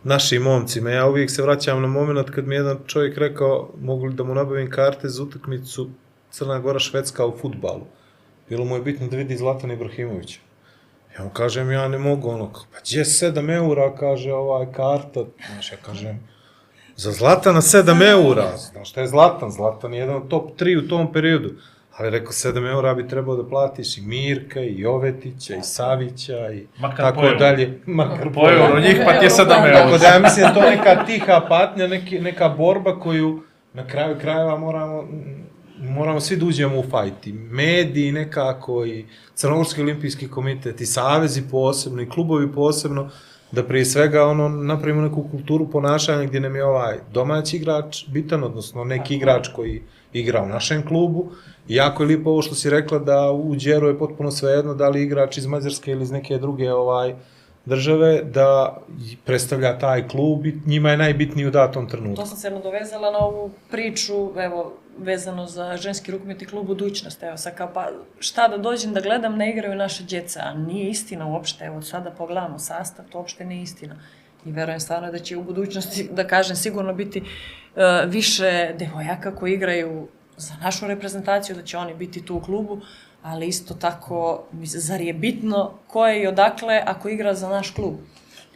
[0.03, 0.89] našim momcima.
[0.89, 4.23] Ja uvijek se vraćam na moment kad mi je jedan čovjek rekao mogu li da
[4.23, 5.89] mu nabavim karte za utakmicu
[6.31, 7.85] Crna Gora Švedska u futbalu.
[8.49, 10.39] Bilo mu je bitno da vidi Zlatan Ibrahimovića.
[11.19, 15.19] Ja kažem, ja ne mogu, ono, pa gdje 7 eura, kaže, ovaj karta,
[15.53, 16.19] znaš, ja kažem,
[16.95, 20.87] za Zlatana 7 eura, znaš šta je Zlatan, Zlatan je jedan od top 3 u
[20.87, 21.49] tom periodu,
[21.97, 26.67] ali rekao, 7 eura bi trebao da platiš i Mirka, i Jovetića, i Savića, i
[26.79, 27.39] Makar tako po euro.
[27.39, 29.97] dalje, makar Po euro, njih pa ti je 7 Tako euro.
[29.97, 33.43] da ja mislim da to neka tiha patnja, neki, neka borba koju
[33.73, 35.07] na kraju krajeva moramo,
[35.79, 37.27] moramo svi da uđemo u fajt.
[37.27, 43.09] I mediji nekako, i Crnogorski olimpijski komitet, i savezi posebno, i klubovi posebno,
[43.51, 48.43] da prije svega ono, napravimo neku kulturu ponašanja gdje nam je ovaj domaći igrač bitan,
[48.43, 49.81] odnosno neki igrač koji
[50.13, 51.31] igra u našem klubu.
[51.67, 54.89] I jako je lijepo ovo što si rekla da u Đeru je potpuno svejedno da
[54.89, 57.15] li igrač iz Mađarske ili iz neke druge ovaj
[57.65, 58.77] države da
[59.25, 62.21] predstavlja taj klub i njima je najbitniji u datom trenutku.
[62.21, 67.37] To sam se nadovezala na ovu priču, evo, vezano za ženski rukometni klub budućnost, evo
[67.37, 67.87] sad kao pa
[68.19, 72.11] šta da dođem da gledam ne igraju naše djeca, a nije istina uopšte, evo sada
[72.11, 73.95] pogledamo sastav, to uopšte nije istina.
[74.45, 79.53] I verujem stvarno da će u budućnosti, da kažem, sigurno biti uh, više devojaka koji
[79.53, 80.07] igraju
[80.37, 82.81] za našu reprezentaciju, da će oni biti tu u klubu,
[83.23, 87.93] ali isto tako, zar je bitno ko je i odakle ako igra za naš klub?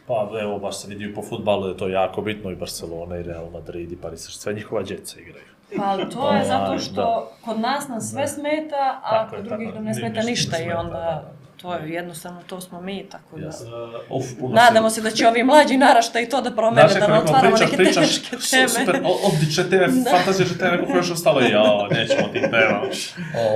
[0.06, 3.50] Pa evo, baš se vidi po futbalu, je to jako bitno i Barcelona i Real
[3.50, 5.53] Madrid i Paris, sve njihova djeca igraju.
[5.76, 7.28] Pa to je zato što da.
[7.44, 10.98] kod nas nam sve smeta, a kod drugih nam ne smeta ništa i onda da,
[10.98, 11.43] da.
[11.64, 13.46] To je jednostavno, to smo mi, tako da...
[13.46, 13.62] Yes.
[14.10, 17.00] Uh, uf, puno Nadamo se da će ovi mlađi narašta i to da promene, Znaš,
[17.00, 18.68] da ne otvaramo pričaš, neke pričaš, teške su- teme.
[18.68, 22.86] Super, odlične teme, fantazične teme, kako još ostalo, jao, nećemo tim temama.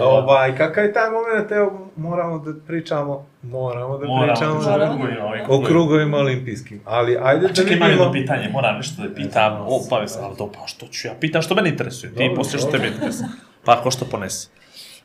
[0.02, 4.94] Ovaj, kakav je taj moment, evo, moramo da pričamo, moramo da Moramo, pričamo pričamo Moramo.
[4.94, 6.16] o krugovima, ovim o krugovima.
[6.16, 6.80] olimpijskim.
[6.84, 10.24] Ali ajde A da čekaj, imam jedno pitanje, moram nešto da pitam, o, pa sam,
[10.24, 12.80] ali to, pa što ću ja pitam, što mene interesuje, ti Dobro, poslije što dobro.
[12.80, 13.28] tebe interesuje,
[13.64, 14.48] pa ako što ponese.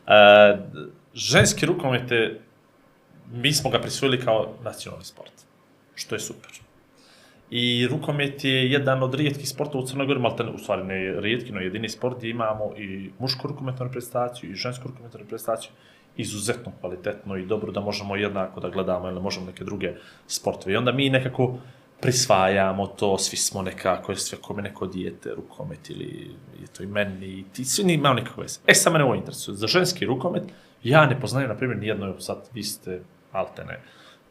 [0.08, 0.58] E,
[1.14, 2.42] ženski rukomet je,
[3.34, 5.32] mi smo ga prisvojili kao nacionalni sport,
[5.96, 6.52] što je super.
[7.50, 11.52] I rukomet je jedan od rijetkih sportova u Crnoj Gori, malte, u stvari ne rijetki,
[11.52, 15.72] no jedini sport gdje imamo i mušku rukometnu reprezentaciju i žensku rukometnu reprezentaciju,
[16.18, 19.94] izuzetno kvalitetno i dobro da možemo jednako da gledamo ili možemo neke druge
[20.28, 20.74] sportove.
[20.74, 21.58] I onda mi nekako
[22.02, 26.32] prisvajamo to, svi smo nekako, sve kome neko dijete, rukomet ili
[26.62, 28.60] je to i meni, i ti, svi ni imaju nikakve veze.
[28.68, 29.56] E, sad mene ovo interesuje.
[29.56, 30.44] Za ženski rukomet,
[30.84, 33.02] ja ne poznajem, na primjer, nijedno, sad, vi ste,
[33.34, 33.80] altene,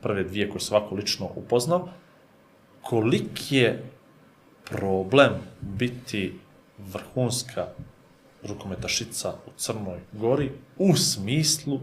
[0.01, 1.89] prve dvije koje sam ovako lično upoznao,
[2.83, 3.83] koliki je
[4.65, 6.39] problem biti
[6.79, 7.67] vrhunska
[8.43, 11.81] rukometašica u Crnoj Gori u smislu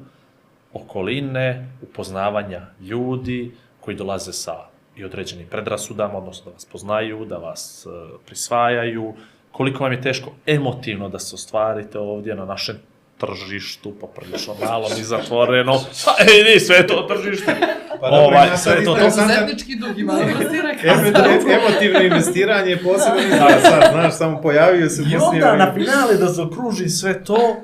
[0.74, 4.56] okoline, upoznavanja ljudi koji dolaze sa
[4.96, 7.90] i određenim predrasudama, odnosno da vas poznaju, da vas e,
[8.26, 9.14] prisvajaju,
[9.52, 12.78] koliko vam je teško emotivno da se ostvarite ovdje na našem
[13.20, 15.74] tržištu, poprilično malom i zatvoreno.
[16.06, 16.12] Pa,
[16.48, 17.56] ej, sve je to tržište.
[18.02, 21.24] Pa dobro, Ovaj, sve to- interesantan- Poduzetnički dug ima, da
[21.54, 26.26] emotivno investiranje je posebno izraz, sad, znaš, samo pojavio se I onda na finale da
[26.26, 27.56] zaokruži sve to,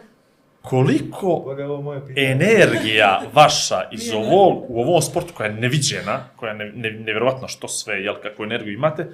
[0.62, 1.56] koliko
[2.02, 2.28] pitanje?
[2.28, 7.48] energija vaša iz ovog, u ovom sportu koja je neviđena, koja je ne, ne, nevjerovatno
[7.48, 9.08] što sve, jel, kakvu energiju imate,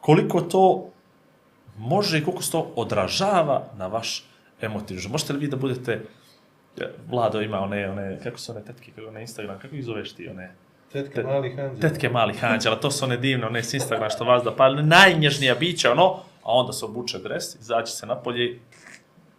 [0.00, 0.90] koliko to
[1.78, 4.24] može i koliko se to odražava na vaš
[4.64, 5.12] emotivni život.
[5.12, 6.00] Možete li vi da budete,
[7.08, 10.28] Vlado ima one, one, kako su one tetke, kako na Instagram, kako ih zoveš ti,
[10.28, 10.54] one,
[10.92, 11.80] Tetka malih anđela.
[11.80, 15.54] tetke malih anđela, to su one divne, one s Instagrama što vas da pali, najnježnija
[15.54, 18.58] bića, ono, a onda se obuče dres, izađe se napolje i,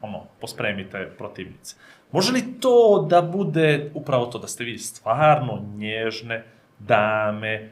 [0.02, 1.76] ono, pospremite protivnice.
[2.11, 6.43] Može li to da bude upravo to, da ste vi stvarno nježne
[6.80, 7.72] dame,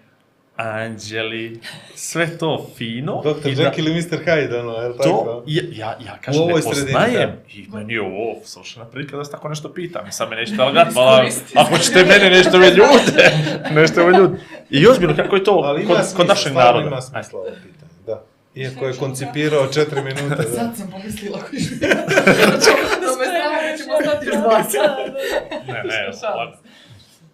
[0.56, 1.60] anđeli,
[1.96, 3.22] sve to fino.
[3.24, 3.50] Dr.
[3.50, 4.26] i da- Jekyll i Mr.
[4.26, 5.10] Hyde, ono, je li tako?
[5.10, 7.30] To, ja, ja, ja kažem, ne poznajem.
[7.30, 7.36] da.
[7.54, 10.08] I meni je ovo savršena prilika da se tako nešto pitam.
[10.08, 11.54] I sad me nećete lagat, Iskoristi.
[11.56, 13.32] ako ćete mene nešto me ljute,
[13.82, 14.42] nešto me ljute.
[14.70, 16.88] I ozbiljno, kako je to Ali kod, smisla, kod našeg naroda?
[16.88, 18.24] ima smisla ovo pitanje, da.
[18.56, 20.44] Iako je koncipirao četiri minute, da.
[20.46, 21.88] Sad sam pomislila koji ću Da
[23.10, 24.98] me strano da ćemo stati još dva sata.
[25.68, 26.58] Ne, ne, ladno.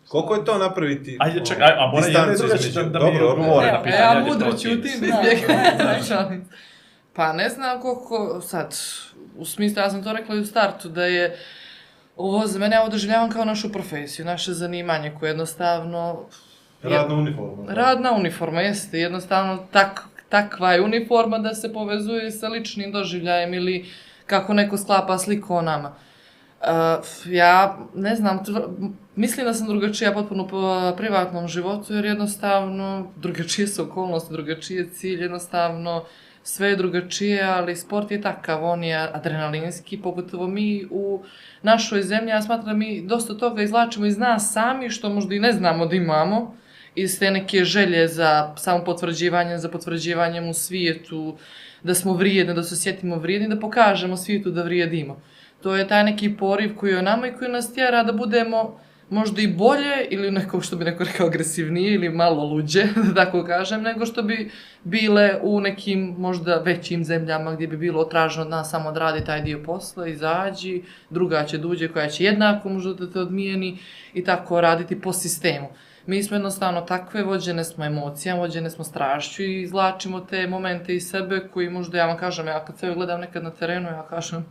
[0.10, 1.18] Koliko je to napraviti?
[1.20, 3.74] Ajde, čekaj, a, a mora jedna i druga će da, da mi Dobro, odgovore Evo,
[3.74, 4.04] na a pitanje.
[4.04, 6.52] ja ajde, mudro ćutim da izbjegam članicu.
[7.14, 8.76] Pa ne znam koliko sad,
[9.38, 11.38] u smislu, ja sam to rekla i u startu, da je
[12.18, 16.26] ovo za mene, ja ovo doživljavam kao našu profesiju, naše zanimanje koje jednostavno...
[16.84, 17.74] Radna uniforma.
[17.74, 23.86] Radna uniforma, jeste, jednostavno tak, takva je uniforma da se povezuje sa ličnim doživljajem ili
[24.26, 25.96] kako neko sklapa sliku o nama.
[26.62, 28.40] Uh, ja ne znam,
[29.16, 34.90] mislim da sam drugačija potpuno po privatnom životu, jer jednostavno drugačije su okolnosti, drugačije je
[34.90, 36.04] cilj, jednostavno
[36.44, 41.24] sve je drugačije, ali sport je takav, on je adrenalinski, pogotovo mi u
[41.62, 45.40] našoj zemlji, ja smatram da mi dosta toga izlačimo iz nas sami, što možda i
[45.40, 46.56] ne znamo da imamo,
[46.96, 51.38] iz te neke želje za samopotvrđivanje, za potvrđivanjem u svijetu,
[51.84, 55.22] da smo vrijedni, da se sjetimo vrijedni, da pokažemo svijetu da vrijedimo.
[55.62, 58.80] To je taj neki poriv koji je o nama i koji nas tjera da budemo
[59.10, 63.44] možda i bolje ili neko što bi neko rekao agresivnije ili malo luđe, da tako
[63.44, 64.52] kažem, nego što bi
[64.84, 69.26] bile u nekim možda većim zemljama gdje bi bilo traženo od nas samo da radi
[69.26, 73.78] taj dio posla, izađi, druga će duđe koja će jednako možda da te odmijeni
[74.14, 75.68] i tako raditi po sistemu.
[76.06, 81.10] Mi smo jednostavno takve, vođene smo emocijama, vođene smo strašću i izlačimo te momente iz
[81.10, 84.46] sebe koji možda ja vam kažem, ja kad sebe gledam nekad na terenu, ja kažem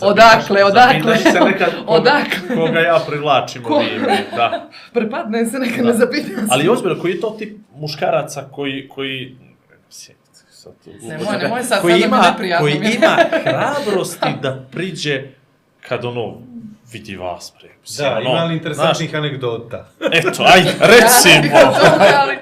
[0.00, 3.74] odakle, odakle, se nekad koga, odakle, koga ja privlačim Ko?
[3.74, 4.68] ovime, da.
[4.94, 5.92] prepadne se nekad, Da.
[5.92, 6.48] ne zapitam se.
[6.50, 9.36] Ali ozbiljno, koji je to tip muškaraca koji, koji
[10.50, 12.94] sad Nemoj, da nemoj sad, koji sad da mi ima, koji mi je.
[12.96, 15.22] ima hrabrosti da priđe
[15.88, 16.34] kad ono
[16.92, 17.68] vidi vas pre.
[17.98, 19.88] Da, ono, ima li interesantnih anegdota?
[19.98, 20.62] Znaš, eto, aj,
[20.94, 21.56] recimo.
[21.58, 21.72] Ja,
[22.22, 22.38] ali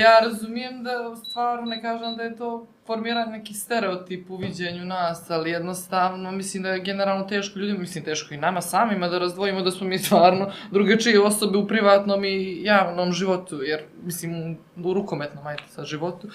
[0.00, 0.90] ja razumijem da
[1.30, 6.62] stvarno ne kažem da je to formiranje neki stereotip u viđenju nas, ali jednostavno mislim
[6.62, 9.98] da je generalno teško ljudima, mislim teško i nama samima da razdvojimo da smo mi
[9.98, 16.28] stvarno drugačije osobe u privatnom i javnom životu, jer mislim u rukometnom, ajde sad životu.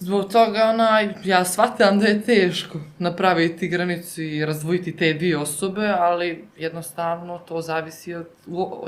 [0.00, 5.86] Zbog toga, onaj, ja shvatam da je teško napraviti granicu i razdvojiti te dvije osobe,
[5.98, 8.26] ali jednostavno to zavisi od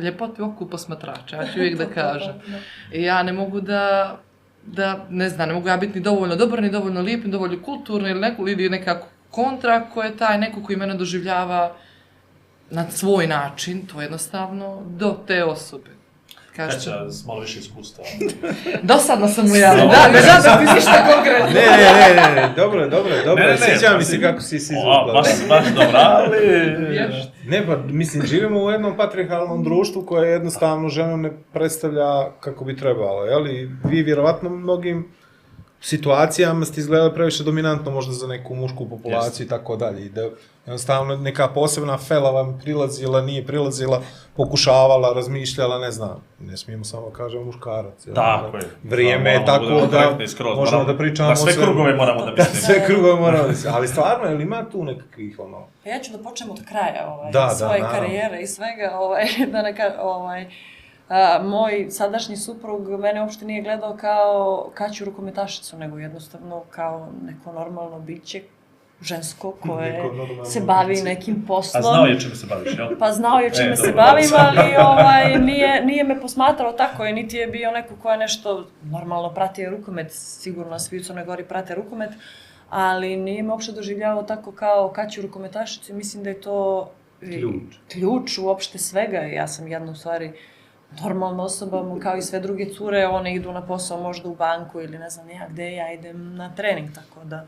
[0.03, 2.35] ljepote oku posmatrača, ja ću uvijek da kažem.
[2.93, 4.17] I ja ne mogu da,
[4.67, 7.63] da, ne znam, ne mogu ja biti ni dovoljno dobar, ni dovoljno lijep, ni dovoljno
[7.63, 11.77] kulturni ili neko, ili nekako kontra ako je taj neko koji mene doživljava
[12.71, 16.00] na svoj način, to je jednostavno do te osobe.
[16.57, 18.05] Kažete, Kaća, s malo više iskustva.
[18.83, 21.47] dosadno sam mu ja, da, ne da da ti ništa konkretno.
[21.47, 24.11] Ne, ne, ne, ne, dobro, dobro, dobro, Ne, ne, ne, sviđa mi pazi.
[24.11, 25.13] se kako si se izvukla.
[25.13, 26.39] baš, baš dobro, ali...
[26.89, 27.29] Vješt.
[27.47, 32.77] Ne, pa mislim, živimo u jednom patriarhalnom društvu koje jednostavno ženu ne predstavlja kako bi
[32.77, 33.47] trebalo, jel?
[33.47, 35.09] I vi vjerovatno mnogim
[35.83, 40.03] situacijama ste izgledali previše dominantno možda za neku mušku populaciju i tako dalje.
[40.03, 40.23] I da
[40.61, 44.03] jednostavno neka posebna fela vam prilazila, nije prilazila,
[44.37, 46.25] pokušavala, razmišljala, ne znam.
[46.41, 48.07] Ne smijemo samo kažemo muškarac.
[48.07, 48.15] jel?
[48.15, 48.63] Tako je.
[48.85, 51.53] Vrijeme je Moramo tako budemo da korektni skroz, možemo moramo- da pričamo Na o sve
[51.55, 52.61] krugove moramo da Da, mislimo.
[52.63, 55.67] sve krugove moramo da se- Ali stvarno, jel ima tu nekakvih ono...
[55.85, 58.01] Pa ja ću da počnem od kraja ovaj, Da, da, svoje naravno.
[58.01, 60.47] karijere i svega, ovaj, da neka, ovaj,
[61.11, 67.53] a, moj sadašnji suprug mene uopšte nije gledao kao kaću rukometašicu, nego jednostavno kao neko
[67.53, 68.43] normalno biće
[69.03, 70.03] žensko koje
[70.45, 71.05] se bavi biće.
[71.05, 71.83] nekim A poslom.
[71.83, 72.99] znao je čime se baviš, jel?
[72.99, 77.05] Pa znao je čime E, se dobro, bavim, ali ovaj, nije, nije me posmatrao tako
[77.05, 81.25] i niti je bio neko ko je nešto normalno pratio rukomet, sigurno svi u Crnoj
[81.25, 82.11] Gori prate rukomet,
[82.71, 87.63] ali nije me uopšte doživljavao tako kao kaću rukometašicu i mislim da je to Ključ.
[87.93, 89.19] ključ uopšte svega.
[89.19, 90.33] Ja sam jedna u stvari
[91.03, 94.99] normalna osoba, kao i sve druge cure, one idu na posao možda u banku ili
[94.99, 97.47] ne znam ja gde, ja idem na trening, tako da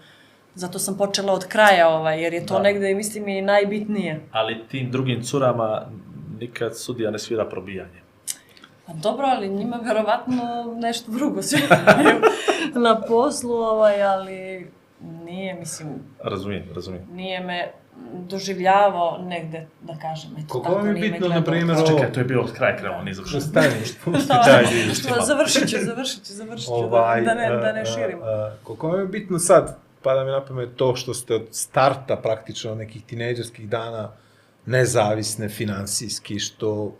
[0.54, 2.62] zato sam počela od kraja, ovaj, jer je to Da.
[2.62, 4.20] negde, mislim, i najbitnije.
[4.32, 5.86] Ali tim drugim curama
[6.40, 8.02] nikad sudija ne svira probijanje.
[8.86, 10.42] Pa dobro, ali njima verovatno
[10.76, 12.20] nešto drugo sviraju
[12.74, 14.70] na poslu, ovaj, ali
[15.24, 15.88] nije, mislim,
[16.24, 17.06] Razumijem, razumijem.
[17.12, 17.72] nije me
[18.12, 22.20] doživljavao negde, da kažem, eto, Koliko tako vam je bitno, na primjer, ovo- čekaj, to
[22.20, 23.40] je bilo od kraja nije završeno.
[23.40, 23.68] Stani,
[24.04, 24.42] pusti Da.
[24.42, 24.64] taj.
[25.26, 28.22] Završit ću, završit ću, završit ću, Ovaj, da, da, ne, da ne a, širimo.
[28.24, 32.16] a, Koliko vam je bitno sad, pada mi na pamet to što ste od starta
[32.16, 34.10] praktično nekih tinejdžerskih dana
[34.66, 36.94] nezavisne finansijski, što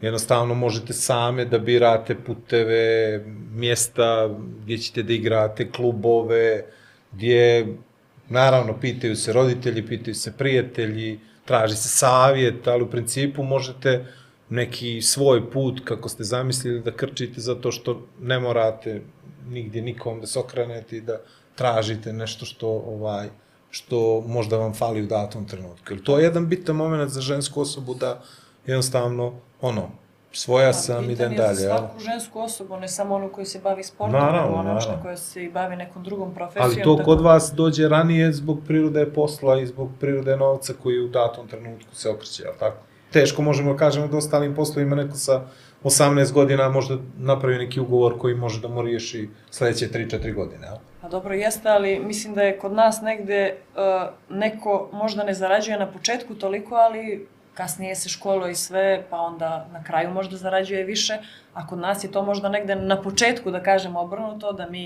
[0.00, 3.18] jednostavno možete same da birate puteve,
[3.52, 4.28] mjesta
[4.62, 6.64] gdje ćete da igrate, klubove,
[7.12, 7.66] gdje
[8.28, 14.04] naravno pitaju se roditelji, pitaju se prijatelji, traži se savjet, ali u principu možete
[14.50, 19.02] neki svoj put kako ste zamislili da krčite zato što ne morate
[19.48, 21.20] nigdje nikom da se okrenete i da
[21.54, 23.28] tražite nešto što ovaj
[23.70, 25.84] što možda vam fali u datom trenutku.
[25.90, 28.22] Jer to je jedan bitan moment za žensku osobu da
[28.66, 29.90] jednostavno ono
[30.32, 31.54] svoja sam, Bitan idem je dalje.
[31.54, 31.76] Za jel?
[31.78, 35.02] svaku žensku osobu, ne samo onu koja se bavi sportom, Naravno, nego ona naravno.
[35.02, 36.64] koja se i bavi nekom drugom profesijom.
[36.66, 41.00] Ali to tako- kod vas dođe ranije zbog prirode posla i zbog prirode novca koji
[41.00, 42.76] u datom trenutku se okreće, jel tako?
[43.12, 45.40] Teško možemo da kažemo da ostalim poslovima neko sa
[45.84, 50.76] 18 godina možda napravi neki ugovor koji može da mu riješi sledeće 3-4 godine, jel?
[51.00, 53.80] Pa dobro, jeste, ali mislim da je kod nas negde uh,
[54.30, 57.28] neko možda ne zarađuje na početku toliko, ali
[57.58, 61.18] kasnije se školuje i sve, pa onda na kraju možda zarađuje više,
[61.54, 64.84] a kod nas je to možda negde na početku, da kažem, obrnuto, da mi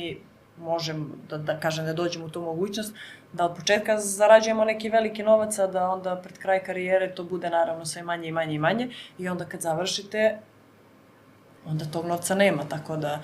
[0.58, 2.94] možem, da, da kažem, da dođemo u tu mogućnost,
[3.32, 7.50] da od početka zarađujemo neki veliki novac, a da onda pred kraj karijere to bude
[7.50, 8.88] naravno sve manje i manje i manje,
[9.18, 10.38] i onda kad završite,
[11.66, 13.20] onda tog novca nema, tako da e,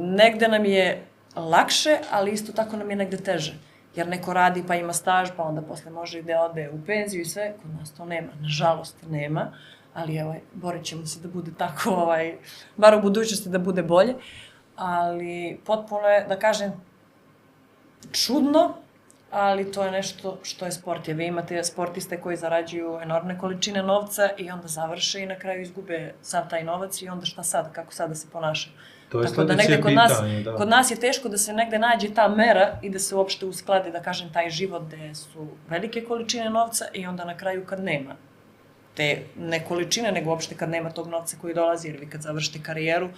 [0.00, 1.06] negde nam je
[1.36, 3.54] lakše, ali isto tako nam je negde teže.
[3.96, 7.22] Jer neko radi pa ima staž, pa onda posle može i da ode u penziju
[7.22, 9.52] i sve, kod nas to nema, nažalost nema,
[9.94, 12.36] ali ovaj, borit ćemo se da bude tako, ovaj,
[12.76, 14.14] bar u budućnosti da bude bolje,
[14.76, 16.72] ali potpuno je, da kažem,
[18.12, 18.74] čudno,
[19.30, 21.08] ali to je nešto što je sport.
[21.08, 25.62] Jer vi imate sportiste koji zarađuju enormne količine novca i onda završe i na kraju
[25.62, 28.74] izgube sav taj novac i onda šta sad, kako sad da se ponašaju.
[29.14, 30.12] To je Tako da negde kod nas,
[30.44, 30.56] da.
[30.56, 33.90] kod nas je teško da se negde nađe ta mera i da se uopšte uskladi,
[33.90, 38.16] da kažem, taj život gde su velike količine novca i onda na kraju kad nema
[38.94, 42.62] te ne količine, nego uopšte kad nema tog novca koji dolazi, jer vi kad završite
[42.62, 43.08] karijeru,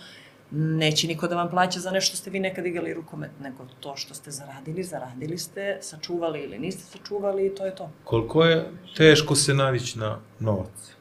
[0.51, 3.97] neće niko da vam plaća za nešto što ste vi nekad igrali rukomet, nego to
[3.97, 7.91] što ste zaradili, zaradili ste, sačuvali ili niste sačuvali i to je to.
[8.05, 10.96] Koliko je teško se navići na novac?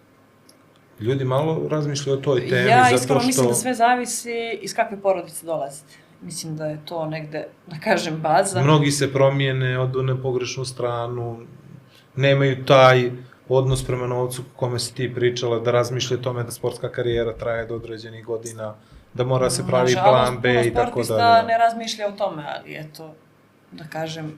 [0.99, 3.27] Ljudi malo razmišljaju o toj temi, ja zato iskreno što...
[3.27, 5.93] mislim da sve zavisi iz kakve porodice dolazite.
[6.21, 8.61] Mislim da je to negde, da kažem, baza.
[8.61, 11.39] Mnogi se promijene, odu na pogrešnu stranu,
[12.15, 13.11] nemaju taj
[13.49, 17.65] odnos prema novcu kome si ti pričala, da razmišlja o tome da sportska karijera traje
[17.65, 18.75] do određenih godina,
[19.13, 21.19] da mora se pravi plan B i tako Nažalost, dalje.
[21.19, 23.13] sportista ne razmišlja o tome, ali eto,
[23.71, 24.33] da kažem,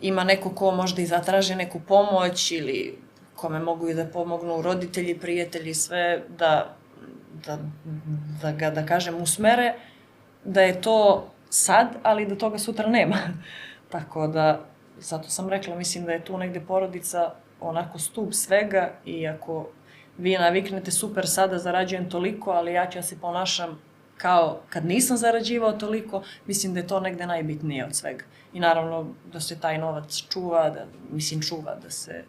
[0.00, 2.98] ima neko ko možda i zatraži neku pomoć ili
[3.36, 6.76] kome mogu i da pomognu roditelji, prijatelji, sve, da,
[7.46, 7.58] da,
[8.42, 9.74] da ga, da kažem, usmere,
[10.44, 13.16] da je to sad, ali da toga sutra nema.
[13.92, 14.60] Tako da,
[14.98, 17.30] zato sam rekla, mislim da je tu negde porodica
[17.60, 19.68] onako stup svega i ako
[20.18, 23.78] vi naviknete super sada zarađujem toliko, ali ja ću da se ponašam
[24.16, 28.24] kao kad nisam zarađivao toliko, mislim da je to negde najbitnije od svega.
[28.52, 32.24] I naravno da se taj novac čuva, da, mislim čuva, da se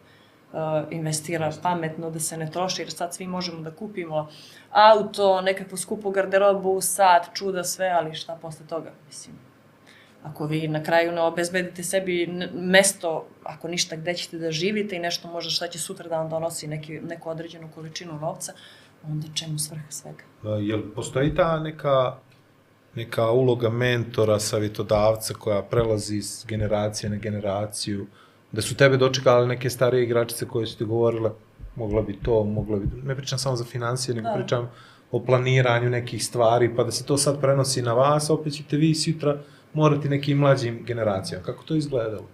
[0.90, 4.28] investira pametno, da se ne troši, jer sad svi možemo da kupimo
[4.70, 9.36] auto, nekakvu skupu garderobu, sat, čuda, sve, ali šta posle toga, mislim.
[10.22, 14.98] Ako vi na kraju ne obezbedite sebi mesto, ako ništa, gde ćete da živite i
[14.98, 18.52] nešto možda šta će sutra da vam donosi neki, neku određenu količinu novca,
[19.04, 20.24] onda čemu svrha svega?
[20.60, 22.16] Jel postoji ta neka
[22.94, 28.06] neka uloga mentora, savjetodavca koja prelazi iz generacije na generaciju,
[28.52, 31.30] da su tebe dočekale neke starije igračice koje su ti govorile
[31.76, 32.86] mogla bi to, mogla bi...
[33.04, 34.34] Ne pričam samo za financije, nego Da.
[34.34, 34.70] pričam
[35.10, 38.94] o planiranju nekih stvari, pa da se to sad prenosi na vas, opet ćete vi
[38.94, 39.36] sutra
[39.74, 41.44] morati nekim mlađim generacijama.
[41.44, 42.24] Kako to izgledalo?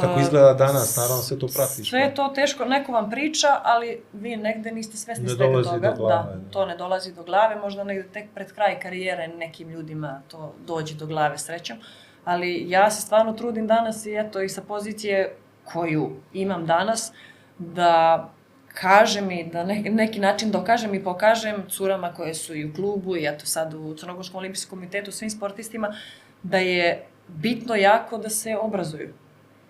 [0.00, 0.96] Kako izgleda danas?
[0.96, 1.90] Naravno sve to pratiš.
[1.90, 5.90] Sve je to teško, neko vam priča, ali vi negde niste svesni Ne svega toga.
[5.90, 6.50] do glave, da, da.
[6.50, 10.94] to ne dolazi do glave, možda negde tek pred kraj karijere nekim ljudima to dođe
[10.94, 11.76] do glave srećom.
[12.24, 15.36] Ali ja se stvarno trudim danas i eto i sa pozicije
[15.72, 17.12] koju imam danas,
[17.58, 18.30] da
[18.74, 23.16] kažem i da ne, neki način dokažem i pokažem curama koje su i u klubu
[23.16, 25.94] i eto sad u Crnogorskom olimpijskom komitetu, svim sportistima,
[26.42, 29.14] da je bitno jako da se obrazuju.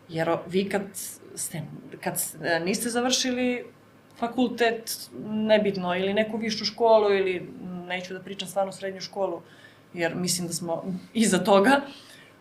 [0.09, 0.83] Jer vi kad,
[1.35, 1.63] ste,
[2.01, 2.23] kad
[2.65, 3.65] niste završili
[4.19, 7.49] fakultet, nebitno, ili neku višu školu, ili
[7.87, 9.43] neću da pričam stvarno srednju školu,
[9.95, 11.81] jer mislim da smo iza toga,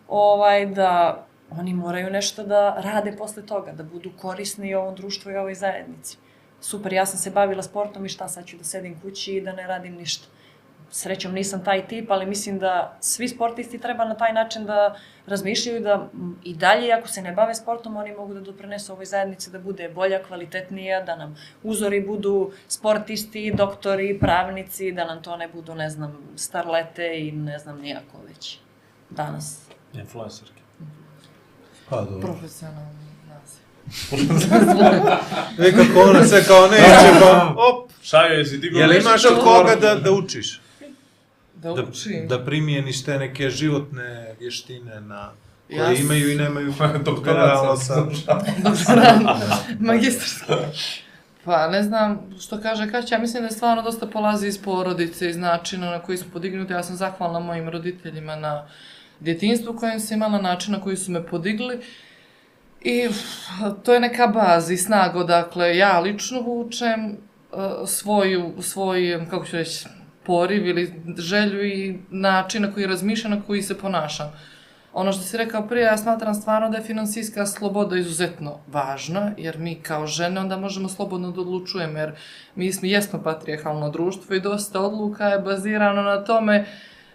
[0.08, 1.26] ovaj, da
[1.58, 6.16] oni moraju nešto da rade posle toga, da budu korisni ovom društvu i ovoj zajednici.
[6.60, 9.52] Super, ja sam se bavila sportom i šta sad ću da sedim kući i da
[9.52, 10.26] ne radim ništa.
[10.92, 14.96] Srećom nisam taj tip, ali mislim da svi sportisti treba na taj način da
[15.26, 16.08] razmišljaju da
[16.44, 19.88] i dalje, ako se ne bave sportom, oni mogu da doprinesu ovoj zajednici da bude
[19.88, 25.90] bolja, kvalitetnija, da nam uzori budu sportisti, doktori, pravnici, da nam to ne budu, ne
[25.90, 28.58] znam, starlete i ne znam nijako već
[29.10, 29.68] danas.
[29.92, 30.59] Influencerke.
[31.90, 32.26] Па, добро.
[32.26, 33.00] Професионално.
[35.58, 37.90] Вика кона се као не, че па, оп.
[38.04, 38.78] Шајо си ти го.
[38.78, 40.60] Јеле имаш од кога да да учиш?
[41.54, 42.28] Да, да учим.
[42.28, 45.30] Да примиени сте неке животне вештине на
[45.68, 48.06] кои имају и немају генерално са.
[49.80, 50.70] Магистерска.
[51.44, 55.34] Па, не знам, што каже Каќа, ја мислам дека стварно доста полази из породице, и
[55.34, 56.76] начина на кој сме подигнати.
[56.76, 58.52] Јас сум захвална моим родителима на
[59.20, 61.80] djetinstvu kojem sam imala, način na koji su me podigli.
[62.80, 63.08] I
[63.82, 69.56] to je neka baza i snaga odakle ja lično vučem uh, svoju, svoj, kako ću
[69.56, 69.86] reći,
[70.24, 74.32] poriv ili želju i način na koji razmišljam, na koji se ponašam.
[74.92, 79.58] Ono što si rekao prije, ja smatram stvarno da je finansijska sloboda izuzetno važna, jer
[79.58, 82.12] mi kao žene onda možemo slobodno da odlučujemo, jer
[82.54, 86.66] mi smo, jesmo patrijarhalno društvo i dosta odluka je bazirano na tome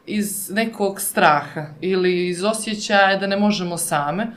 [0.05, 4.27] iz nekog straha ili iz osjećaja da ne možemo same.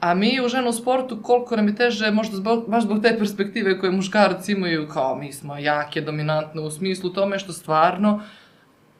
[0.00, 3.78] A mi u ženu sportu, koliko nam je teže, možda zbog, baš zbog te perspektive
[3.78, 8.20] koje muškarci imaju, kao mi smo jake, dominantne u smislu tome što stvarno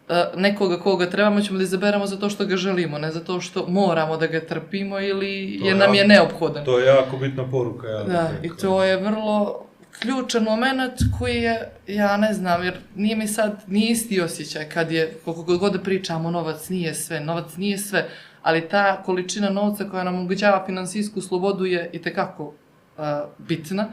[0.09, 4.17] e, nekoga koga trebamo ćemo da izaberemo zato što ga želimo, ne zato što moramo
[4.17, 6.65] da ga trpimo ili je je nam je neophodan.
[6.65, 9.66] To je jako bitna poruka, ja bih Da, i to je vrlo
[10.03, 14.91] ključan moment koji je, ja ne znam, jer nije mi sad, nije isti osjećaj kad
[14.91, 18.09] je, koliko god da pričamo, novac nije sve, novac nije sve,
[18.43, 22.53] ali ta količina novca koja nam omogućava finansijsku slobodu je i tekako
[23.39, 23.89] bitna,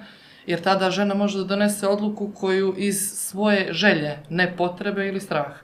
[0.45, 5.62] jer tada žena može da donese odluku koju iz svoje želje, ne potrebe ili straha.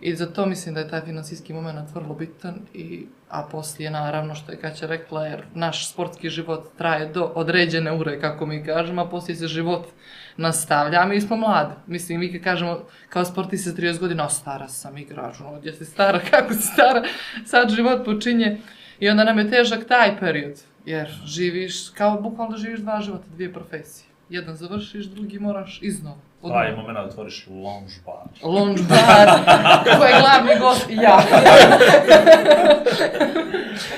[0.00, 4.52] I zato mislim da je taj finansijski moment vrlo bitan, i, a poslije naravno što
[4.52, 9.08] je Kaća rekla, jer naš sportski život traje do određene ure, kako mi kažemo, a
[9.08, 9.86] poslije se život
[10.36, 11.74] nastavlja, a mi smo mladi.
[11.86, 16.20] Mislim, mi kad kažemo kao sportista 30 godina, stara sam igrač, ono, gdje si stara,
[16.30, 17.02] kako si stara,
[17.46, 18.58] sad život počinje
[19.00, 23.24] i onda nam je težak taj period, jer živiš, kao bukvalno da živiš dva života,
[23.34, 24.06] dvije profesije.
[24.28, 26.29] Jedan završiš, drugi moraš iznova.
[26.42, 28.24] Od Taj moment da otvoriš lounge bar.
[28.42, 29.28] Lounge bar,
[29.98, 30.86] ko je glavni gost?
[30.90, 31.22] Ja.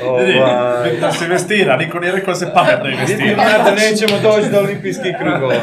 [0.08, 3.42] Ovaj, Da se investira, niko nije rekao da se pametno investira.
[3.42, 5.54] ja da nećemo doći do olimpijskih krugova.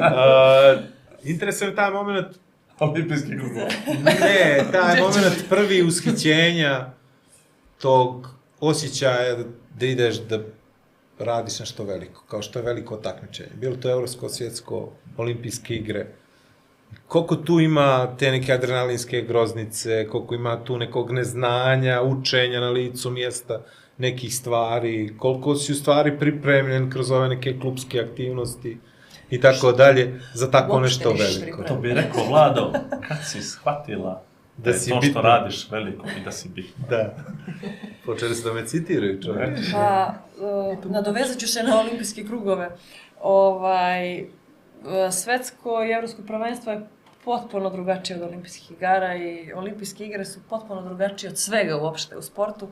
[0.00, 0.80] Uh,
[1.24, 2.26] interesuje taj moment,
[2.78, 3.68] Olimpijski krugov.
[4.04, 6.86] ne, taj moment prvi ushićenja
[7.82, 8.28] tog
[8.60, 9.36] osjećaja
[9.78, 10.38] da ideš da
[11.20, 13.50] radiš nešto veliko, kao što je veliko takmičenje.
[13.54, 16.06] Bilo to evropsko, svjetsko, olimpijske igre.
[17.06, 23.10] Koliko tu ima te neke adrenalinske groznice, koliko ima tu nekog neznanja, učenja na licu
[23.10, 23.62] mjesta,
[23.98, 28.78] nekih stvari, koliko si u stvari pripremljen kroz ove neke klubske aktivnosti
[29.30, 31.62] i tako dalje za tako Uopšte nešto veliko.
[31.62, 32.72] To bi rekao Vlado,
[33.08, 34.22] kad si shvatila
[34.56, 35.20] da, Da je si to što bitna.
[35.20, 36.86] radiš veliko i da si bitna.
[36.90, 37.16] Da.
[38.06, 39.58] Počeli su da me citiraju, čovječ.
[39.72, 42.70] Pa, uh, nadovezat ću se na olimpijske krugove.
[43.20, 44.28] Ovaj, uh,
[45.10, 46.86] svetsko i evropsko prvenstvo je
[47.24, 52.22] potpuno drugačije od olimpijskih igara i olimpijske igre su potpuno drugačije od svega uopšte u
[52.22, 52.68] sportu.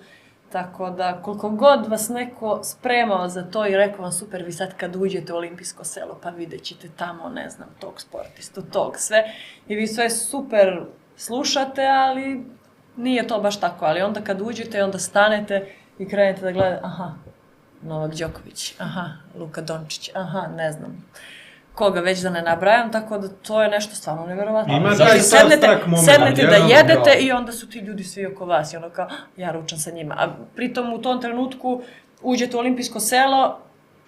[0.53, 4.77] Tako da, koliko god vas neko spremao za to i rekao vam super, vi sad
[4.77, 9.25] kad uđete u olimpijsko selo, pa vidjet ćete tamo, ne znam, tog sportistu, tog sve.
[9.69, 10.81] I vi sve super
[11.17, 12.45] slušate, ali
[12.97, 13.85] nije to baš tako.
[13.85, 17.13] Ali onda kad uđete, onda stanete i krenete da gledate, aha,
[17.83, 21.05] Novak Đoković, aha, Luka Dončić, aha, ne znam.
[21.75, 24.77] Koga već da ne nabrajam, tako da to je nešto stvarno neverovatno.
[24.77, 28.47] Ima Znači, taj sednete, moment, sednete da jedete i onda su ti ljudi svi oko
[28.47, 30.15] vas i ono kao, ja ručam sa njima.
[30.19, 31.83] A pritom u tom trenutku
[32.23, 33.59] uđete u olimpijsko selo,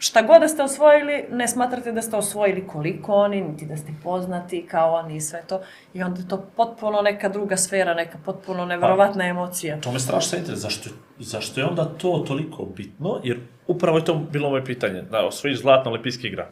[0.00, 3.92] šta god da ste osvojili, ne smatrate da ste osvojili koliko oni, niti da ste
[4.02, 5.60] poznati kao oni i sve to.
[5.94, 9.80] I onda je to potpuno neka druga sfera, neka potpuno neverovatna emocija.
[9.80, 14.14] To me strašno interesuje, zašto, zašto je onda to toliko bitno, jer upravo je to
[14.14, 16.48] bilo moje pitanje, da osvojiš zlatna olimpijska igra.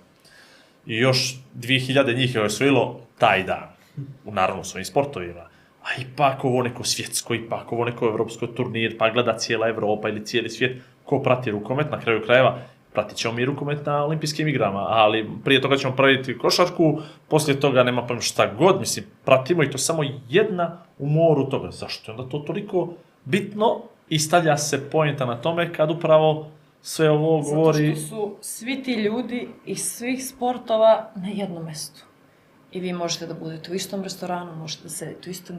[0.86, 3.68] I još 2000 njih je osvojilo taj dan,
[4.24, 5.48] u naravno svojim sportovima.
[5.82, 10.26] A ipak ovo neko svjetsko, ipak ovo neko evropsko turnir, pa gleda cijela Evropa ili
[10.26, 12.58] cijeli svijet, ko prati rukomet, na kraju krajeva,
[12.98, 17.82] pratit ćemo mi rukomet na olimpijskim igrama, ali prije toga ćemo praviti košarku, poslije toga
[17.82, 21.70] nema pa šta god, mislim, pratimo i to samo jedna u moru toga.
[21.70, 22.88] Zašto je onda to toliko
[23.24, 26.50] bitno i stavlja se pojenta na tome kad upravo
[26.82, 27.94] sve ovo Zato govori...
[27.96, 32.04] što su svi ti ljudi iz svih sportova na jednom mestu.
[32.72, 35.56] I vi možete da budete u istom restoranu, možete da sedite u istom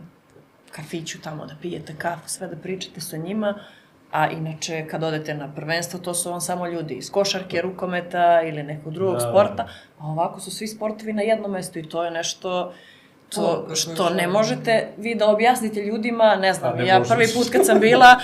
[0.72, 3.54] kafiću tamo da pijete kafu, sve da pričate sa njima,
[4.12, 8.64] a inače kad odete na prvenstvo, to su vam samo ljudi iz košarke, rukometa ili
[8.64, 9.20] nekog drugog Da.
[9.20, 9.68] sporta,
[10.00, 12.74] a ovako su svi sportovi na jednom mestu i to je nešto
[13.30, 17.50] to što ne možete vi da objasnite ljudima, ne znam, ne ja može prvi put
[17.50, 18.20] kad sam bila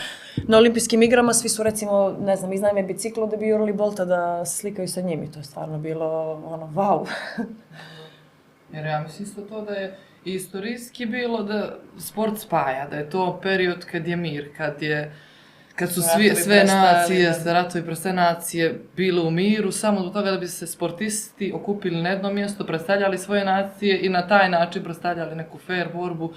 [0.48, 4.46] na olimpijskim igrama, svi su recimo, ne znam, iznajme biciklo da bi jurali Bolta da
[4.46, 7.08] se slikaju sa njim i to je stvarno bilo ono, wow.
[8.74, 13.40] Jer ja mislim isto to da je istorijski bilo da sport spaja, da je to
[13.44, 15.12] period kad je mir, kad je
[15.76, 17.54] kad su svi, sve nacije, da.
[17.54, 22.02] ratovi pre sve nacije bile u miru, samo do toga da bi se sportisti okupili
[22.02, 26.34] na jedno mjesto, predstavljali svoje nacije i na taj način predstavljali neku fair borbu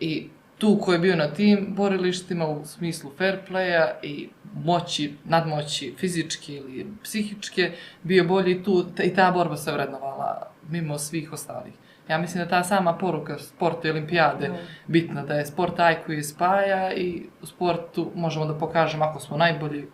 [0.00, 5.94] i tu ko je bio na tim borilištima u smislu fair playa i moći, nadmoći
[5.98, 7.72] fizičke ili psihičke,
[8.02, 11.72] bio bolji tu i ta borba se vrednovala mimo svih ostalih.
[12.10, 14.50] Ja mislim da ta sama poruka sporta i olimpijade
[14.86, 19.36] bitna, da je sport taj koji spaja i u sportu možemo da pokažemo ako smo
[19.36, 19.86] najbolji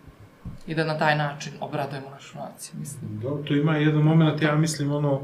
[0.67, 3.19] i da na taj način obradujemo našu naciju, mislim.
[3.23, 5.21] Da, tu ima jedan moment, ja mislim, ono,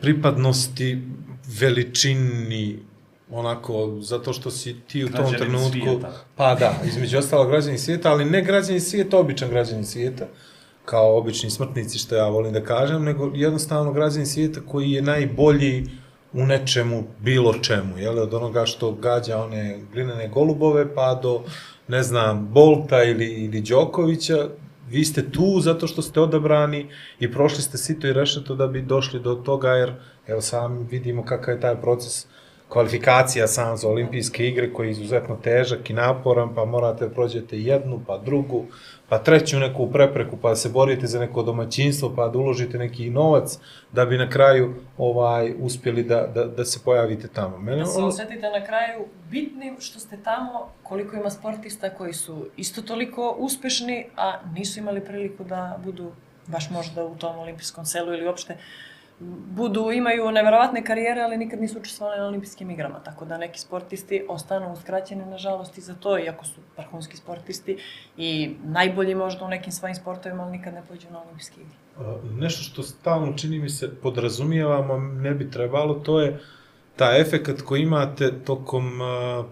[0.00, 1.02] pripadnosti
[1.60, 2.78] veličini,
[3.30, 5.70] onako, zato što si ti u tom Građanin trenutku...
[5.70, 6.12] svijeta.
[6.36, 10.24] Pa da, između ostalo građani svijeta, ali ne građani svijeta, običan građani svijeta,
[10.84, 16.03] kao obični smrtnici, što ja volim da kažem, nego jednostavno građani svijeta koji je najbolji
[16.34, 21.42] u nečemu, bilo čemu, jel, od onoga što gađa one glinene golubove, pa do,
[21.88, 24.48] ne znam, Bolta ili, ili Đokovića,
[24.90, 26.86] vi ste tu zato što ste odabrani
[27.20, 29.92] i prošli ste sito i rešeto da bi došli do toga, jer
[30.26, 32.26] evo sami vidimo kakav je taj proces
[32.68, 37.60] kvalifikacija sam za olimpijske igre koji je izuzetno težak i naporan, pa morate da prođete
[37.60, 38.64] jednu, pa drugu,
[39.08, 43.10] pa treću neku prepreku, pa da se borite za neko domaćinstvo, pa da uložite neki
[43.10, 43.58] novac,
[43.92, 47.58] da bi na kraju ovaj uspjeli da, da, da se pojavite tamo.
[47.58, 49.00] Mene, Da se ono- osjetite na kraju
[49.30, 55.00] bitnim što ste tamo, koliko ima sportista koji su isto toliko uspešni, a nisu imali
[55.00, 56.12] priliku da budu
[56.46, 58.56] baš možda u tom olimpijskom selu ili uopšte
[59.20, 64.26] budu, imaju neverovatne karijere, ali nikad nisu učestvovali na olimpijskim igrama, tako da neki sportisti
[64.28, 67.78] ostanu uskraćeni nažalost i za to, iako su vrhunski sportisti
[68.16, 71.76] i najbolji možda u nekim svojim sportovima, ali nikad ne pođu na olimpijske igre.
[72.38, 76.40] Nešto što stalno čini mi se podrazumijevamo, ne bi trebalo, to je
[76.96, 79.00] ta efekat koji imate tokom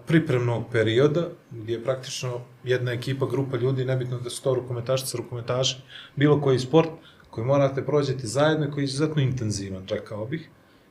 [0.07, 5.77] pripremnog perioda, gdje praktično jedna ekipa, grupa ljudi, nebitno da su to rukometašice, rukometaši,
[6.15, 6.89] bilo koji sport,
[7.33, 10.49] koji morate prođeti zajedno i koji je izuzetno intenzivan, rekao bih.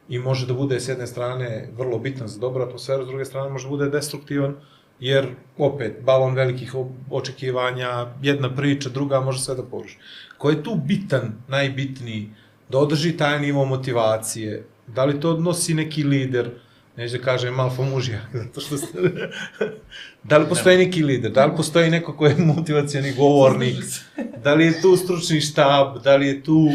[0.08, 3.50] I može da bude s jedne strane vrlo bitan za dobru atmosferu, s druge strane
[3.50, 4.56] može da bude destruktivan,
[5.00, 5.28] jer
[5.58, 6.74] opet, balon velikih
[7.10, 9.98] očekivanja, jedna priča, druga može sve da poruši.
[10.38, 12.30] Ko je tu bitan, najbitniji,
[12.68, 16.50] da održi taj nivo motivacije, da li to nosi neki lider,
[16.96, 18.98] neću da kažem alfa mužija, zato što ste...
[20.28, 23.84] da li postoji neki lider, da li postoji neko ko je motivacijani govornik,
[24.44, 26.68] da li je tu stručni štab, da li je tu...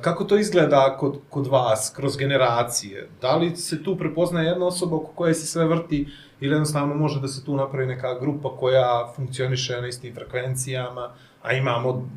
[0.00, 3.08] Kako to izgleda kod, kod vas, kroz generacije?
[3.20, 6.08] Da li se tu prepoznaje jedna osoba oko koje se sve vrti
[6.40, 11.52] ili jednostavno može da se tu napravi neka grupa koja funkcioniše na istim frekvencijama, a
[11.52, 12.10] imamo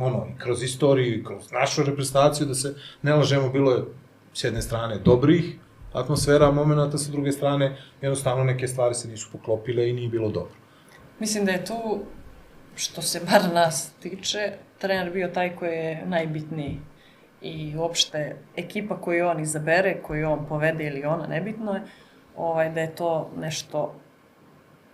[0.00, 3.84] ono, i kroz istoriju i kroz našu reprezentaciju da se ne lažemo, bilo je
[4.34, 5.56] s jedne strane dobrih
[5.96, 10.54] atmosfera, momenta, sa druge strane jednostavno neke stvari se nisu poklopile i nije bilo dobro.
[11.18, 12.00] Mislim da je tu,
[12.76, 16.80] što se bar nas tiče, trener bio taj koji je najbitniji.
[17.42, 21.82] I uopšte ekipa koju on izabere, koju on povede ili ona, nebitno je,
[22.36, 23.94] ovaj, da je to nešto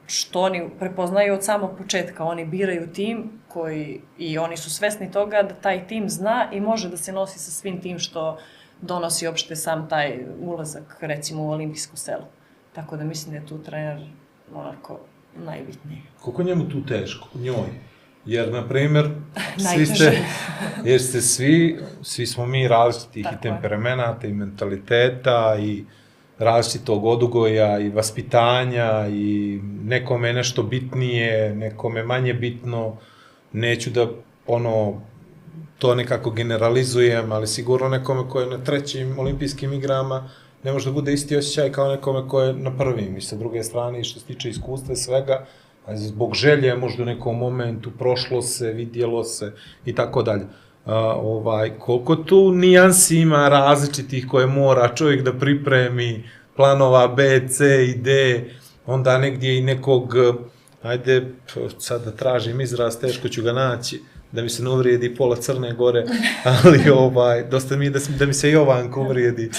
[0.07, 2.25] što oni prepoznaju od samog početka.
[2.25, 6.89] Oni biraju tim koji, i oni su svesni toga da taj tim zna i može
[6.89, 8.39] da se nosi sa svim tim što
[8.83, 12.29] donosi uopšte sam taj ulazak, recimo, u olimpijsko selo.
[12.73, 14.07] Tako da mislim da je tu trener
[14.55, 14.99] onako
[15.37, 16.03] najbitniji.
[16.21, 17.69] Koliko je njemu tu teško, njoj?
[18.27, 19.11] Jer, na primjer,
[19.75, 20.19] svi ste,
[20.91, 25.85] jer ste svi, svi smo mi različitih Tako i temperamenata i mentaliteta i
[26.39, 32.97] različitog odugoja i vaspitanja i nekome je nešto bitnije, nekome manje bitno.
[33.53, 34.07] Neću da
[34.47, 35.03] ono
[35.83, 40.29] to nekako generalizujem, ali sigurno nekome ko je na trećim olimpijskim igrama
[40.65, 43.17] ne može da bude isti osjećaj kao nekome ko je na prvim.
[43.17, 45.47] I sa druge strane, i što se tiče iskustva svega,
[45.89, 49.53] zbog želje možda u nekom momentu prošlo se, vidjelo se
[49.85, 50.47] i tako dalje.
[50.87, 56.25] Ovaj, koliko tu nijansi ima različitih koje mora čovjek da pripremi,
[56.57, 58.41] planova B, C i D,
[58.87, 60.15] onda negdje i nekog
[60.83, 61.27] ajde,
[61.79, 64.01] sad da tražim izraz, teško ću ga naći,
[64.33, 66.05] da mi se ne uvrijedi pola Crne Gore,
[66.65, 69.51] ali ovaj, dosta mi je da, da mi se Jovanko uvrijedi.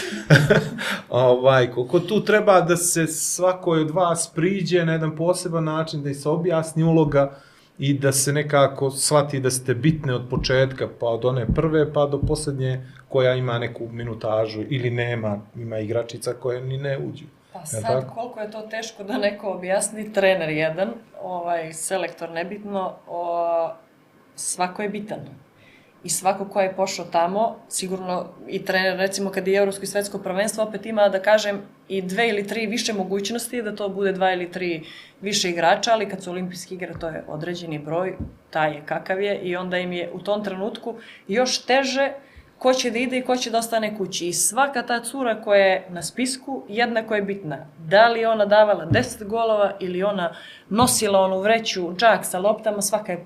[1.09, 6.13] ovaj, koliko tu treba da se svakoj od vas priđe na jedan poseban način, da
[6.13, 7.35] se objasni uloga
[7.79, 12.05] i da se nekako shvati da ste bitne od početka, pa od one prve pa
[12.05, 17.25] do posljednje koja ima neku minutažu ili nema, ima igračica koje ni ne uđu.
[17.53, 18.15] Pa sad, tako?
[18.15, 23.69] koliko je to teško da neko objasni, trener jedan, ovaj, selektor nebitno, o,
[24.35, 25.19] svako je bitan.
[26.03, 30.17] I svako ko je pošao tamo, sigurno i trener, recimo kad je Evropsko i svetsko
[30.17, 34.33] prvenstvo, opet ima, da kažem, i dve ili tri više mogućnosti da to bude dva
[34.33, 34.83] ili tri
[35.21, 38.17] više igrača, ali kad su olimpijski igre, to je određeni broj,
[38.49, 40.95] taj je kakav je i onda im je u tom trenutku
[41.27, 42.11] još teže
[42.63, 44.27] ko će da ide i ko će da ostane kući.
[44.27, 47.57] I svaka ta cura koja je na spisku jednako je bitna.
[47.77, 50.35] Da li ona davala 10 golova ili ona
[50.69, 53.25] nosila onu vreću džak sa loptama, svaka je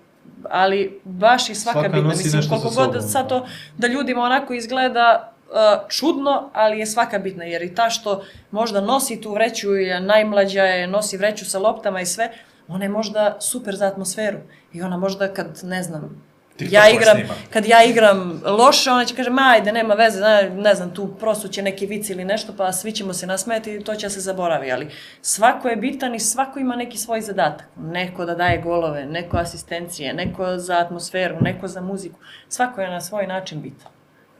[0.49, 2.09] ali baš i svaka, Svaka bitna.
[2.09, 3.47] Mislim, koliko god sad to
[3.77, 8.81] da ljudima onako izgleda uh, čudno, ali je svaka bitna, jer i ta što možda
[8.81, 12.31] nosi tu vreću, je najmlađa je, nosi vreću sa loptama i sve,
[12.67, 14.37] ona je možda super za atmosferu.
[14.73, 16.26] I ona možda kad, ne znam,
[16.57, 17.33] TikTokova ja igram, snima.
[17.53, 21.15] kad ja igram loše, ona će kaže, ma ajde, nema veze, ne, ne znam, tu
[21.19, 24.71] prosuće neki vic ili nešto, pa svi ćemo se nasmeti i to će se zaboravi,
[24.71, 24.87] ali
[25.21, 27.67] svako je bitan i svako ima neki svoj zadatak.
[27.77, 32.19] Neko da daje golove, neko asistencije, neko za atmosferu, neko za muziku.
[32.49, 33.91] Svako je na svoj način bitan.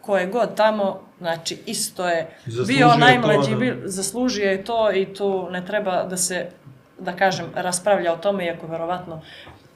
[0.01, 3.57] Ko je god tamo, znači isto je Zaslužio bio to, najmlađi, da.
[3.57, 6.49] bio, zaslužio je to i tu ne treba da se,
[6.99, 9.21] da kažem, raspravlja o tome, iako verovatno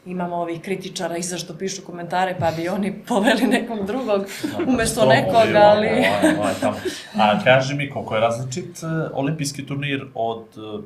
[0.06, 4.26] imamo ovih kritičara i zašto pišu komentare, pa bi oni poveli nekog drugog
[4.68, 5.88] umesto To, nekog, ovaj, ali...
[5.88, 6.78] ovaj, ovaj, tamo.
[7.16, 10.84] A kaži mi koliko je različit uh, olimpijski turnir od uh,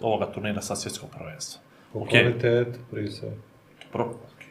[0.00, 1.62] ovoga turnira sa svjetskog prvenstva.
[1.92, 2.08] Po Ok.
[2.08, 3.28] kvalitetu, prije sve.
[3.92, 4.42] Pro, ok.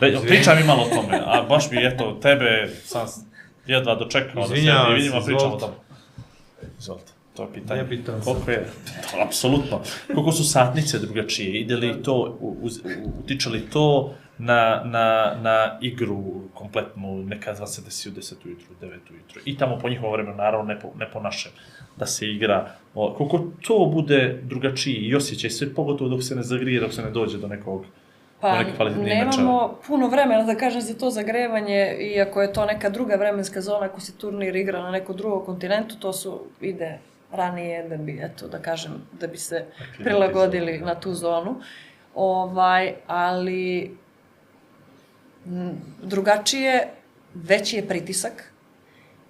[0.00, 3.06] Re, pričaj mi malo o tome, a baš mi, eto, tebe sam
[3.66, 4.54] jedva dočekao da se
[4.94, 5.74] vidimo, pričamo o tome.
[6.78, 7.82] Izvolite, to je pitanje.
[7.82, 8.34] Nebitan sam.
[8.34, 8.66] Koliko je,
[9.10, 9.80] to, apsolutno.
[10.14, 12.38] Koliko su satnice drugačije, ide li to,
[13.22, 16.24] utiče li to na, na, na igru
[16.54, 20.36] kompletnu, nekad vas se desi u 10 ujutru, 9 ujutru, i tamo po njihovom vremenu,
[20.36, 21.52] naravno, ne po, ne po našem,
[21.96, 22.70] da se igra.
[22.94, 27.02] O, koliko to bude drugačiji i osjećaj sve, pogotovo dok se ne zagrije, dok se
[27.02, 27.84] ne dođe do nekog
[28.40, 28.62] Pa,
[29.04, 33.86] nemamo puno vremena, da kažem, za to zagrevanje, iako je to neka druga vremenska zona,
[33.86, 36.98] ako se turnir igra na nekom drugom kontinentu, to su, ide
[37.32, 39.64] ranije, da bi, eto, da kažem, da bi se
[39.98, 41.60] prilagodili na tu zonu.
[42.14, 43.96] Ovaj, ali
[46.02, 46.88] drugačije,
[47.34, 48.52] veći je pritisak,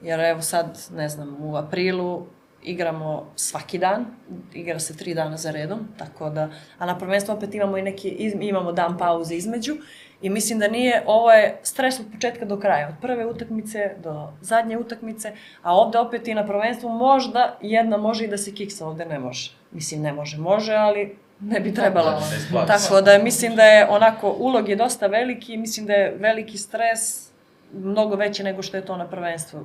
[0.02, 2.26] jer evo sad, ne znam, u aprilu
[2.62, 4.06] igramo svaki dan,
[4.54, 8.08] igra se tri dana za redom, tako da, a na prvenstvu opet imamo i neki,
[8.40, 9.74] imamo dan pauze između
[10.22, 14.32] i mislim da nije, ovo je stres od početka do kraja, od prve utakmice do
[14.40, 15.32] zadnje utakmice,
[15.62, 19.18] a ovde opet i na prvenstvu možda jedna može i da se kiksa, ovde ne
[19.18, 19.52] može.
[19.70, 22.22] Mislim, ne može, može, ali ne bi trebalo.
[22.66, 27.30] Tako da mislim da je onako, ulog je dosta veliki, mislim da je veliki stres
[27.72, 29.60] mnogo veći nego što je to na prvenstvu.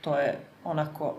[0.00, 1.16] To je onako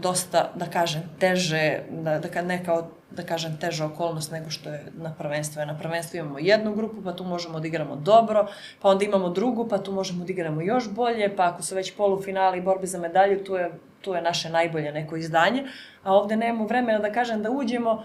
[0.00, 4.70] dosta, da kažem, teže, da, da kad neka, od- da kažem, teža okolnost nego što
[4.70, 5.66] je na prvenstvu.
[5.66, 8.46] Na prvenstvu imamo jednu grupu, pa tu možemo da igramo dobro,
[8.82, 11.96] pa onda imamo drugu, pa tu možemo da igramo još bolje, pa ako su već
[11.96, 13.70] polufinali i borbe za medalju, tu je,
[14.00, 15.64] tu je naše najbolje neko izdanje,
[16.02, 18.02] a ovde nemamo vremena da kažem da uđemo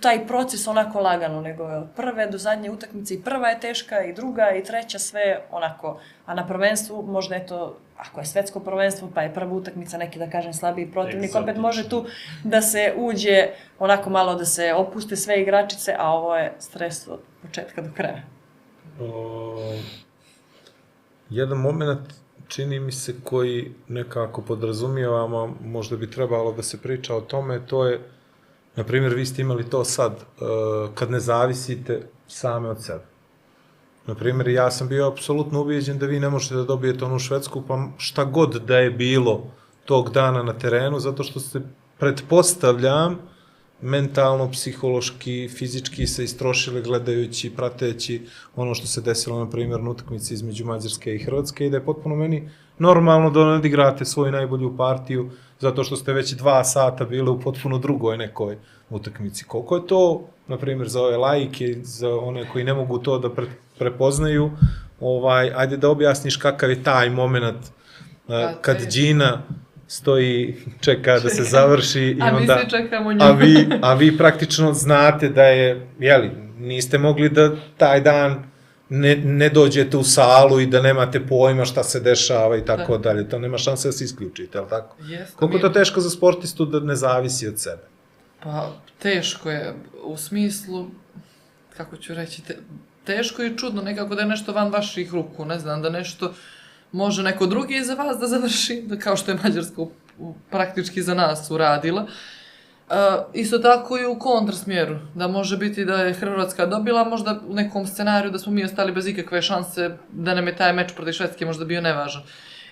[0.00, 4.12] taj proces onako lagano, nego od prve do zadnje utakmice i prva je teška i
[4.12, 9.10] druga i treća sve onako, a na prvenstvu možda je to, ako je svetsko prvenstvo
[9.14, 12.04] pa je prva utakmica neki da kažem slabiji protivnik, opet može tu
[12.44, 13.48] da se uđe
[13.78, 18.22] onako malo da se opuste sve igračice, a ovo je stres od početka do kraja.
[19.00, 19.74] O,
[21.30, 22.14] jedan moment
[22.48, 27.86] čini mi se koji nekako podrazumijevamo, možda bi trebalo da se priča o tome, to
[27.86, 28.00] je,
[28.76, 33.04] na primjer, vi ste imali to sad, uh, kad ne zavisite same od sebe.
[34.08, 37.62] Na primjer, ja sam bio apsolutno ubijeđen da vi ne možete da dobijete onu švedsku,
[37.68, 39.44] pa šta god da je bilo
[39.84, 41.60] tog dana na terenu, zato što ste,
[41.98, 43.18] pretpostavljam,
[43.82, 48.26] mentalno, psihološki, fizički se istrošili gledajući, prateći
[48.56, 51.84] ono što se desilo, na primjer, na utakmici između Mađarske i Hrvatske i da je
[51.84, 52.48] potpuno meni
[52.78, 55.30] normalno da odigrate svoju najbolju partiju
[55.60, 58.56] zato što ste već dva sata bili u potpuno drugoj nekoj
[58.90, 59.44] utakmici.
[59.44, 63.30] Koliko je to, na primjer, za ove lajke, za one koji ne mogu to da
[63.30, 63.46] pre,
[63.78, 64.50] prepoznaju,
[65.00, 67.58] ovaj, ajde da objasniš kakav je taj moment
[68.26, 69.42] uh, kad je- Gina
[69.88, 72.58] stoji, čeka da se završi i A mi onda...
[72.58, 73.18] svi čekamo nju.
[73.20, 75.68] A vi, a vi praktično znate da je,
[75.98, 77.46] jeli, niste mogli da
[77.76, 78.42] taj dan
[78.90, 83.02] ne, ne dođete u salu i da nemate pojma šta se dešava i tako Da.
[83.04, 83.28] dalje.
[83.28, 84.96] To nema šanse da se isključite, je li tako?
[85.00, 87.82] Jeste, Koliko mi- to teško za sportistu da ne zavisi od sebe?
[88.42, 89.74] Pa, teško je,
[90.04, 90.86] u smislu,
[91.76, 92.56] kako ću reći, te,
[93.04, 96.34] teško je čudno nekako da je nešto van vaših ruku, ne znam, da nešto
[96.92, 101.02] može neko drugi iza vas da završi, da kao što je Mađarska u- u- praktički
[101.02, 102.06] za nas uradila.
[102.88, 102.94] Uh,
[103.34, 107.86] isto tako i u kontrasmjeru, da može biti da je Hrvatska dobila, možda u nekom
[107.86, 111.46] scenariju da smo mi ostali bez ikakve šanse, da nam je taj meč protiv Švedske
[111.46, 112.22] možda bio nevažan.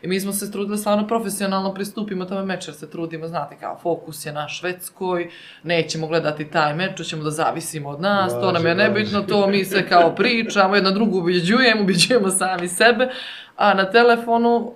[0.02, 3.78] I mi smo se trudili stvarno profesionalno pristupimo tome meču, jer se trudimo, znate, kao
[3.78, 5.30] fokus je na Švedskoj,
[5.62, 9.46] nećemo gledati taj meč, ćemo da zavisimo od nas, to nam je Važi, nebitno, to
[9.46, 13.08] mi se kao pričamo, jedna drugu ubeđujemo, ubeđujemo sami sebe,
[13.56, 14.74] a na telefonu uh,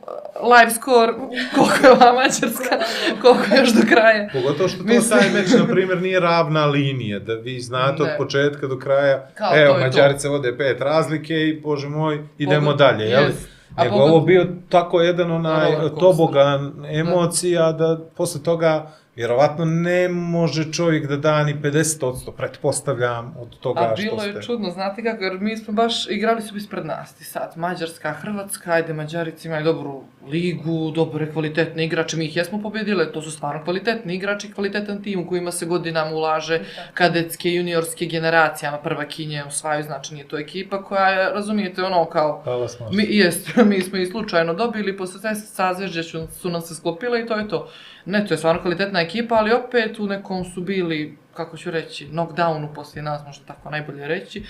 [0.50, 1.12] live score,
[1.54, 2.78] koliko je ova Mađarska,
[3.22, 4.28] koliko je još do kraja.
[4.32, 8.08] Pogotovo što to Mislim- taj meč, na primjer, nije ravna linija, da vi znate od
[8.08, 8.16] Ne.
[8.18, 9.78] početka do kraja, Kao, evo.
[9.78, 13.22] Mađarice vode pet razlike i, bože moj, idemo Pogod- dalje, jel?
[13.22, 13.59] Jest.
[13.76, 18.86] A Nego pogod- ovo bio tako jedan onaj tobogan emocija da posle toga
[19.20, 24.28] vjerovatno ne može čovjek da da ni 50%, pretpostavljam, od toga A što bilo ste.
[24.30, 28.12] je čudno, znate kako, jer mi smo baš, igrali su ispred nas i sad, Mađarska,
[28.12, 33.30] Hrvatska, ajde, Mađarici imaju dobru ligu, dobre, kvalitetne igrače, mi ih jesmo pobjedile, to su
[33.30, 36.60] stvarno kvalitetni igrači, kvalitetan tim u kojima se godinama ulaže,
[36.94, 42.40] kadetske, juniorske generacijama, prva kinje osvajaju, znači nije to ekipa koja je, razumijete, ono kao,
[42.44, 42.90] Hvala smo.
[42.92, 47.20] Mi, jest, mi smo ih slučajno dobili, posle sve sazvežđe su, su nam se sklopile
[47.20, 47.68] i to je to.
[48.04, 52.08] Ne, to je stvarno kvalitetna ekipa, ali opet u nekom su bili, kako ću reći,
[52.08, 54.44] knockdownu poslije nas, možda tako najbolje reći.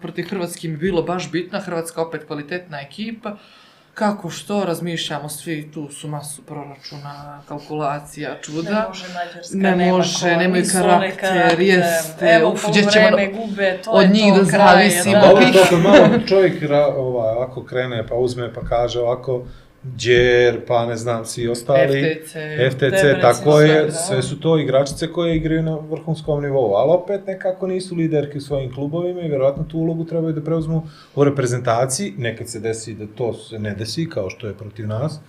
[0.00, 3.36] Protiv Hrvatske mi je bilo baš bitna, Hrvatska opet kvalitetna ekipa.
[3.94, 8.70] Kako što, razmišljamo svi, tu su masu proračuna, kalkulacija, čuda.
[8.70, 13.78] Ne može Mađarska, Ne nema može, ko, nemaju karakter, jeste, Evo, uf, gdje ćemo gube,
[13.84, 15.20] to od njih da zavisimo.
[15.20, 16.62] Dobro, to malo čovjek
[16.96, 19.44] ovaj, ovako krene, pa uzme, pa kaže ovako,
[19.82, 22.20] Đer, pa ne znam, svi ostali.
[22.22, 22.34] FTC,
[22.72, 23.92] FTC, tako je, da.
[23.92, 28.40] sve su to igračice koje igraju na vrhunskom nivou, ali opet nekako nisu liderke u
[28.40, 32.14] svojim klubovima i vjerojatno tu ulogu trebaju da preuzmu u reprezentaciji.
[32.18, 35.20] Nekad se desi da to se ne desi, kao što je protiv nas,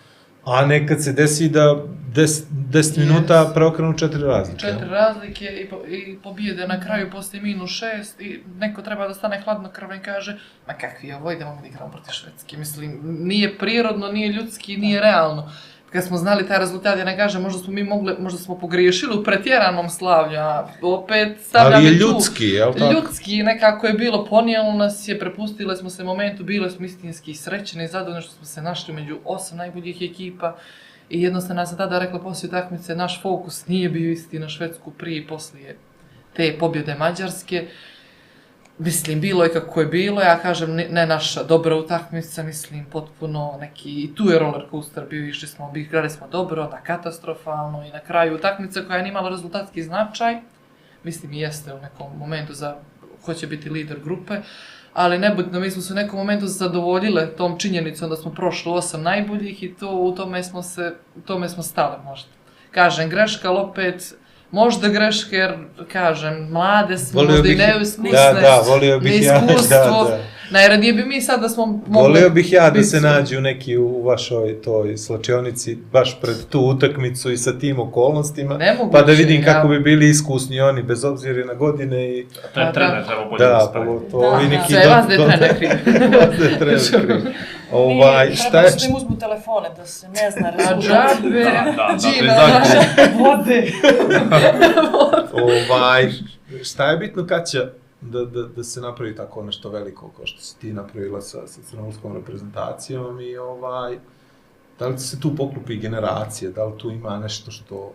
[0.46, 1.76] a nekad se desi da
[2.14, 3.54] 10 minuta Yes.
[3.54, 4.60] preokrenu četiri razlike.
[4.60, 9.14] četiri razlike i, po, i pobijede na kraju poslije minus šest i neko treba da
[9.14, 10.38] stane hladno krven i kaže
[10.68, 12.58] ma kakvi je ovo, idemo da igramo protiv Švedske.
[12.58, 15.52] Mislim, nije prirodno, nije ljudski, nije realno.
[15.92, 19.18] Kad smo znali taj rezultat, ja ne kažem, možda smo mi mogli, možda smo pogriješili
[19.18, 22.06] u pretjeranom slavlju, a opet stavlja Ali je tu.
[22.06, 22.94] ljudski, jel tako?
[22.94, 27.84] Ljudski nekako je bilo, ponijelo nas je, prepustile smo se momentu, bile smo istinski srećeni
[27.84, 30.58] i zadovoljni što smo se našli među osam najboljih ekipa.
[31.10, 34.92] I jednostavno ja sam tada rekla poslije utakmice, naš fokus nije bio isti na Švedsku
[34.92, 35.78] prije i poslije
[36.34, 37.66] te pobjede Mađarske.
[38.80, 44.04] Mislim, bilo je kako je bilo, ja kažem, ne, naša dobra utakmica, mislim, potpuno neki,
[44.04, 48.00] i tu je roller coaster bio, išli smo, igrali smo dobro, onda katastrofalno i na
[48.00, 50.38] kraju utakmica koja nije imala rezultatski značaj,
[51.04, 52.76] mislim i jeste u nekom momentu za
[53.26, 54.38] ko će biti lider grupe,
[54.94, 59.04] ali nebitno, mi smo se u nekom momentu zadovoljile tom činjenicom da smo prošli osam
[59.04, 62.30] najboljih i to u tome smo se, u tome smo stale možda.
[62.72, 64.16] Kažem, greška, ali opet,
[64.52, 65.54] možda greške, jer,
[65.88, 69.78] kažem, mlade smo, Volio možda i bih- neiskusne, Da, da, volio bih ja, neiskustvo.
[70.04, 70.20] da, da.
[70.52, 72.12] Najradije bi mi sad da smo mogli...
[72.12, 77.32] Volio bih ja da se nađu neki u vašoj toj slačionici baš pred tu utakmicu
[77.32, 79.46] i sa tim okolnostima, Nemoguće, pa da vidim ja.
[79.46, 82.72] kako bi bili iskusni oni, bez obzira na godine i To Pa je da.
[82.72, 84.50] trener, treba bolje da, da, pogotovo Da, ovi da.
[84.50, 84.74] neki...
[84.74, 85.70] Sve vas da je trener kriv.
[86.20, 87.34] vas da je trener kriv.
[87.72, 90.82] Ovaj, Nije, šta je, da im uzmu telefone, da se ne zna A rezultat.
[90.84, 92.80] džabe, Da, da, da, priznaću.
[93.20, 93.72] vode.
[95.34, 96.10] ovaj,
[96.64, 97.60] šta je bitno kad će
[98.02, 101.62] da, da, da se napravi tako nešto veliko kao što si ti napravila sa, sa
[101.70, 103.98] crnogorskom reprezentacijom i ovaj,
[104.80, 107.94] da li se tu poklupi generacije, da li tu ima nešto što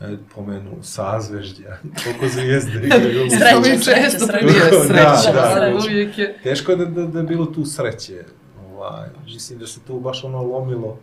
[0.00, 3.30] e, pomenu sazveždja, koliko zvijezde igraju.
[3.30, 4.46] Sreća, Mi sreća, često sreća.
[4.46, 5.76] prije Da, sreća, da, da, da.
[5.76, 6.38] uvijek je.
[6.42, 8.24] Teško je da, da, da je bilo tu sreće.
[8.66, 10.98] Ovaj, mislim da se tu baš ono lomilo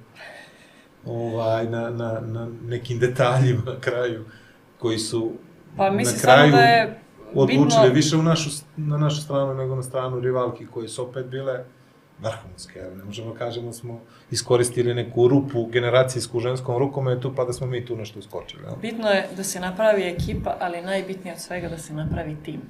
[1.05, 4.25] ovaj, na, na, na nekim detaljima na kraju
[4.79, 5.31] koji su
[5.77, 6.99] Pa na mislim kraju samo da je
[7.35, 11.25] odlučile bitno- više u našu, na našu stranu nego na stranu rivalki koje su opet
[11.25, 11.63] bile
[12.21, 12.79] vrhunske.
[12.97, 13.99] Ne možemo da kažemo da smo
[14.31, 18.63] iskoristili neku rupu generacijsku u ženskom rukometu pa da smo mi tu nešto uskočili.
[18.63, 18.75] jel?
[18.81, 22.61] Bitno je da se napravi ekipa, ali najbitnije od svega da se napravi tim.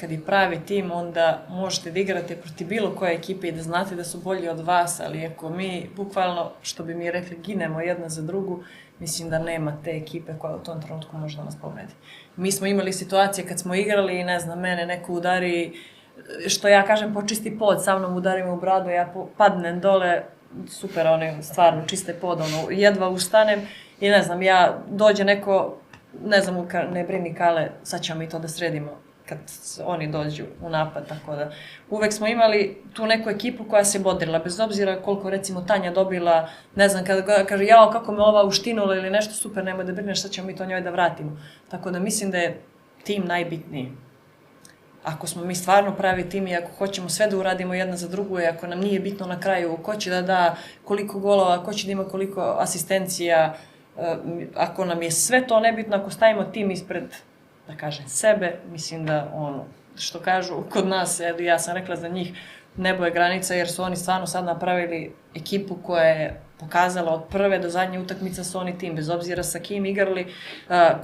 [0.00, 3.94] kad je pravi tim, onda možete da igrate protiv bilo koje ekipe i da znate
[3.94, 8.08] da su bolji od vas, ali ako mi, bukvalno, što bi mi rekli, ginemo jedna
[8.08, 8.62] za drugu,
[8.98, 11.92] mislim da nema te ekipe koja u tom trenutku može da nas pobedi.
[12.36, 15.72] Mi smo imali situacije kad smo igrali i ne znam, mene neko udari,
[16.46, 20.22] što ja kažem, počisti pod, sa mnom udari me u bradu, ja padnem dole,
[20.68, 23.60] super, one stvarno čiste pod, ono, jedva ustanem
[24.00, 25.76] i ne znam, ja, dođe neko,
[26.24, 29.38] ne znam, ne brini Kale, sad ćemo mi to da sredimo kad
[29.84, 31.50] oni dođu u napad, tako da
[31.90, 36.48] uvek smo imali tu neku ekipu koja se bodrila, bez obzira koliko recimo Tanja dobila,
[36.74, 40.22] ne znam, kada kaže jao kako me ova uštinula ili nešto super, nemoj da brineš,
[40.22, 41.38] sad ćemo mi to njoj da vratimo.
[41.68, 42.60] Tako da mislim da je
[43.04, 43.92] tim najbitniji.
[45.04, 48.40] Ako smo mi stvarno pravi tim i ako hoćemo sve da uradimo jedna za drugu
[48.40, 51.86] i ako nam nije bitno na kraju ko će da da koliko golova, ko će
[51.86, 53.54] da ima koliko asistencija,
[53.98, 54.16] e,
[54.54, 57.04] ako nam je sve to nebitno, ako stavimo tim ispred,
[57.66, 59.64] da kažem, sebe, mislim da ono,
[59.96, 62.32] što kažu kod nas, ja sam rekla za njih,
[62.76, 67.58] nebo je granica jer su oni stvarno sad napravili ekipu koja je pokazala od prve
[67.58, 70.26] do zadnje utakmice su oni tim, bez obzira sa kim igrali,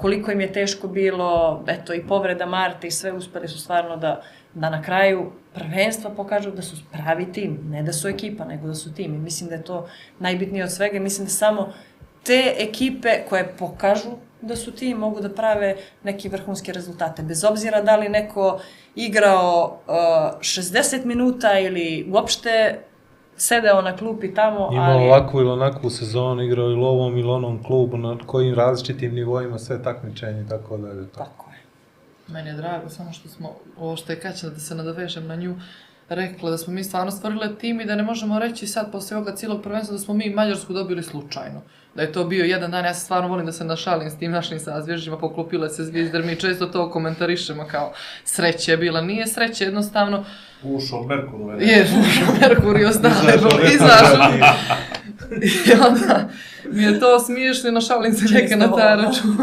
[0.01, 4.23] koliko im je teško bilo, eto i povreda Marte i sve uspeli su stvarno da,
[4.55, 8.75] da na kraju prvenstva pokažu da su pravi tim, ne da su ekipa, nego da
[8.75, 9.15] su tim.
[9.15, 9.89] I mislim da je to
[10.19, 11.73] najbitnije od svega i mislim da samo
[12.23, 14.11] te ekipe koje pokažu
[14.43, 17.23] da su ti mogu da prave neke vrhunske rezultate.
[17.23, 18.61] Bez obzira da li neko
[18.95, 19.95] igrao uh,
[20.41, 22.81] 60 minuta ili uopšte
[23.37, 25.05] sedeo na klupi tamo, Imao ali...
[25.05, 29.83] ovakvu ili onakvu sezonu, igrao ili ovom ili onom klubu, na kojim različitim nivoima, sve
[29.83, 31.09] takmičenje i tako dalje.
[31.09, 31.25] Tako.
[31.25, 31.61] Tako je.
[32.29, 35.57] Meni je drago samo što smo, ovo što je Kaća, da se nadovežem na nju,
[36.09, 39.35] rekla da smo mi stvarno stvorile tim i da ne možemo reći sad posle ovoga
[39.37, 41.61] cijelog prvenstva da smo mi Mađarsku dobili slučajno.
[41.95, 44.31] Da je to bio jedan dan, ja se stvarno volim da se našalim s tim
[44.31, 47.93] našim sazvježđima, poklopile se zvijezde, jer mi često to komentarišemo kao
[48.25, 49.01] sreće je bila.
[49.01, 50.25] Nije sreće, jednostavno,
[50.63, 53.35] Ušao Merkur u je ušao Merkur i ostale,
[53.75, 54.33] izašao.
[55.41, 56.29] I onda
[56.73, 59.37] mi je to smiješno i našalim se neke na taj račun.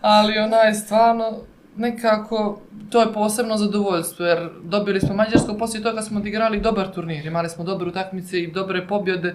[0.00, 1.38] Ali onaj stvarno
[1.76, 2.60] nekako
[2.90, 7.48] to je posebno zadovoljstvo jer dobili smo Mađarsku, poslije toga smo odigrali dobar turnir, imali
[7.48, 9.34] smo dobre utakmice i dobre pobjede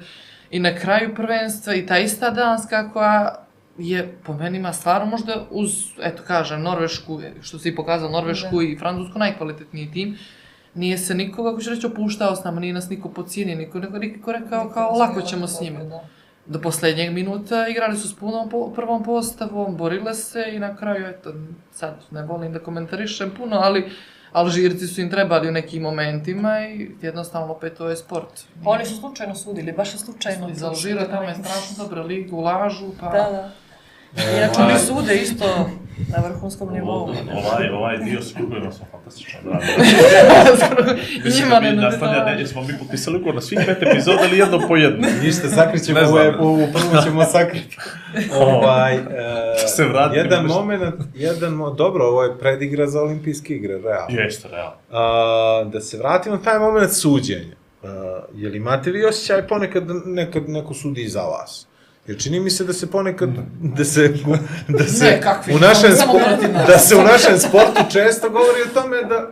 [0.51, 3.45] i na kraju prvenstva i ta ista Danska koja
[3.77, 5.69] je po meni ima stvarno možda uz,
[6.01, 10.17] eto kažem, Norvešku, što se i pokazalo, Norvešku i Francusku najkvalitetniji tim,
[10.75, 13.97] nije se niko, kako ću reći, opuštao s nama, nije nas niko pocijenio, niko, niko,
[13.97, 15.83] niko rekao kao lako ćemo s njima.
[15.83, 16.07] Da.
[16.45, 21.05] Do posljednjeg minuta igrali su s punom po, prvom postavom, borile se i na kraju,
[21.05, 21.33] eto,
[21.71, 23.91] sad ne volim da komentarišem puno, ali
[24.35, 28.43] Alžirci su im trebali u nekim momentima i jednostavno opet to je sport.
[28.63, 30.49] Pa Oni su slučajno sudili, baš je slučajno.
[30.49, 33.09] Iz Alžira tamo je strašno dobra liga, ulažu, pa...
[33.09, 33.51] Da, da.
[34.37, 35.69] Inače, oni sude isto
[36.09, 37.09] na vrhunskom nivou.
[37.33, 39.87] Ovaj, ovaj dio s klubima smo fantastično radili.
[41.25, 44.37] I njima ne mi nastavlja, ne, smo mi potpisali ugovor na svih pet epizoda ili
[44.37, 45.07] jedno po jedno.
[45.23, 47.77] Ništa, sakrićemo ovo, ovu prvu ćemo sakriti.
[48.41, 49.01] ovaj, e,
[49.75, 54.19] Se vratimo jedan moment, jedan, mo- dobro, ovo je predigra za olimpijske igre, realno.
[54.21, 54.75] Jeste, realno.
[54.91, 57.55] A, da se vratimo na taj moment suđenja.
[57.83, 61.67] A, je li imate vi osjećaj ponekad da nekad neko sudi za vas?
[62.07, 63.29] Jer čini mi se da se ponekad,
[63.59, 64.13] da se,
[64.67, 65.21] da se, Ne,
[65.55, 69.31] u našem, spo- da se u našem sportu često govori o tome da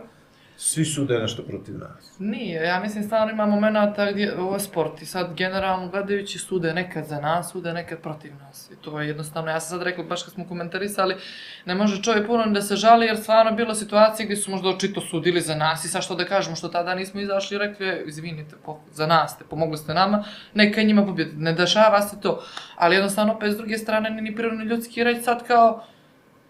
[0.56, 2.16] svi sude nešto protiv nas.
[2.18, 6.74] Nije, ja mislim stvarno ima momenata gdje ovo je sport i sad generalno gledajući sude
[6.74, 8.70] nekad za nas, sude nekad protiv nas.
[8.70, 11.16] I to je jednostavno, ja sam sad rekla baš kad smo komentarisali,
[11.64, 14.68] ne može čovjek puno da se žali jer stvarno je bilo situacije gdje su možda
[14.68, 17.88] očito sudili za nas i sad što da kažemo što tada nismo izašli i rekli,
[17.88, 20.24] "E, izvinite, po, za nas ste, pomogli ste nama,
[20.54, 22.44] neka njima pobjedi, ne dešava se to.
[22.76, 25.84] Ali jednostavno opet s druge strane ni prirodno ljudski reći sad kao,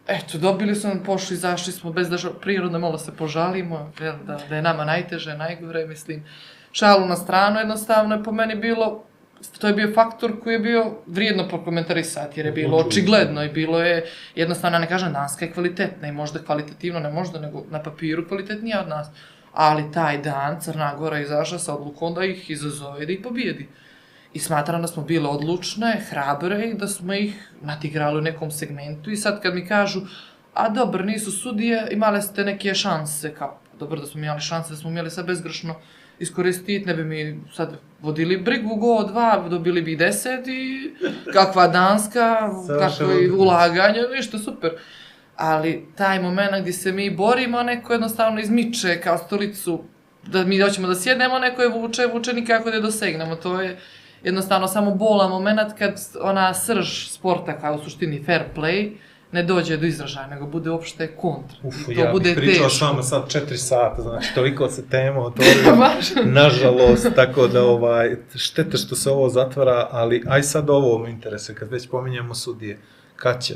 [0.06, 4.56] Eto, dobili nam, pošli, izašli smo bez da prirodno malo se požalimo, jel, da, da
[4.56, 6.24] je nama najteže, najgore, mislim.
[6.72, 9.04] Šalu na stranu, jednostavno je po meni bilo,
[9.58, 13.80] to je bio faktor koji je bio vrijedno prokomentarisati, jer je bilo očigledno i bilo
[13.80, 14.04] je,
[14.34, 18.80] jednostavno, ne kažem, Danska je kvalitetna i možda kvalitativno, ne možda, nego na papiru kvalitetnija
[18.80, 19.08] od nas.
[19.52, 23.68] Ali taj dan Crna Gora izašla sa odlukom da ih izazove da ih pobijedi.
[24.34, 29.10] I smatram da smo bile odlučne, hrabre i da smo ih nadigrali u nekom segmentu.
[29.10, 30.00] I sad kad mi kažu,
[30.54, 34.76] a dobro, nisu sudije, imale ste neke šanse, kao, dobro da smo imali šanse, da
[34.76, 35.74] smo imali sad bezgrešno
[36.18, 40.90] iskoristiti, ne bi mi sad vodili brigu go dva, dobili bi deset i
[41.32, 42.50] kakva danska,
[42.80, 44.70] kakvo i ulaganje, ništa super.
[45.36, 49.84] Ali taj moment gdje se mi borimo, neko jednostavno izmiče kao stolicu,
[50.26, 53.36] da mi hoćemo da sjednemo, neko je vuče, vuče nikako da je dosegnemo.
[53.36, 53.78] To je
[54.24, 58.96] jednostavno samo bolan moment kad ona srž sporta kao u suštini fair play
[59.34, 61.56] ne dođe do izražaja, nego bude opšte kontra.
[61.62, 64.88] Uf, I to ja bude bih pričao s vama sad četiri sata, znači toliko se
[64.88, 65.90] tema otvorila.
[66.42, 71.56] Nažalost, tako da ovaj, štete što se ovo zatvara, ali aj sad ovo me interesuje,
[71.56, 72.78] kad već pominjamo sudije,
[73.16, 73.54] kad će?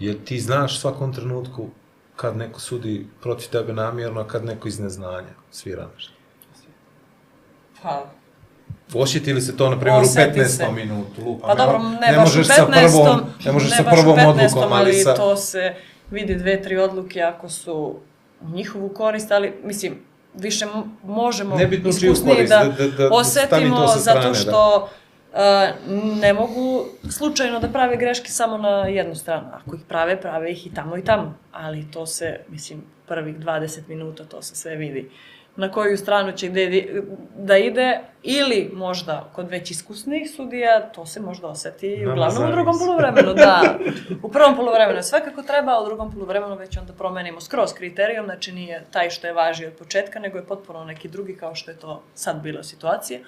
[0.00, 1.68] Jer ti znaš u svakom trenutku
[2.16, 6.12] kad neko sudi protiv tebe namjerno, a kad neko iz neznanja svira nešto.
[7.82, 8.06] Pa,
[8.94, 10.44] Osjeti li se to, na primjer, u Osjeti 15.
[10.44, 10.72] se.
[10.72, 11.22] minutu?
[11.24, 12.52] Lupa, Pa dobro, ne, baš u možeš 15.
[12.54, 15.14] sa prvom, ne možeš sa baš u prvom 15., odlukom, ali sa...
[15.14, 15.74] to se
[16.10, 17.96] vidi dve, tri odluke ako su
[18.40, 19.98] u njihovu korist, ali mislim,
[20.34, 20.66] više
[21.04, 24.34] možemo Nebitno iskusniji da, da- da- da osetimo to sa strane, zato da.
[24.34, 24.88] što
[25.32, 25.38] uh,
[26.20, 29.48] ne mogu slučajno da prave greške samo na jednu stranu.
[29.52, 31.34] Ako ih prave, prave ih i tamo i tamo.
[31.52, 35.10] Ali to se, mislim, prvih 20 minuta to se sve vidi
[35.56, 36.84] na koju stranu će gde
[37.38, 42.40] da ide ili možda kod već iskusnih sudija to se možda oseti Nama uglavnom u
[42.40, 42.52] zavisi.
[42.56, 43.78] drugom poluvremenu, da.
[44.22, 47.72] U prvom poluvremenu je sve kako treba, a u drugom poluvremenu već onda promenimo skroz
[47.74, 51.54] kriterijum, znači nije taj što je važio od početka, nego je potpuno neki drugi kao
[51.54, 53.20] što je to sad bila situacija.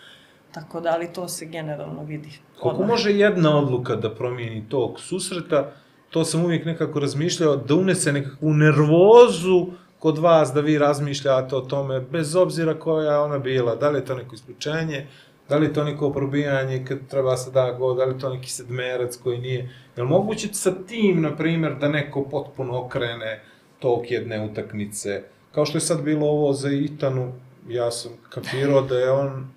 [0.53, 2.29] Tako da, ali to se generalno vidi.
[2.61, 5.73] Koliko može jedna odluka da promijeni tog susreta,
[6.11, 9.67] to sam uvijek nekako razmišljao, da unese nekakvu nervozu
[9.99, 14.05] kod vas da vi razmišljate o tome, bez obzira koja ona bila, da li je
[14.05, 15.07] to neko isključenje,
[15.49, 18.35] da li je to neko probijanje kad treba se da go, da li je to
[18.35, 19.71] neki sedmerac koji nije.
[19.97, 23.41] Je li moguće sa tim, na primjer, da neko potpuno okrene
[23.79, 25.23] tok jedne utakmice?
[25.53, 27.33] Kao što je sad bilo ovo za Itanu,
[27.69, 29.49] ja sam kapirao da je on,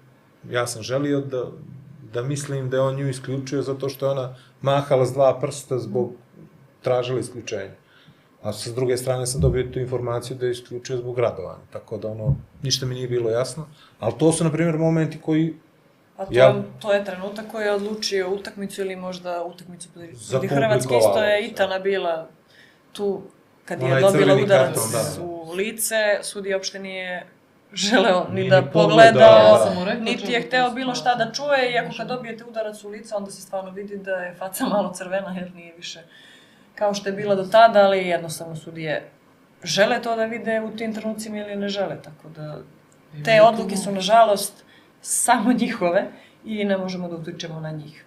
[0.50, 1.44] ja sam želio da,
[2.14, 5.80] da mislim da je on nju isključio zato što je ona mahala s dva prsta
[5.80, 6.14] zbog
[6.82, 7.81] tražila isključenja.
[8.42, 11.64] A sa druge strane sam dobio tu informaciju da je isključio zbog radovanja.
[11.74, 13.68] Tako da ono, ništa mi nije bilo jasno.
[14.00, 15.54] Ali to su, na primjer, momenti koji
[16.18, 19.90] A to, Ja- to je trenutak koji je odlučio utakmicu ili možda utakmicu
[20.30, 20.98] protiv Hrvatske.
[20.98, 21.48] Isto je se.
[21.48, 22.28] Itana bila
[22.94, 23.22] tu
[23.66, 25.24] kad je Onaj dobila udarac karton, da.
[25.24, 27.28] u lice, sudija uopšte nije
[27.74, 30.76] želeo ni da ni pogleda, pogledao, Ja sam mu rekla niti čemu je hteo se
[30.76, 34.12] bilo šta da čuje, iako kad dobijete udarac u lice, onda se stvarno vidi da
[34.12, 36.00] je faca malo crvena, jer nije više
[36.76, 39.10] kao što je bila do tada, ali jednostavno sudije
[39.64, 42.58] žele to da vide u tim trenucima ili ne žele, tako da
[43.26, 44.64] te odluke su nažalost
[45.02, 46.08] samo njihove
[46.46, 48.06] i ne možemo da utičemo na njih.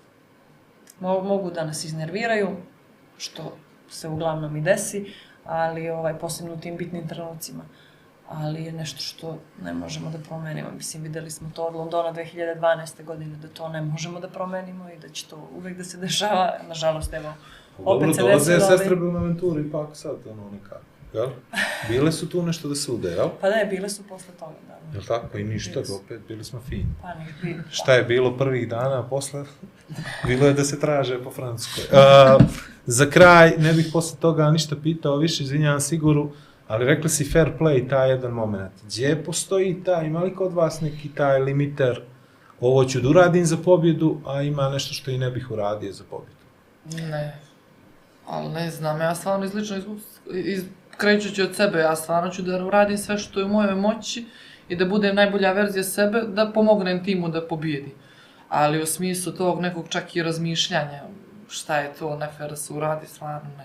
[1.01, 2.57] Mo- mogu da nas iznerviraju,
[3.19, 3.57] što
[3.91, 5.13] se uglavnom i desi,
[5.45, 7.65] ali ovaj, posebno u tim bitnim trenucima.
[8.29, 10.71] Ali je nešto što ne možemo da promenimo.
[10.71, 13.05] Mislim, videli smo to od Londona 2012.
[13.05, 16.59] godine, da to ne možemo da promenimo i da će to uvek da se dešava.
[16.69, 17.35] Nažalost, evo,
[17.79, 18.69] Dobro, opet se dolaze desilo.
[18.69, 20.81] ali- sestre Bonaventura ipak sad, ono nekako,
[21.13, 21.27] jel?
[21.89, 23.29] Bile su tu nešto da sude, jel?
[23.41, 24.75] Pa da, bile su posle toga, da.
[24.93, 25.39] Jel tako?
[25.39, 26.87] I ništa, Bile opet, bili smo fini.
[27.03, 27.57] Pa nek bi.
[27.71, 29.45] Šta je bilo prvih dana, a posle?
[30.27, 31.85] Bilo je da se traže po Francuskoj.
[31.85, 32.43] Uh,
[32.87, 36.31] za kraj, ne bih posle toga ništa pitao, više izvinjavam siguru,
[36.69, 38.73] ali rekli si fair play, taj jedan moment.
[38.85, 42.01] Gdje postoji taj, ima li kod vas neki taj limiter,
[42.61, 46.05] ovo ću da uradim za pobjedu, a ima nešto što i ne bih uradio za
[46.11, 46.35] pobjedu?
[47.11, 47.39] Ne.
[48.27, 50.65] Ali ne znam, ja stvarno iz lično iskustva, iz,
[50.97, 54.27] krećući od sebe, ja stvarno ću da uradim sve što je u mojoj moći
[54.69, 57.95] i da budem najbolja verzija sebe, da pomognem timu da pobijedi.
[58.49, 61.03] Ali u smislu tog nekog čak i razmišljanja,
[61.49, 63.65] šta je to nefer da se uradi, stvarno ne.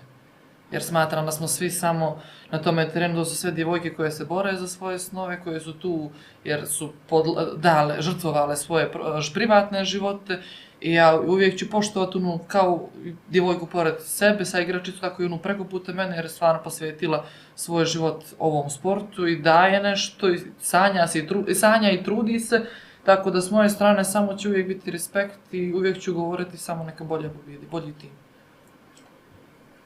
[0.72, 2.22] Jer smatram da smo svi samo
[2.52, 5.74] na tome terenu, da su sve djevojke koje se bore za svoje snove, koje su
[5.74, 6.12] tu
[6.44, 8.92] jer su podla, dale, žrtvovale svoje
[9.34, 10.42] privatne živote
[10.82, 12.90] i ja uvijek ću poštovati onu kao
[13.30, 17.26] djevojku pored sebe, sa igračicu, tako i onu preko puta mene, jer je stvarno posvetila
[17.56, 22.04] svoj život ovom sportu i daje nešto, i sanja, se i, tru, i sanja i
[22.04, 22.66] trudi se,
[23.04, 26.84] tako da s moje strane samo će uvijek biti respekt i uvijek ću govoriti samo
[26.84, 28.29] neka bolja pobjedi, bolji tim.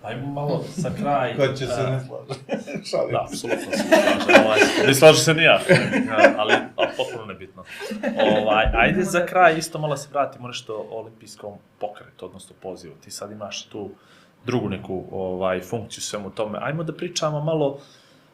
[0.03, 1.35] Ajmo malo za kraj.
[1.35, 2.39] Ko će se a, ne slaže?
[2.89, 4.45] Šalim Da, apsolutno se slažem.
[4.45, 5.59] Ovaj, ne slaže se ni ja,
[6.38, 7.63] ali, ali potpuno nebitno.
[8.17, 12.93] Ovaj, ajde za kraj isto malo se vratimo nešto o olimpijskom pokretu, odnosno pozivu.
[13.03, 13.89] Ti sad imaš tu
[14.45, 16.59] drugu neku ovaj, funkciju svemu tome.
[16.61, 17.80] Ajmo da pričamo malo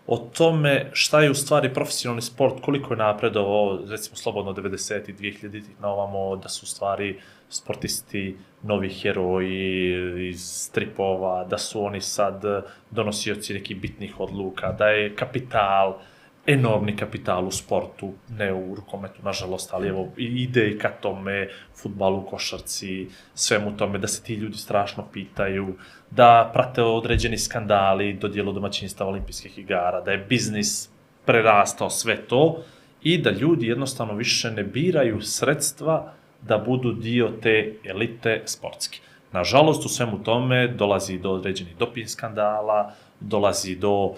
[0.08, 5.14] o tome šta je u stvari profesionalni sport, koliko je napredovao, recimo slobodno 90 i
[5.14, 7.20] 2000 na ovamo, da su u stvari
[7.50, 12.44] sportisti novi heroji iz stripova, da su oni sad
[12.92, 16.00] donosioci nekih bitnih odluka, da je kapital,
[16.48, 21.48] enormni kapital u sportu, ne u rukometu, nažalost, ali evo, ide i ka tome,
[21.82, 25.76] futbalu, košarci, svemu tome, da se ti ljudi strašno pitaju,
[26.12, 30.90] da prate određeni skandali, dodjelu domaćinstava olimpijskih igara, da je biznis
[31.26, 32.64] prerastao sve to
[33.04, 39.00] i da ljudi jednostavno više ne biraju sredstva da budu dio te elite sportske.
[39.32, 44.18] Nažalost, u svemu tome dolazi do određenih doping skandala, dolazi do uh,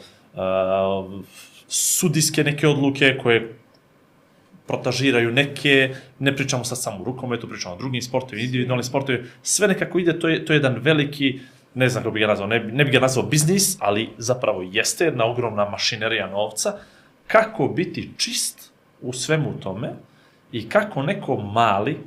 [1.68, 3.56] sudijske neke odluke koje
[4.68, 9.68] protažiraju neke, ne pričamo sad samo o rukometu, pričamo o drugim sportovima, individualnim sportovima, sve
[9.68, 11.40] nekako ide, to je, to je jedan veliki,
[11.74, 15.06] ne znam kako bi ga nazvao, ne, ne bi ga nazvao biznis, ali zapravo jeste
[15.06, 16.78] jedna ogromna mašinerija novca,
[17.28, 18.72] kako biti čist
[19.02, 19.94] u svemu tome
[20.52, 21.98] i kako neko mali,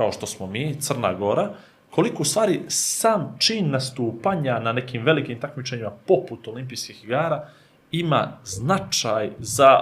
[0.00, 1.54] kao što smo mi, Crna Gora,
[1.90, 7.48] koliko u stvari sam čin nastupanja na nekim velikim takmičenjima poput olimpijskih igara
[7.92, 9.80] ima značaj za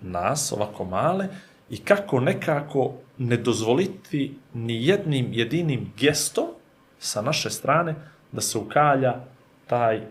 [0.00, 1.28] nas, ovako male,
[1.70, 6.48] i kako nekako ne dozvoliti ni jednim jedinim gestom
[6.98, 7.94] sa naše strane
[8.32, 9.14] da se ukalja
[9.66, 10.02] taj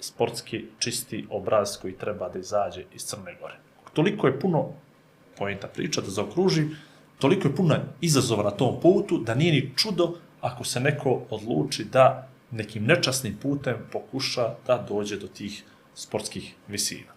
[0.00, 3.56] sportski čisti obraz koji treba da izađe iz Crne Gore.
[3.92, 4.68] Toliko je puno
[5.38, 6.66] pojenta priča da zaokruži,
[7.18, 11.84] toliko je puno izazova na tom putu da nije ni čudo ako se neko odluči
[11.84, 15.64] da nekim nečasnim putem pokuša da dođe do tih
[15.94, 17.12] sportskih visina.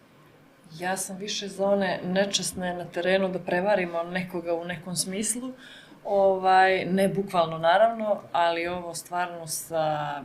[0.80, 5.52] Ja sam više za one nečasne na terenu da prevarimo nekoga u nekom smislu,
[6.06, 10.24] ovaj, ne bukvalno naravno, ali ovo stvarno sa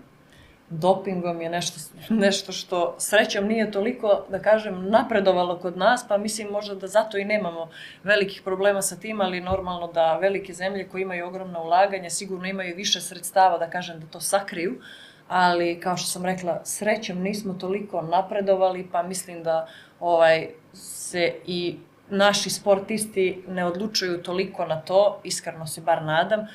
[0.70, 6.48] dopingom je nešto, nešto što srećom nije toliko, da kažem, napredovalo kod nas, pa mislim
[6.48, 7.68] možda da zato i nemamo
[8.02, 12.76] velikih problema sa tim, ali normalno da velike zemlje koje imaju ogromna ulaganja sigurno imaju
[12.76, 14.80] više sredstava, da kažem, da to sakriju,
[15.28, 19.66] ali kao što sam rekla, srećom nismo toliko napredovali, pa mislim da
[20.00, 21.78] ovaj se i
[22.10, 26.46] naši sportisti ne odlučuju toliko na to, iskreno se bar nadam.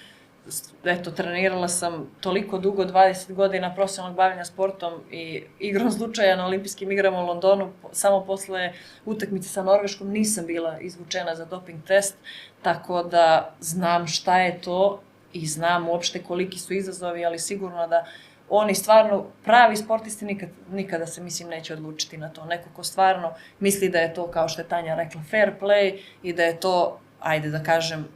[0.84, 6.92] Eto, trenirala sam toliko dugo, 20 godina profesionalnog bavljanja sportom i igrom slučaja na olimpijskim
[6.92, 8.74] igrama u Londonu, samo posle
[9.06, 12.16] utakmice sa Norveškom nisam bila izvučena za doping test,
[12.62, 15.02] tako da znam šta je to
[15.34, 18.06] i znam uopšte koliki su izazovi, ali sigurno da
[18.50, 22.46] oni stvarno, pravi sportisti nikad, nikada se, mislim, neće odlučiti na to.
[22.46, 26.34] Neko ko stvarno misli da je to, kao što je Tanja rekla, fair play i
[26.34, 28.08] da je to, ajde da kažem,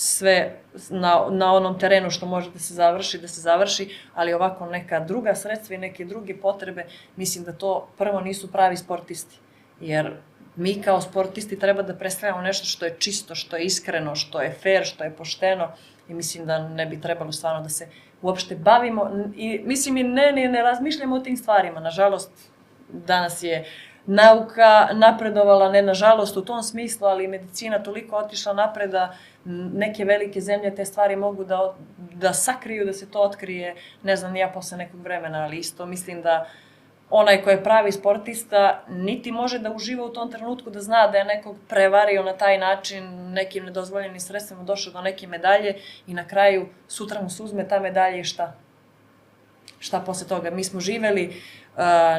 [0.00, 0.60] sve
[0.90, 5.00] na, na onom terenu što može da se završi, da se završi, ali ovako neka
[5.00, 6.86] druga sredstva i neke druge potrebe,
[7.16, 9.36] mislim da to prvo nisu pravi sportisti.
[9.80, 10.16] Jer
[10.56, 14.56] mi kao sportisti treba da predstavljamo nešto što je čisto, što je iskreno, što je
[14.62, 15.68] fair, što je pošteno
[16.08, 17.88] i mislim da ne bi trebalo stvarno da se
[18.22, 21.80] uopšte bavimo i mislim i ne, ne, ne razmišljamo o tim stvarima.
[21.80, 22.30] Nažalost,
[22.88, 23.64] danas je
[24.06, 29.14] nauka napredovala, ne nažalost u tom smislu, ali medicina toliko otišla napred da
[29.44, 34.36] neke velike zemlje te stvari mogu da, da sakriju, da se to otkrije, ne znam,
[34.36, 36.46] ja posle nekog vremena, ali isto mislim da
[37.10, 41.18] onaj ko je pravi sportista niti može da uživa u tom trenutku da zna da
[41.18, 45.74] je nekog prevario na taj način nekim nedozvoljenim sredstvima došao do neke medalje
[46.06, 48.54] i na kraju sutra mu se uzme ta medalja i šta?
[49.78, 50.50] Šta posle toga?
[50.50, 51.42] Mi smo živeli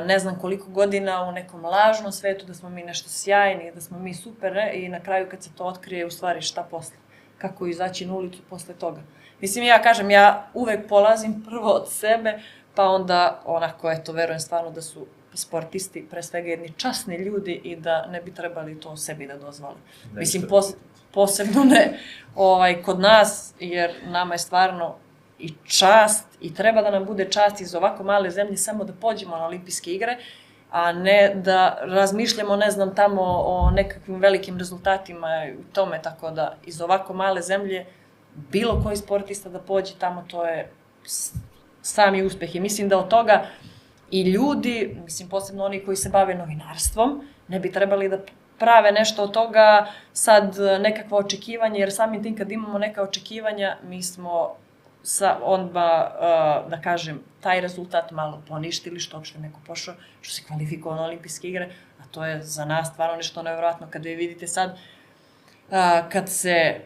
[0.05, 3.99] ne znam koliko godina u nekom lažnom svetu, da smo mi nešto sjajni, da smo
[3.99, 4.71] mi super ne?
[4.73, 6.95] i na kraju kad se to otkrije u stvari šta posle?
[7.41, 9.01] Kako izaći na ulicu posle toga?
[9.41, 12.39] Mislim, ja kažem, ja uvek polazim prvo od sebe,
[12.75, 17.75] pa onda onako, eto, verujem stvarno da su sportisti pre svega jedni časni ljudi i
[17.75, 19.75] da ne bi trebali to sebi da dozvole.
[20.13, 20.73] Ne Mislim, pos,
[21.13, 21.99] posebno ne
[22.35, 24.95] ovaj, kod nas, jer nama je stvarno
[25.39, 29.37] i čast i treba da nam bude čast iz ovako male zemlje samo da pođemo
[29.37, 30.17] na olimpijske igre,
[30.71, 36.55] a ne da razmišljamo, ne znam, tamo o nekakvim velikim rezultatima i tome, tako da
[36.65, 37.85] iz ovako male zemlje
[38.35, 40.71] bilo koji sportista da pođe tamo, to je
[41.81, 42.55] sami uspeh.
[42.55, 43.45] I mislim da od toga
[44.11, 48.17] i ljudi, mislim posebno oni koji se bave novinarstvom, ne bi trebali da
[48.59, 54.03] prave nešto od toga sad nekakvo očekivanje, jer samim tim kad imamo neka očekivanja, mi
[54.03, 54.55] smo
[55.03, 56.17] sa onda,
[56.65, 61.05] uh, da kažem, taj rezultat malo poništili, što uopšte neko pošao, što se kvalifikovao na
[61.05, 61.69] olimpijske igre,
[61.99, 65.75] a to je za nas stvarno nešto nevjerojatno kada je vidite sad, uh,
[66.11, 66.81] kad se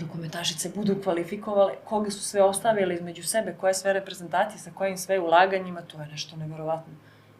[0.00, 5.20] rukometašice budu kvalifikovale, koga su sve ostavili između sebe, koje sve reprezentacije, sa kojim sve
[5.20, 6.92] ulaganjima, to je nešto neverovatno.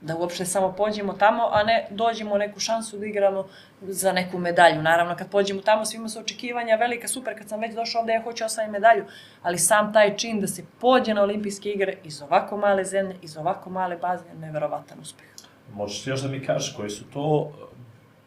[0.07, 3.47] Da uopšte samo pođemo tamo, a ne dođemo neku šansu da igramo
[3.83, 4.83] za neku medalju.
[4.83, 8.23] Naravno, kad pođemo tamo, svima su očekivanja velika, super, kad sam već došao ovde, ja
[8.23, 9.05] hoću da osvajam medalju,
[9.43, 13.37] ali sam taj čin da se pođe na olimpijske igre iz ovako male zemlje, iz
[13.37, 15.27] ovako male baze, neverovatan uspeh.
[15.73, 17.53] Možeš još da mi kažeš koji su to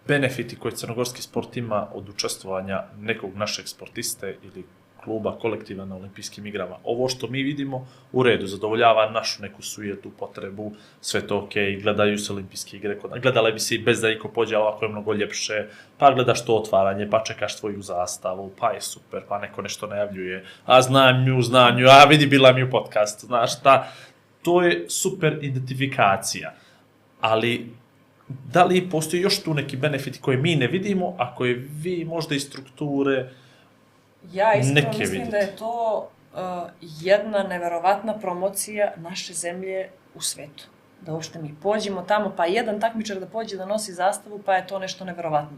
[0.07, 4.65] benefiti koje crnogorski sport ima od učestvovanja nekog našeg sportiste ili
[5.09, 6.75] kluba kolektiva na olimpijskim igrama.
[6.83, 10.71] Ovo što mi vidimo u redu, zadovoljava našu neku sujetu, potrebu,
[11.01, 14.55] sve to ok, gledaju se olimpijske igre, gledale bi se i bez da iko pođe,
[14.55, 15.65] ali ovako je mnogo ljepše,
[15.97, 20.45] pa gledaš to otvaranje, pa čekaš tvoju zastavu, pa je super, pa neko nešto najavljuje,
[20.65, 23.91] a znam nju, znam nju, a vidi bila mi u podcastu, znaš šta,
[24.41, 26.53] to je super identifikacija,
[27.21, 27.71] ali
[28.53, 31.53] da li postoji još tu neki benefiti koje mi ne vidimo, a koje
[31.83, 33.29] vi možda iz strukture,
[34.31, 35.31] Ja iskreno Neke mislim vidite.
[35.31, 36.39] da je to uh,
[36.81, 40.63] jedna neverovatna promocija naše zemlje u svetu.
[41.01, 44.67] Da uopšte mi pođemo tamo, pa jedan takmičar da pođe da nosi zastavu, pa je
[44.67, 45.57] to nešto neverovatno.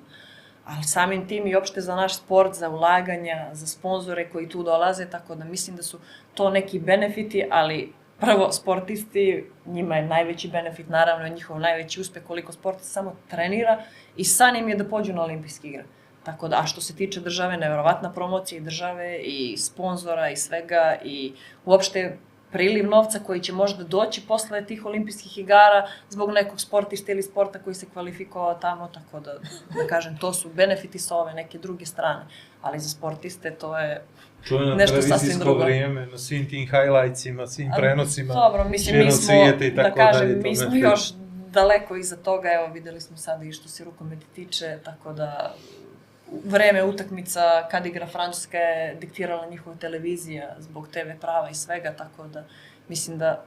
[0.66, 5.06] Ali samim tim i opšte za naš sport, za ulaganja, za sponzore koji tu dolaze,
[5.06, 6.00] tako da mislim da su
[6.34, 12.24] to neki benefiti, ali prvo sportisti, njima je najveći benefit, naravno je njihov najveći uspeh
[12.24, 13.84] koliko sportista samo trenira
[14.18, 15.84] i san im je da pođu na olimpijske igre.
[16.24, 20.98] Tako da, a što se tiče države, nevjerovatna promocija i države i sponzora i svega
[21.04, 21.34] i
[21.66, 22.18] uopšte
[22.52, 27.60] priliv novca koji će možda doći posle tih olimpijskih igara zbog nekog sportista ili sporta
[27.60, 29.34] koji se kvalifikovao tamo, tako da,
[29.76, 32.26] da kažem, to su benefiti sa ove neke druge strane.
[32.62, 34.02] Ali za sportiste to je
[34.44, 35.64] Čujeno Nešto sasvim drugo.
[35.64, 38.34] vrijeme, na svim tim highlightsima, svim prenosima.
[38.34, 41.12] Dobro, mislim, mi smo, i da tako kažem, dalje, mi smo me- još
[41.50, 45.56] daleko iza toga, evo videli smo sada i što se rukometi tiče, tako da
[46.46, 47.42] vreme utakmica
[47.72, 52.44] kad igra Francuska je diktirala njihova televizija zbog TV prava i svega, tako da
[52.90, 53.44] mislim da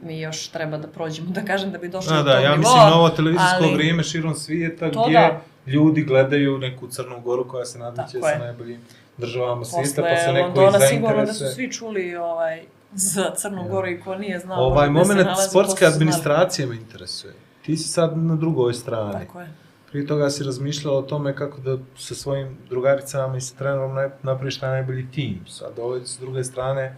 [0.00, 2.56] mi još treba da prođemo, da kažem da bi došli Da, do da, tog ja
[2.56, 2.56] nivoa.
[2.56, 5.40] mislim novo televizijsko ali- vrijeme širom svijeta gdje da.
[5.66, 8.80] ljudi gledaju neku Crnu Goru koja se nadmeće sa najboljim
[9.16, 12.62] državama svijeta, Posle pa se neko Londona i sigurno da su svi čuli ovaj,
[12.92, 17.34] za Crnu Goru i ko nije znao Ovaj moment sportske administracije me interesuje.
[17.62, 19.12] Ti si sad na drugoj strani.
[19.12, 19.48] Tako je.
[19.90, 24.58] Prije toga si razmišljala o tome kako da sa svojim drugaricama i sa trenerom napraviš
[24.58, 25.40] taj najbolji tim.
[25.48, 26.96] Sad ovaj s druge strane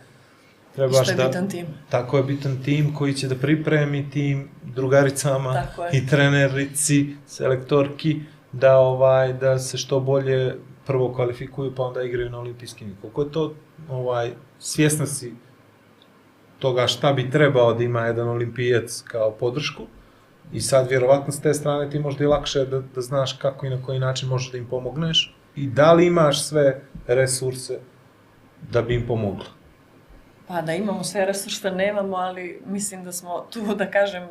[0.75, 1.27] trebaš Što je da...
[1.27, 1.67] bitan tim.
[1.91, 5.63] Tako je bitan tim koji će da pripremi tim drugaricama
[5.93, 8.21] i trenerici, selektorki,
[8.53, 10.57] da ovaj da se što bolje
[10.87, 12.97] prvo kvalifikuju pa onda igraju na olimpijskim.
[13.01, 13.55] Koliko je to
[13.89, 15.35] ovaj svjesna si
[16.59, 19.83] toga šta bi trebao da ima jedan olimpijac kao podršku
[20.53, 23.71] i sad vjerovatno s te strane ti možda i lakše da, da znaš kako i
[23.71, 27.79] na koji način možeš da im pomogneš i da li imaš sve resurse
[28.71, 29.47] da bi im pomogla.
[30.47, 34.29] Pa da imamo sve resurse, nemamo, ali mislim da smo tu, da kažem,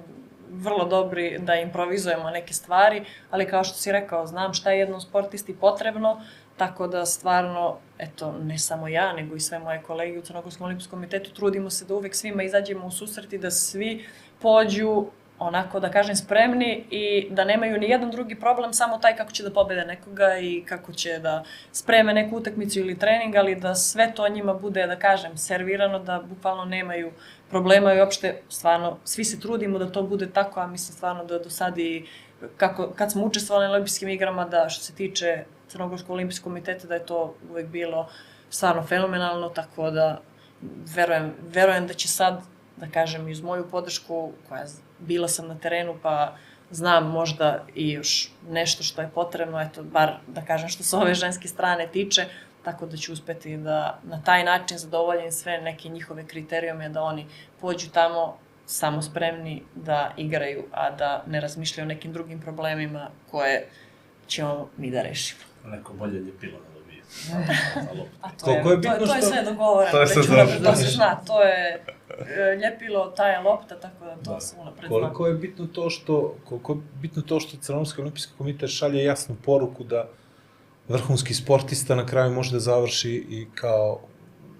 [0.52, 5.02] vrlo dobri da improvizujemo neke stvari, ali kao što si rekao, znam šta je jednom
[5.02, 6.22] sportisti potrebno,
[6.58, 11.00] tako da stvarno, eto, ne samo ja, nego i sve moje kolege u Crnogorskom olimpijskom
[11.00, 14.06] komitetu, trudimo se da uvek svima izađemo u susret i da svi
[14.42, 15.06] pođu
[15.42, 19.44] onako da kažem spremni i da nemaju ni jedan drugi problem, samo taj kako će
[19.44, 24.12] da pobede nekoga i kako će da spreme neku utakmicu ili trening, ali da sve
[24.16, 27.12] to njima bude, da kažem, servirano, da bukvalno nemaju
[27.50, 31.40] problema i uopšte, stvarno, svi se trudimo da to bude tako, a mislim stvarno da
[31.40, 32.06] do sad i
[32.58, 36.94] kako, kad smo učestvovali na olimpijskim igrama, da što se tiče Crnogorskog olimpijskog komiteta, da
[36.94, 38.10] je to uvek bilo
[38.50, 40.22] stvarno fenomenalno, tako da
[40.96, 42.42] verujem, verujem da će sad,
[42.78, 44.66] da kažem, iz moju podršku, koja
[45.02, 46.36] bila sam na terenu, pa
[46.72, 48.12] znam možda i još
[48.50, 52.26] nešto što je potrebno, eto, bar da kažem što se ove ženske strane tiče,
[52.64, 57.26] tako da ću uspeti da na taj način zadovoljim sve neke njihove kriterijume, da oni
[57.62, 63.68] pođu tamo samo spremni da igraju, a da ne razmišljaju o nekim drugim problemima koje
[64.28, 65.42] ćemo mi da rešimo.
[65.66, 67.02] neko bolje ljepilo da dobije.
[68.22, 70.38] A to je, je bitno to, to je što- sve dogovoreno, To je sve unapred,
[70.48, 70.72] dogovoreno.
[70.72, 71.94] to se zna, to je e,
[72.62, 75.00] ljepilo, ta je lopta, tako da to se unapred zna.
[75.00, 79.36] Koliko je bitno to što koliko je bitno to što Crnogorski olimpijski komitet šalje jasnu
[79.46, 80.08] poruku da
[80.88, 84.00] vrhunski sportista na kraju može da završi i kao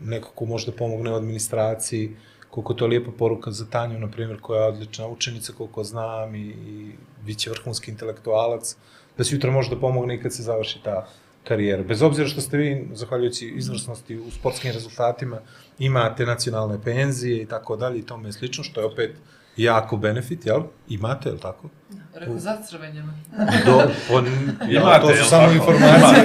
[0.02, 2.16] neko ko može da pomogne u administraciji,
[2.50, 6.36] koliko to je lijepa poruka za Tanju, na primjer, koja je odlična učenica, koliko znam,
[6.36, 6.92] i, i
[7.26, 8.76] bit će vrhunski intelektualac,
[9.18, 11.08] da se jutra može da pomogne i kad se završi ta
[11.44, 11.84] karijera.
[11.84, 15.40] Bez obzira što ste vi, zahvaljujući izvrsnosti u sportskim rezultatima,
[15.80, 19.16] imate nacionalne penzije i tako dalje i tome slično, što je opet
[19.58, 20.62] jako benefit, jel?
[20.90, 21.70] Imate, jel tako?
[22.14, 23.14] Rekao, zacrvenje me.
[23.66, 23.82] Do,
[24.12, 24.26] on,
[24.76, 25.54] Imate, to su jel samo tako?
[25.54, 26.24] informacije.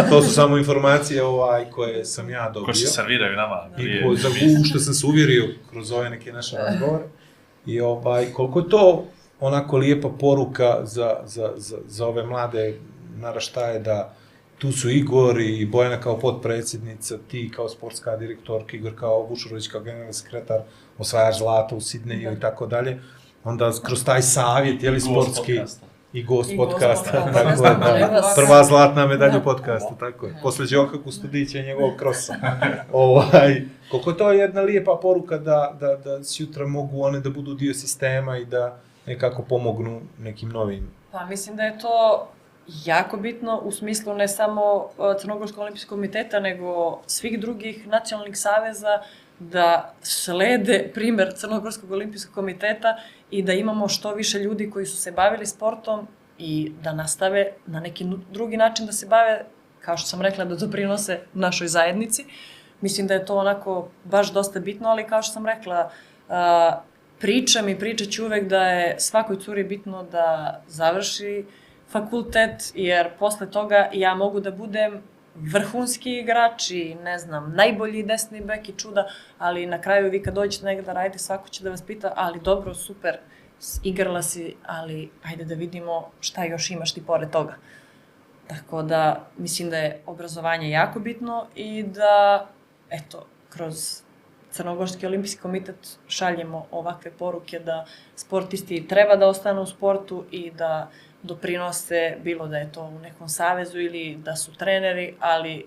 [0.10, 2.66] to su samo informacije ovaj koje sam ja dobio.
[2.66, 4.28] Ko što serviraju nama I ko, za,
[4.60, 7.04] u što sam se uvjerio kroz ove neke naše razgovore.
[7.66, 9.04] I ovaj, koliko je to
[9.40, 12.74] onako lijepa poruka za, za, za, za ove mlade
[13.16, 14.14] naraštaje da
[14.58, 19.80] tu su Igor i Bojana kao potpredsjednica, ti kao sportska direktorka, Igor kao Vušurović kao
[19.80, 20.60] generalni sekretar,
[20.98, 23.00] osvajač zlata u Sidneju i tako dalje.
[23.44, 25.86] Onda kroz taj savjet, jeli sportski, podcasta.
[26.12, 28.06] I gost I podcasta, podcasta, tako je, da.
[28.06, 28.34] vas.
[28.36, 29.38] Prva zlatna medalja Da.
[29.38, 30.34] u podcastu, tako je.
[30.42, 32.34] Posle Đoka Kustodića i njegovog krosa.
[32.92, 37.54] ovaj, koliko to je jedna lijepa poruka da, da, da sutra mogu one da budu
[37.54, 40.90] dio sistema i da nekako pomognu nekim novim.
[41.12, 42.28] Pa mislim da je to
[42.84, 49.00] jako bitno u smislu ne samo uh, Crnogorskog olimpijskog komiteta, nego svih drugih nacionalnih saveza
[49.38, 52.96] da slede primer Crnogorskog olimpijskog komiteta
[53.30, 56.08] i da imamo što više ljudi koji su se bavili sportom
[56.38, 59.44] i da nastave na neki drugi način da se bave,
[59.80, 62.24] kao što sam rekla, da doprinose našoj zajednici.
[62.80, 65.90] Mislim da je to onako baš dosta bitno, ali kao što sam rekla,
[66.28, 66.80] a,
[67.18, 71.44] pričam i pričat ću uvek da je svakoj curi bitno da završi
[71.90, 75.02] fakultet, jer posle toga ja mogu da budem
[75.34, 79.08] vrhunski igrač i, ne znam, najbolji desni bek i čuda,
[79.38, 82.40] ali na kraju vi kad dođete negdje da radite, svako će da vas pita, ali
[82.40, 83.18] dobro, super,
[83.82, 87.54] igrala si, ali ajde da vidimo šta još imaš ti pored toga.
[88.46, 92.46] Tako da, mislim da je obrazovanje jako bitno i da,
[92.90, 94.02] eto, kroz
[94.50, 97.84] Crnogorski olimpijski komitet šaljemo ovakve poruke da
[98.16, 100.90] sportisti treba da ostanu u sportu i da
[101.28, 105.66] doprinose, bilo da je to u nekom savezu ili da su treneri, ali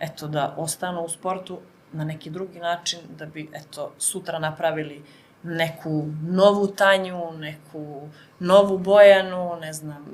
[0.00, 1.58] eto da ostanu u sportu
[1.92, 5.02] na neki drugi način da bi eto sutra napravili
[5.42, 8.08] neku novu Tanju, neku
[8.38, 10.04] novu Bojanu, ne znam,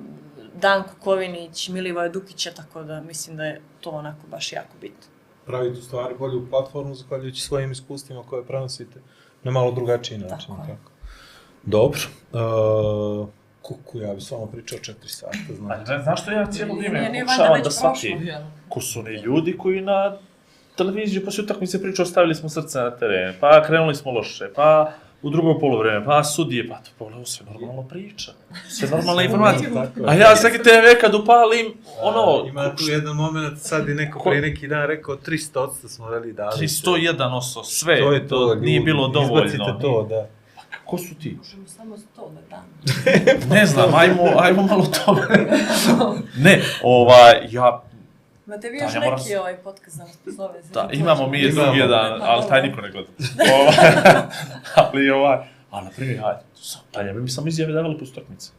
[0.54, 5.08] Danku Kovinić, Milivoja Dukića, tako da mislim da je to onako baš jako bitno.
[5.46, 9.00] Pravite u stvari bolju platformu zahvaljujući svojim iskustvima koje prenosite
[9.42, 10.56] na malo drugačiji način.
[10.56, 10.62] Tako.
[10.66, 10.90] Tako.
[11.62, 12.00] Dobro.
[12.32, 13.28] Uh,
[13.64, 15.90] kuku, ja bi s vama pričao četiri sata, A znači.
[15.90, 18.28] ne, znaš što ja cijelo Nije- vrijeme nije pokušavam valjda da već shvatim
[18.68, 20.16] ko su oni ljudi koji na
[20.76, 24.92] televiziji poslije utakmice pričao stavili smo srce na teren, pa krenuli smo loše, pa
[25.22, 28.32] u drugo polovreme, pa sudije, pa to pogledaj, sve normalno priča.
[28.68, 29.70] Sve normalna informacija.
[30.06, 30.68] A ja svaki TV
[31.00, 31.66] kad upalim,
[32.00, 36.08] ono, Ima tu jedan moment, sad je neko Ko- pre neki dan rekao 300 smo
[36.08, 36.52] veli dali.
[36.58, 39.44] 301 oso, sve, To je to, nije ljudi, bilo dovoljno.
[39.46, 40.26] Izbacite to, da.
[40.94, 41.36] Ko su ti?
[41.38, 42.64] Možemo samo to da dam.
[43.56, 45.16] Ne znam, ajmo, ajmo malo to.
[46.44, 47.82] ne, ovaj, ja,
[48.46, 50.60] Imate vi Da, još ja moram neki ovaj podcast da nas pozove?
[50.72, 51.62] da, imamo mi Imamo.
[51.64, 53.08] drugi jedan, Pa, ali taj niko ne gleda.
[53.54, 54.22] Ovaj,
[54.74, 55.38] ali ovaj,
[55.70, 58.50] a na primjer, hajde, sam, pa ja bi mi sam izjave davali po utakmice.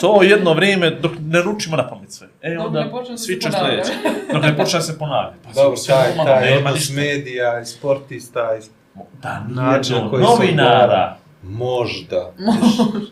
[0.00, 2.28] To jedno vrijeme dok ne ručimo na pamet sve.
[2.42, 3.84] E, Dok onda da sviče ponavlja.
[3.84, 4.08] sljedeće.
[4.32, 5.34] Dok ne počne da se ponavlja.
[5.44, 8.58] Pa Dobro, sve taj, taj odnos medija sportista
[9.22, 11.16] Da, način nije na koji novinara.
[11.42, 12.32] Možda.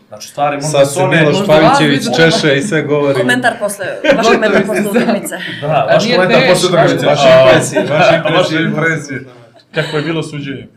[0.07, 1.07] Znači, stari, možda Sad se.
[1.07, 3.19] Miloš Pavićević češe i sve govori.
[3.19, 3.85] Komentar posle,
[4.17, 5.37] vaš komentar posle utakmice.
[5.61, 7.05] Da, vaš komentar posle utakmice.
[7.05, 8.33] Vaše A, impresije, vaše impresije.
[8.37, 9.25] Vaše impresije.
[9.75, 10.67] Kako je bilo suđenje?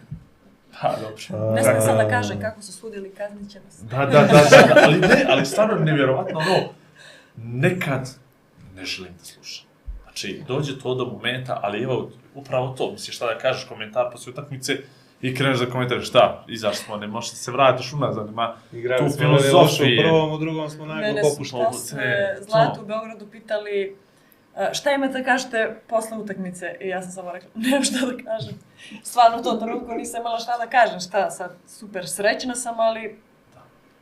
[0.81, 1.55] Pa, dobro.
[1.55, 3.81] Ne znam sad da kažem kako su sudili, kaznit će nas.
[3.82, 6.68] Da, da, da, da, da, ali ne, ali stvarno je nevjerovatno ono,
[7.36, 8.10] nekad
[8.76, 9.66] ne želim da slušam.
[10.02, 14.32] Znači, dođe to do momenta, ali evo, upravo to, misliš šta da kažeš, komentar posle
[14.32, 14.76] utakmice,
[15.24, 19.10] i kreneš da komentariš, šta, izašli smo, ne možeš da se vratiš unazad, nema Igrali
[19.10, 21.64] tu loše u prvom, u drugom smo najbolj Mene su popuštali.
[21.64, 22.02] posle
[22.40, 22.82] Zlatu to.
[22.82, 23.96] u Beogradu pitali
[24.56, 28.22] "A, šta imate da kažete posle utakmice i ja sam samo rekla, nemam šta da
[28.24, 28.55] kažem.
[29.02, 33.18] Stvarno u tom trenutku nisam imala šta da kažem, šta sad, super srećna sam, ali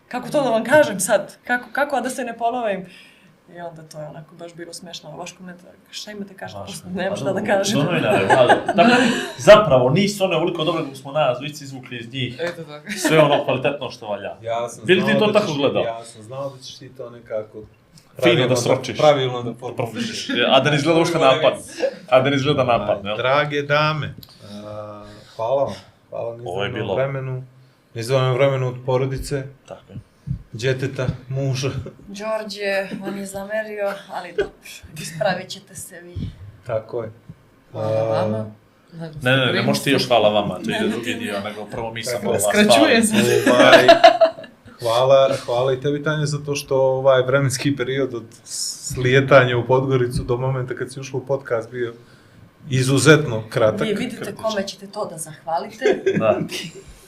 [0.08, 2.86] kako to da vam kažem sad, kako, kako a da se ne ponovim.
[3.52, 6.90] I onda to je onako baš bilo smešno, a vaš komentar, šta imate kažete posle,
[6.94, 7.78] nemam šta da kažem.
[7.78, 8.72] Do novinara, da.
[8.74, 8.94] Dakle,
[9.38, 12.36] zapravo nisu one uliko dobre kako smo nas dvojice izvukli iz njih.
[12.40, 12.86] Eto tako.
[12.98, 14.36] Sve ono kvalitetno što valja.
[14.42, 15.82] Ja sam Bili ti znao to da tako ćeš- gledao?
[15.82, 17.58] Ja sam znao da ćeš ti to nekako
[18.14, 18.98] Fino pravilno da sročiš.
[18.98, 20.28] Pravilno da formuliš.
[20.48, 21.54] A da ne izgleda uopšte napad.
[22.08, 23.16] A da ne izgleda napad, ne?
[23.16, 24.14] Drage dame,
[24.64, 25.04] a,
[25.36, 25.74] hvala vam.
[26.10, 27.44] Hvala na bilo- vremenu.
[27.94, 30.11] Na vremenu od porodice, Tako je.
[30.52, 31.70] Djeteta, muža.
[32.08, 34.52] Đorđe, on je zamerio, ali dobro,
[35.02, 36.14] ispravit ćete se vi.
[36.66, 37.10] Tako je.
[37.72, 38.50] Hvala vama.
[39.22, 42.04] Ne, ne, ne, možeš ti još hvala vama, to ide drugi dio, nego prvo mi
[42.04, 42.42] sam hvala vas.
[42.48, 43.14] Skraćuje se.
[43.50, 43.86] Ovaj,
[44.80, 50.36] hvala, hvala i tebi Tanja zato što ovaj vremenski period od slijetanja u Podgoricu do
[50.36, 51.94] momenta kad si ušla u podcast bio
[52.70, 53.88] izuzetno kratak.
[53.88, 56.02] Vi vidite kome ćete to da zahvalite.
[56.18, 56.40] Da,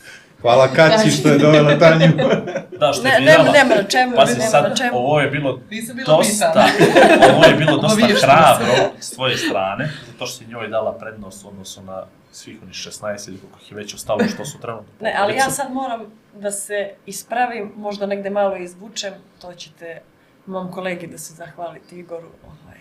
[0.45, 2.13] Hvala Kaći što je dovela Tanju.
[2.81, 3.53] da što Ne, je nema, birala.
[3.53, 4.91] nema na čemu, Pa si nema sad, na čemu.
[4.95, 5.59] ovo je bilo
[6.07, 6.67] dosta,
[7.35, 11.49] ovo je bilo dosta hrabro s tvoje strane, zato što si njoj dala prednost u
[11.49, 12.03] odnosu na
[12.33, 12.89] svih onih 16
[13.29, 16.01] ili koliko ih je već ostalo što su trenutno Ne, ali ja sad moram
[16.35, 16.75] da se
[17.07, 20.01] ispravim, možda negde malo izvučem, to ćete
[20.47, 22.29] mom kolegi da se zahvalite Igoru.
[22.45, 22.79] Ovaj.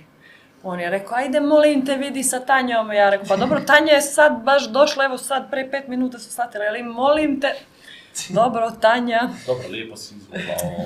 [0.64, 2.92] On je rekao, ajde molim te vidi sa Tanjom.
[2.92, 6.32] Ja rekao, pa dobro, Tanja je sad baš došla, evo sad pre pet minuta su
[6.32, 7.48] statile, ali molim te.
[8.30, 9.30] Dobro, Tanja.
[9.48, 10.40] Dobro, lijepo si izvukla,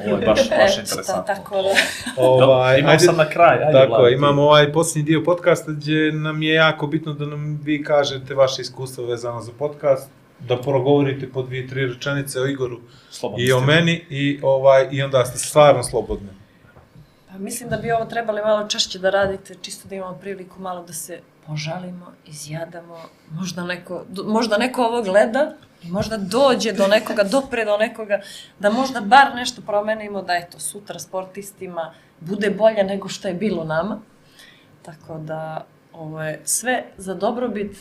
[0.06, 1.24] ovo je baš, baš Eto, interesantno.
[1.26, 1.70] tako da.
[2.18, 4.14] Ovaj, Imam ajde- sad na kraj, ajde, Tako ti.
[4.14, 8.62] imamo ovaj posljednji dio podcasta gdje nam je jako bitno da nam vi kažete vaše
[8.62, 10.10] iskustvo vezano za podcast,
[10.40, 12.80] da progovorite po dvije, tri rečenice o Igoru
[13.10, 16.30] Slobodno i o meni i ovaj i onda ste stvarno slobodni.
[17.38, 20.94] Mislim da bi ovo trebali malo češće da radite, čisto da imamo priliku malo da
[20.94, 22.98] se požalimo, izjadamo,
[23.32, 25.54] možda neko, možda neko ovo gleda
[25.84, 28.20] možda dođe do nekoga, dopre do nekoga,
[28.60, 33.64] da možda bar nešto promenimo, da eto, sutra sportistima bude bolje nego što je bilo
[33.64, 34.00] nama.
[34.82, 37.78] Tako da, ovo je sve za dobrobit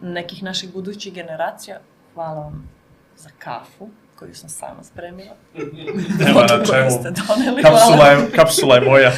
[0.00, 1.80] nekih naših budućih generacija.
[2.14, 2.70] Hvala vam
[3.16, 3.88] za kafu
[4.18, 5.34] koju sam sama spremila.
[6.24, 6.90] Nema na čemu.
[6.90, 9.12] ste doneli, Kapsula je, kapsula je moja.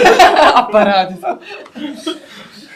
[0.66, 1.12] Aparat.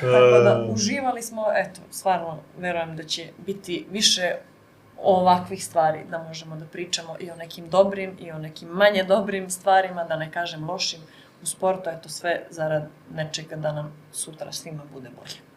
[0.01, 4.35] Tako da uživali smo, eto, stvarno verujem da će biti više
[5.03, 9.51] ovakvih stvari, da možemo da pričamo i o nekim dobrim i o nekim manje dobrim
[9.51, 11.01] stvarima, da ne kažem lošim
[11.43, 15.49] u sportu, eto sve zarad nečega da nam sutra svima bude bolje.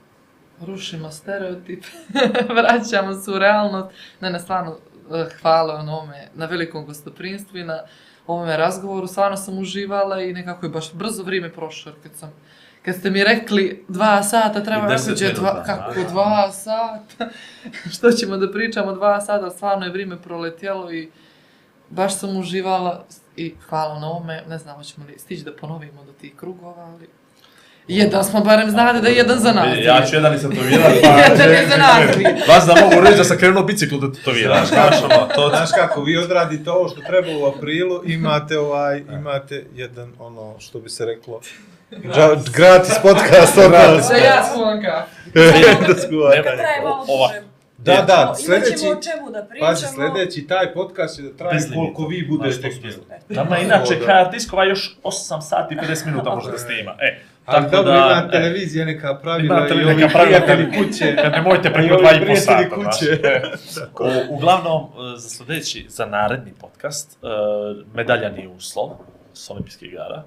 [0.67, 1.85] Rušimo stereotip,
[2.57, 3.89] vraćamo se u realnost.
[4.19, 4.77] Ne, ne, stvarno,
[5.41, 7.79] hvala na ovome, na velikom gostoprinstvu i na
[8.27, 9.07] ovome razgovoru.
[9.07, 12.33] Stvarno sam uživala i nekako je baš brzo vrijeme prošlo, jer kad sam
[12.85, 16.09] Kad ste mi rekli dva sata, treba I rekao, deset "Đe, dva, kako da.
[16.09, 17.29] dva sata?
[17.93, 19.49] Što ćemo da pričamo dva sata?
[19.49, 21.11] Stvarno je vrijeme proletjelo i
[21.89, 23.05] baš sam uživala
[23.35, 24.43] i hvala na ovome.
[24.47, 27.20] Ne znam, hoćemo li stići da ponovimo do tih krugova, ali...
[27.95, 29.77] Jedan smo barem znali da je jedan za nas.
[29.83, 30.93] Ja ću jedan i tatovirat,
[31.29, 32.01] Jedan je za nas.
[32.47, 34.65] Vas da mogu reći da sam krenuo biciklu da tatoviram.
[34.65, 34.95] Znaš,
[35.35, 35.49] to...
[35.49, 40.79] Znaš kako, vi odradite ovo što treba u aprilu, imate ovaj, imate jedan, ono, što
[40.79, 41.41] bi se reklo,
[42.55, 44.07] gratis podcast od nas.
[44.09, 44.59] Da ja kafu.
[45.87, 47.29] da malo ova.
[47.77, 48.33] Da, da,
[48.91, 49.69] o čemu da pričamo.
[49.69, 52.69] pazi, sljedeći taj podcast će da traje koliko vi budete
[53.29, 56.95] Nama inače hard diskova još 8 sati i 50 minuta može da snima.
[56.99, 57.19] E,
[57.55, 57.97] Ali tako dobro, da...
[57.97, 61.15] ima e, televizija neka pravila Ima i ovi neka pravila, prijatelji kuće.
[61.15, 63.19] Kad nemojte preko dva i po sata, kuće.
[63.69, 63.77] znaš.
[63.77, 67.17] E, u, uglavnom, e, za sljedeći, za naredni podcast,
[67.93, 68.89] medalja nije uslov
[69.33, 70.23] s olimpijskih igara.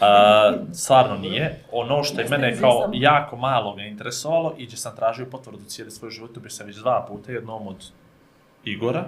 [0.00, 1.58] A, stvarno nije.
[1.72, 5.90] Ono što je mene kao jako malo ga interesovalo i gdje sam tražio potvrdu cijeli
[5.90, 7.90] svoj život, bio sam već dva puta, jednom od
[8.64, 9.04] Igora,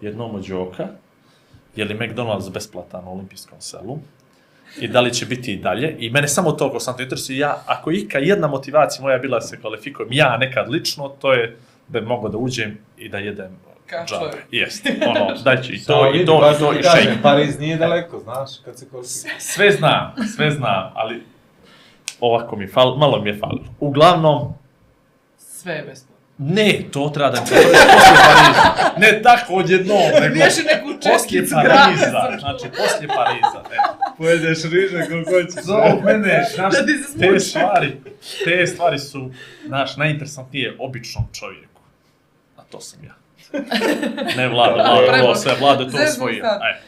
[0.00, 0.88] jednom od Đoka,
[1.76, 3.98] je li McDonald's besplatan u olimpijskom selu,
[4.80, 5.96] i da li će biti i dalje.
[5.98, 9.18] I mene samo to ko sam to interesuje, ja, ako je ika jedna motivacija moja
[9.18, 11.56] bila da se kvalifikujem, ja nekad lično, to je
[11.88, 13.58] da bi mogao da uđem i da jedem
[13.90, 14.06] džabe.
[14.08, 14.46] čovjek.
[14.50, 17.22] Jest, ono, daj ću i to, i to, i to, i kažem, shake.
[17.22, 19.34] Pariz nije daleko, znaš, kad se kvalifikuje.
[19.38, 21.22] Sve znam, sve znam, ali
[22.20, 23.64] ovako mi fal, malo mi je falilo.
[23.80, 24.54] Uglavnom,
[25.38, 26.15] Sve je besplatno.
[26.38, 27.76] Ne, to treba da mi poslije
[28.26, 28.92] Pariza.
[28.98, 32.38] Ne tako odjednom, nego Riješi neku poslije čestkicu Pariza.
[32.40, 33.62] Znači, poslije Pariza.
[33.72, 33.76] E.
[34.18, 35.64] Pojedeš riže koliko hoćeš.
[35.64, 37.96] Zbog mene, znaš, Da ti se te stvari,
[38.44, 39.30] te stvari su,
[39.66, 41.80] znaš, najinteresantnije običnom čovjeku.
[42.56, 43.14] A to sam ja.
[44.36, 46.28] Ne Vlado, to Prebo- sve, Vlado je to sad.
[46.28, 46.80] E.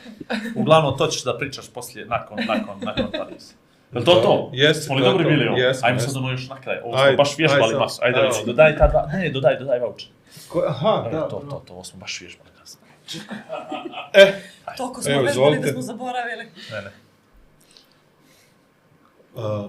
[0.54, 3.52] Uglavnom, to ćeš da pričaš poslije, nakon, nakon, nakon Pariza.
[3.92, 4.50] Je to to?
[4.52, 5.30] Jeste, Smo li to je dobri to.
[5.30, 5.58] bili ovo?
[5.58, 6.78] Jesmo, Ajmo sad ono još na kraj.
[6.84, 8.00] Ovo Ajde, smo baš vježbali ajde masu.
[8.02, 8.28] Ajde, Ajde.
[8.28, 10.08] recimo, dodaj ta dva, ne, dodaj, dodaj voucher.
[10.48, 11.50] Ko, aha, E, da, to, bro.
[11.50, 12.80] to, to, ovo smo baš vježbali kasno.
[14.76, 15.66] Toliko smo izvolite.
[15.66, 16.44] da smo zaboravili.
[16.44, 16.90] Ne, ne.
[19.34, 19.64] Uh,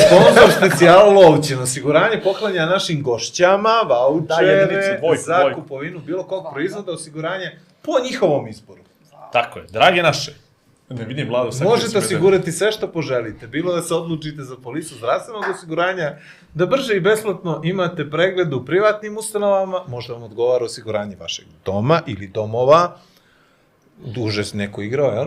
[0.00, 3.70] sponsor specijal Lovćin, osiguranje poklanja našim gošćama,
[4.98, 8.80] dvojku, za kupovinu bilo kog proizvoda, osiguranje po njihovom izboru.
[9.32, 10.32] Tako je, drage naše.
[10.90, 11.66] Ne vidim Vlado sad.
[11.66, 16.16] Možete osigurati sve što poželite, bilo da se odlučite za polisu zdravstvenog osiguranja,
[16.54, 22.00] da brže i besplatno imate pregled u privatnim ustanovama, možda vam odgovara osiguranje vašeg doma
[22.06, 22.96] ili domova,
[24.04, 25.26] duže neko igrao, jel?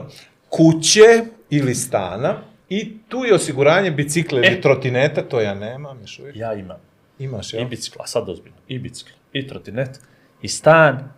[0.49, 2.35] Kuće ili stana,
[2.69, 4.61] i tu je osiguranje bicikla ili E.
[4.61, 6.35] trotineta, to ja nemam još uvijek.
[6.35, 6.77] Ja imam.
[7.19, 7.67] Imaš, I jel?
[7.67, 8.57] bicikla, sad ozbiljno.
[8.67, 9.99] I bicikla, i trotinet,
[10.41, 11.11] i stan,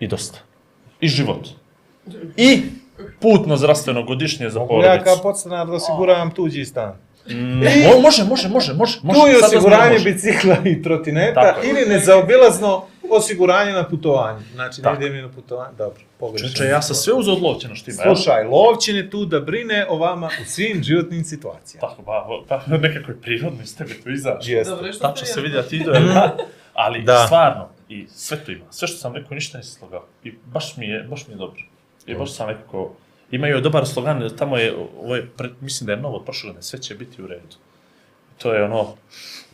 [0.00, 0.38] i dosta.
[1.00, 1.48] I život.
[2.36, 2.62] I
[3.20, 5.22] putno zdravstveno godišnje za li ja kao porodicu.
[5.22, 6.92] podstanar da osiguravam tuđi stan?
[7.28, 9.00] Mm, mo- može, može, može, može.
[9.02, 9.20] može.
[9.20, 10.04] Tu je ozbiljno osiguranje može.
[10.04, 14.40] bicikla i trotineta Tako ili nezaobilazno osiguranje na putovanje.
[14.54, 14.96] Znači, ne Tako.
[14.96, 15.76] idem ni na putovanje.
[15.78, 16.48] Dobro, pogrešno.
[16.48, 18.02] Čeče, ja sam sve uzeo odlovćeno što ima.
[18.04, 21.88] Slušaj, Lovćin je tu da brine o vama u svim životnim situacijama.
[21.88, 24.40] Tako, ba, pa nekako je prirodno iz tebe to izašlo.
[24.44, 24.70] Jeste.
[24.70, 26.08] Dobro, što Tačno se vidi da ti ide, jel?
[26.74, 27.24] ali Da.
[27.26, 28.64] stvarno, i sve to ima.
[28.70, 30.04] Sve što sam rekao, ništa nisi slogao.
[30.24, 31.62] I baš mi je, baš mi je dobro.
[32.06, 32.92] I baš sam nekako,
[33.30, 36.62] imaju dobar slogan, tamo je, ovo je, pre- mislim da je novo od prošle godine,
[36.62, 37.56] sve će biti u redu.
[38.38, 38.94] To je ono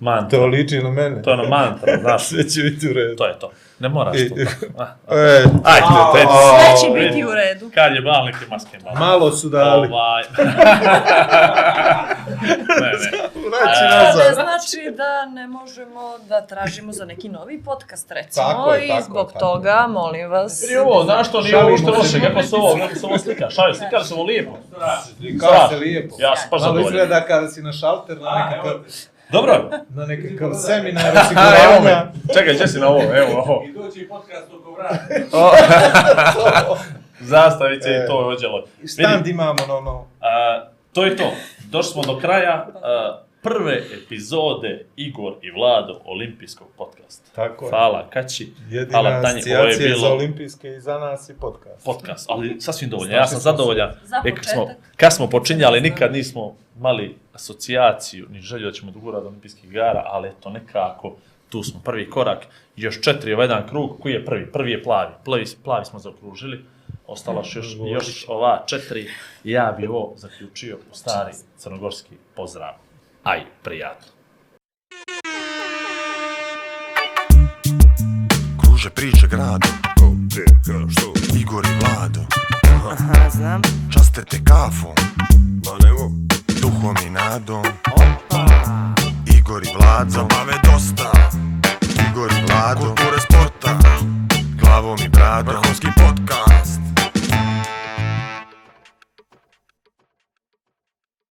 [0.01, 0.39] mantra.
[0.39, 1.23] To liči na mene.
[1.23, 2.29] To je ono mantra, znaš.
[2.29, 3.16] Sve će biti u redu.
[3.16, 3.51] To je to.
[3.83, 4.47] Ne moraš I-.
[4.79, 4.95] A, a.
[5.11, 6.29] E, Ajde, pet.
[6.29, 7.71] Sve će biti u redu.
[7.75, 8.95] Kad je bal, neke maske bal.
[8.97, 9.89] malo su dali.
[9.89, 10.23] Ovaj...
[12.73, 13.11] ne, ne.
[13.45, 14.35] Vraći To ne nazad.
[14.35, 19.03] znači da ne možemo da tražimo za neki novi podcast, recimo, Tako je, i tako,
[19.03, 19.39] zbog tako.
[19.41, 21.99] toga, molim vas, Prije ovo, znaš što nije Šalimo ovo što se.
[22.17, 24.59] loše, kako su ovo, kako su ovo slika, šalju, slikali su ovo lijepo.
[25.41, 26.17] Kao se lijepo.
[26.19, 26.89] Ja sam baš Malo zadovoljan.
[26.95, 28.73] izgleda kada si na šalter na nekakav,
[29.33, 29.71] Dobro.
[29.95, 31.81] na nekakav seminar osiguranja.
[31.85, 32.13] me.
[32.35, 33.65] Čekaj, gdje si na ovo, evo ovo.
[33.69, 35.05] I doći podcast oko vrata.
[37.21, 38.05] Zastavit će E.
[38.05, 38.65] i to ođelo.
[38.93, 40.07] Štand imamo, no, no.
[40.21, 41.31] A, to je to.
[41.71, 47.31] Došli smo do kraja a, prve epizode Igor i Vlado olimpijskog podcasta.
[47.35, 47.70] Tako je.
[47.70, 51.35] Hvala Kaći, Jedina hvala Tanji, ovo je asocijacija za bilo olimpijske i za nas i
[51.40, 51.85] podcast.
[51.85, 53.14] podcast, ali sasvim dovoljno.
[53.14, 53.43] Ja sam smo se.
[53.43, 53.90] zadovoljan.
[54.05, 58.93] Za E, kad smo, kad smo počinjali, nikad nismo mali asocijaciju, ni želju da ćemo
[58.93, 61.16] dogura do olimpijskih igara, ali eto nekako,
[61.48, 62.47] tu smo prvi korak,
[62.77, 64.52] još četiri ovaj jedan krug, koji je prvi?
[64.52, 66.64] Prvi je plavi, plavi, plavi smo zaokružili,
[67.06, 69.10] ostalo još, još ova četiri,
[69.44, 72.82] ja bi ovo zaključio u stari crnogorski pozdrav.
[73.24, 74.12] Aj, prijatno.
[78.61, 79.69] Kruže priče grado
[79.99, 82.20] Ko, gdje, ka, što Igor i Vlado
[82.93, 83.62] Aha, znam.
[83.93, 84.94] Častete kafom
[85.65, 86.11] Ma nemo,
[86.62, 88.47] Duhom i nadom Opa.
[89.39, 91.12] Igor i Vlado zabave dosta.
[92.11, 93.78] Igor i Vlado Kulture sporta.
[94.61, 95.86] Glavom i bradom Vrhunski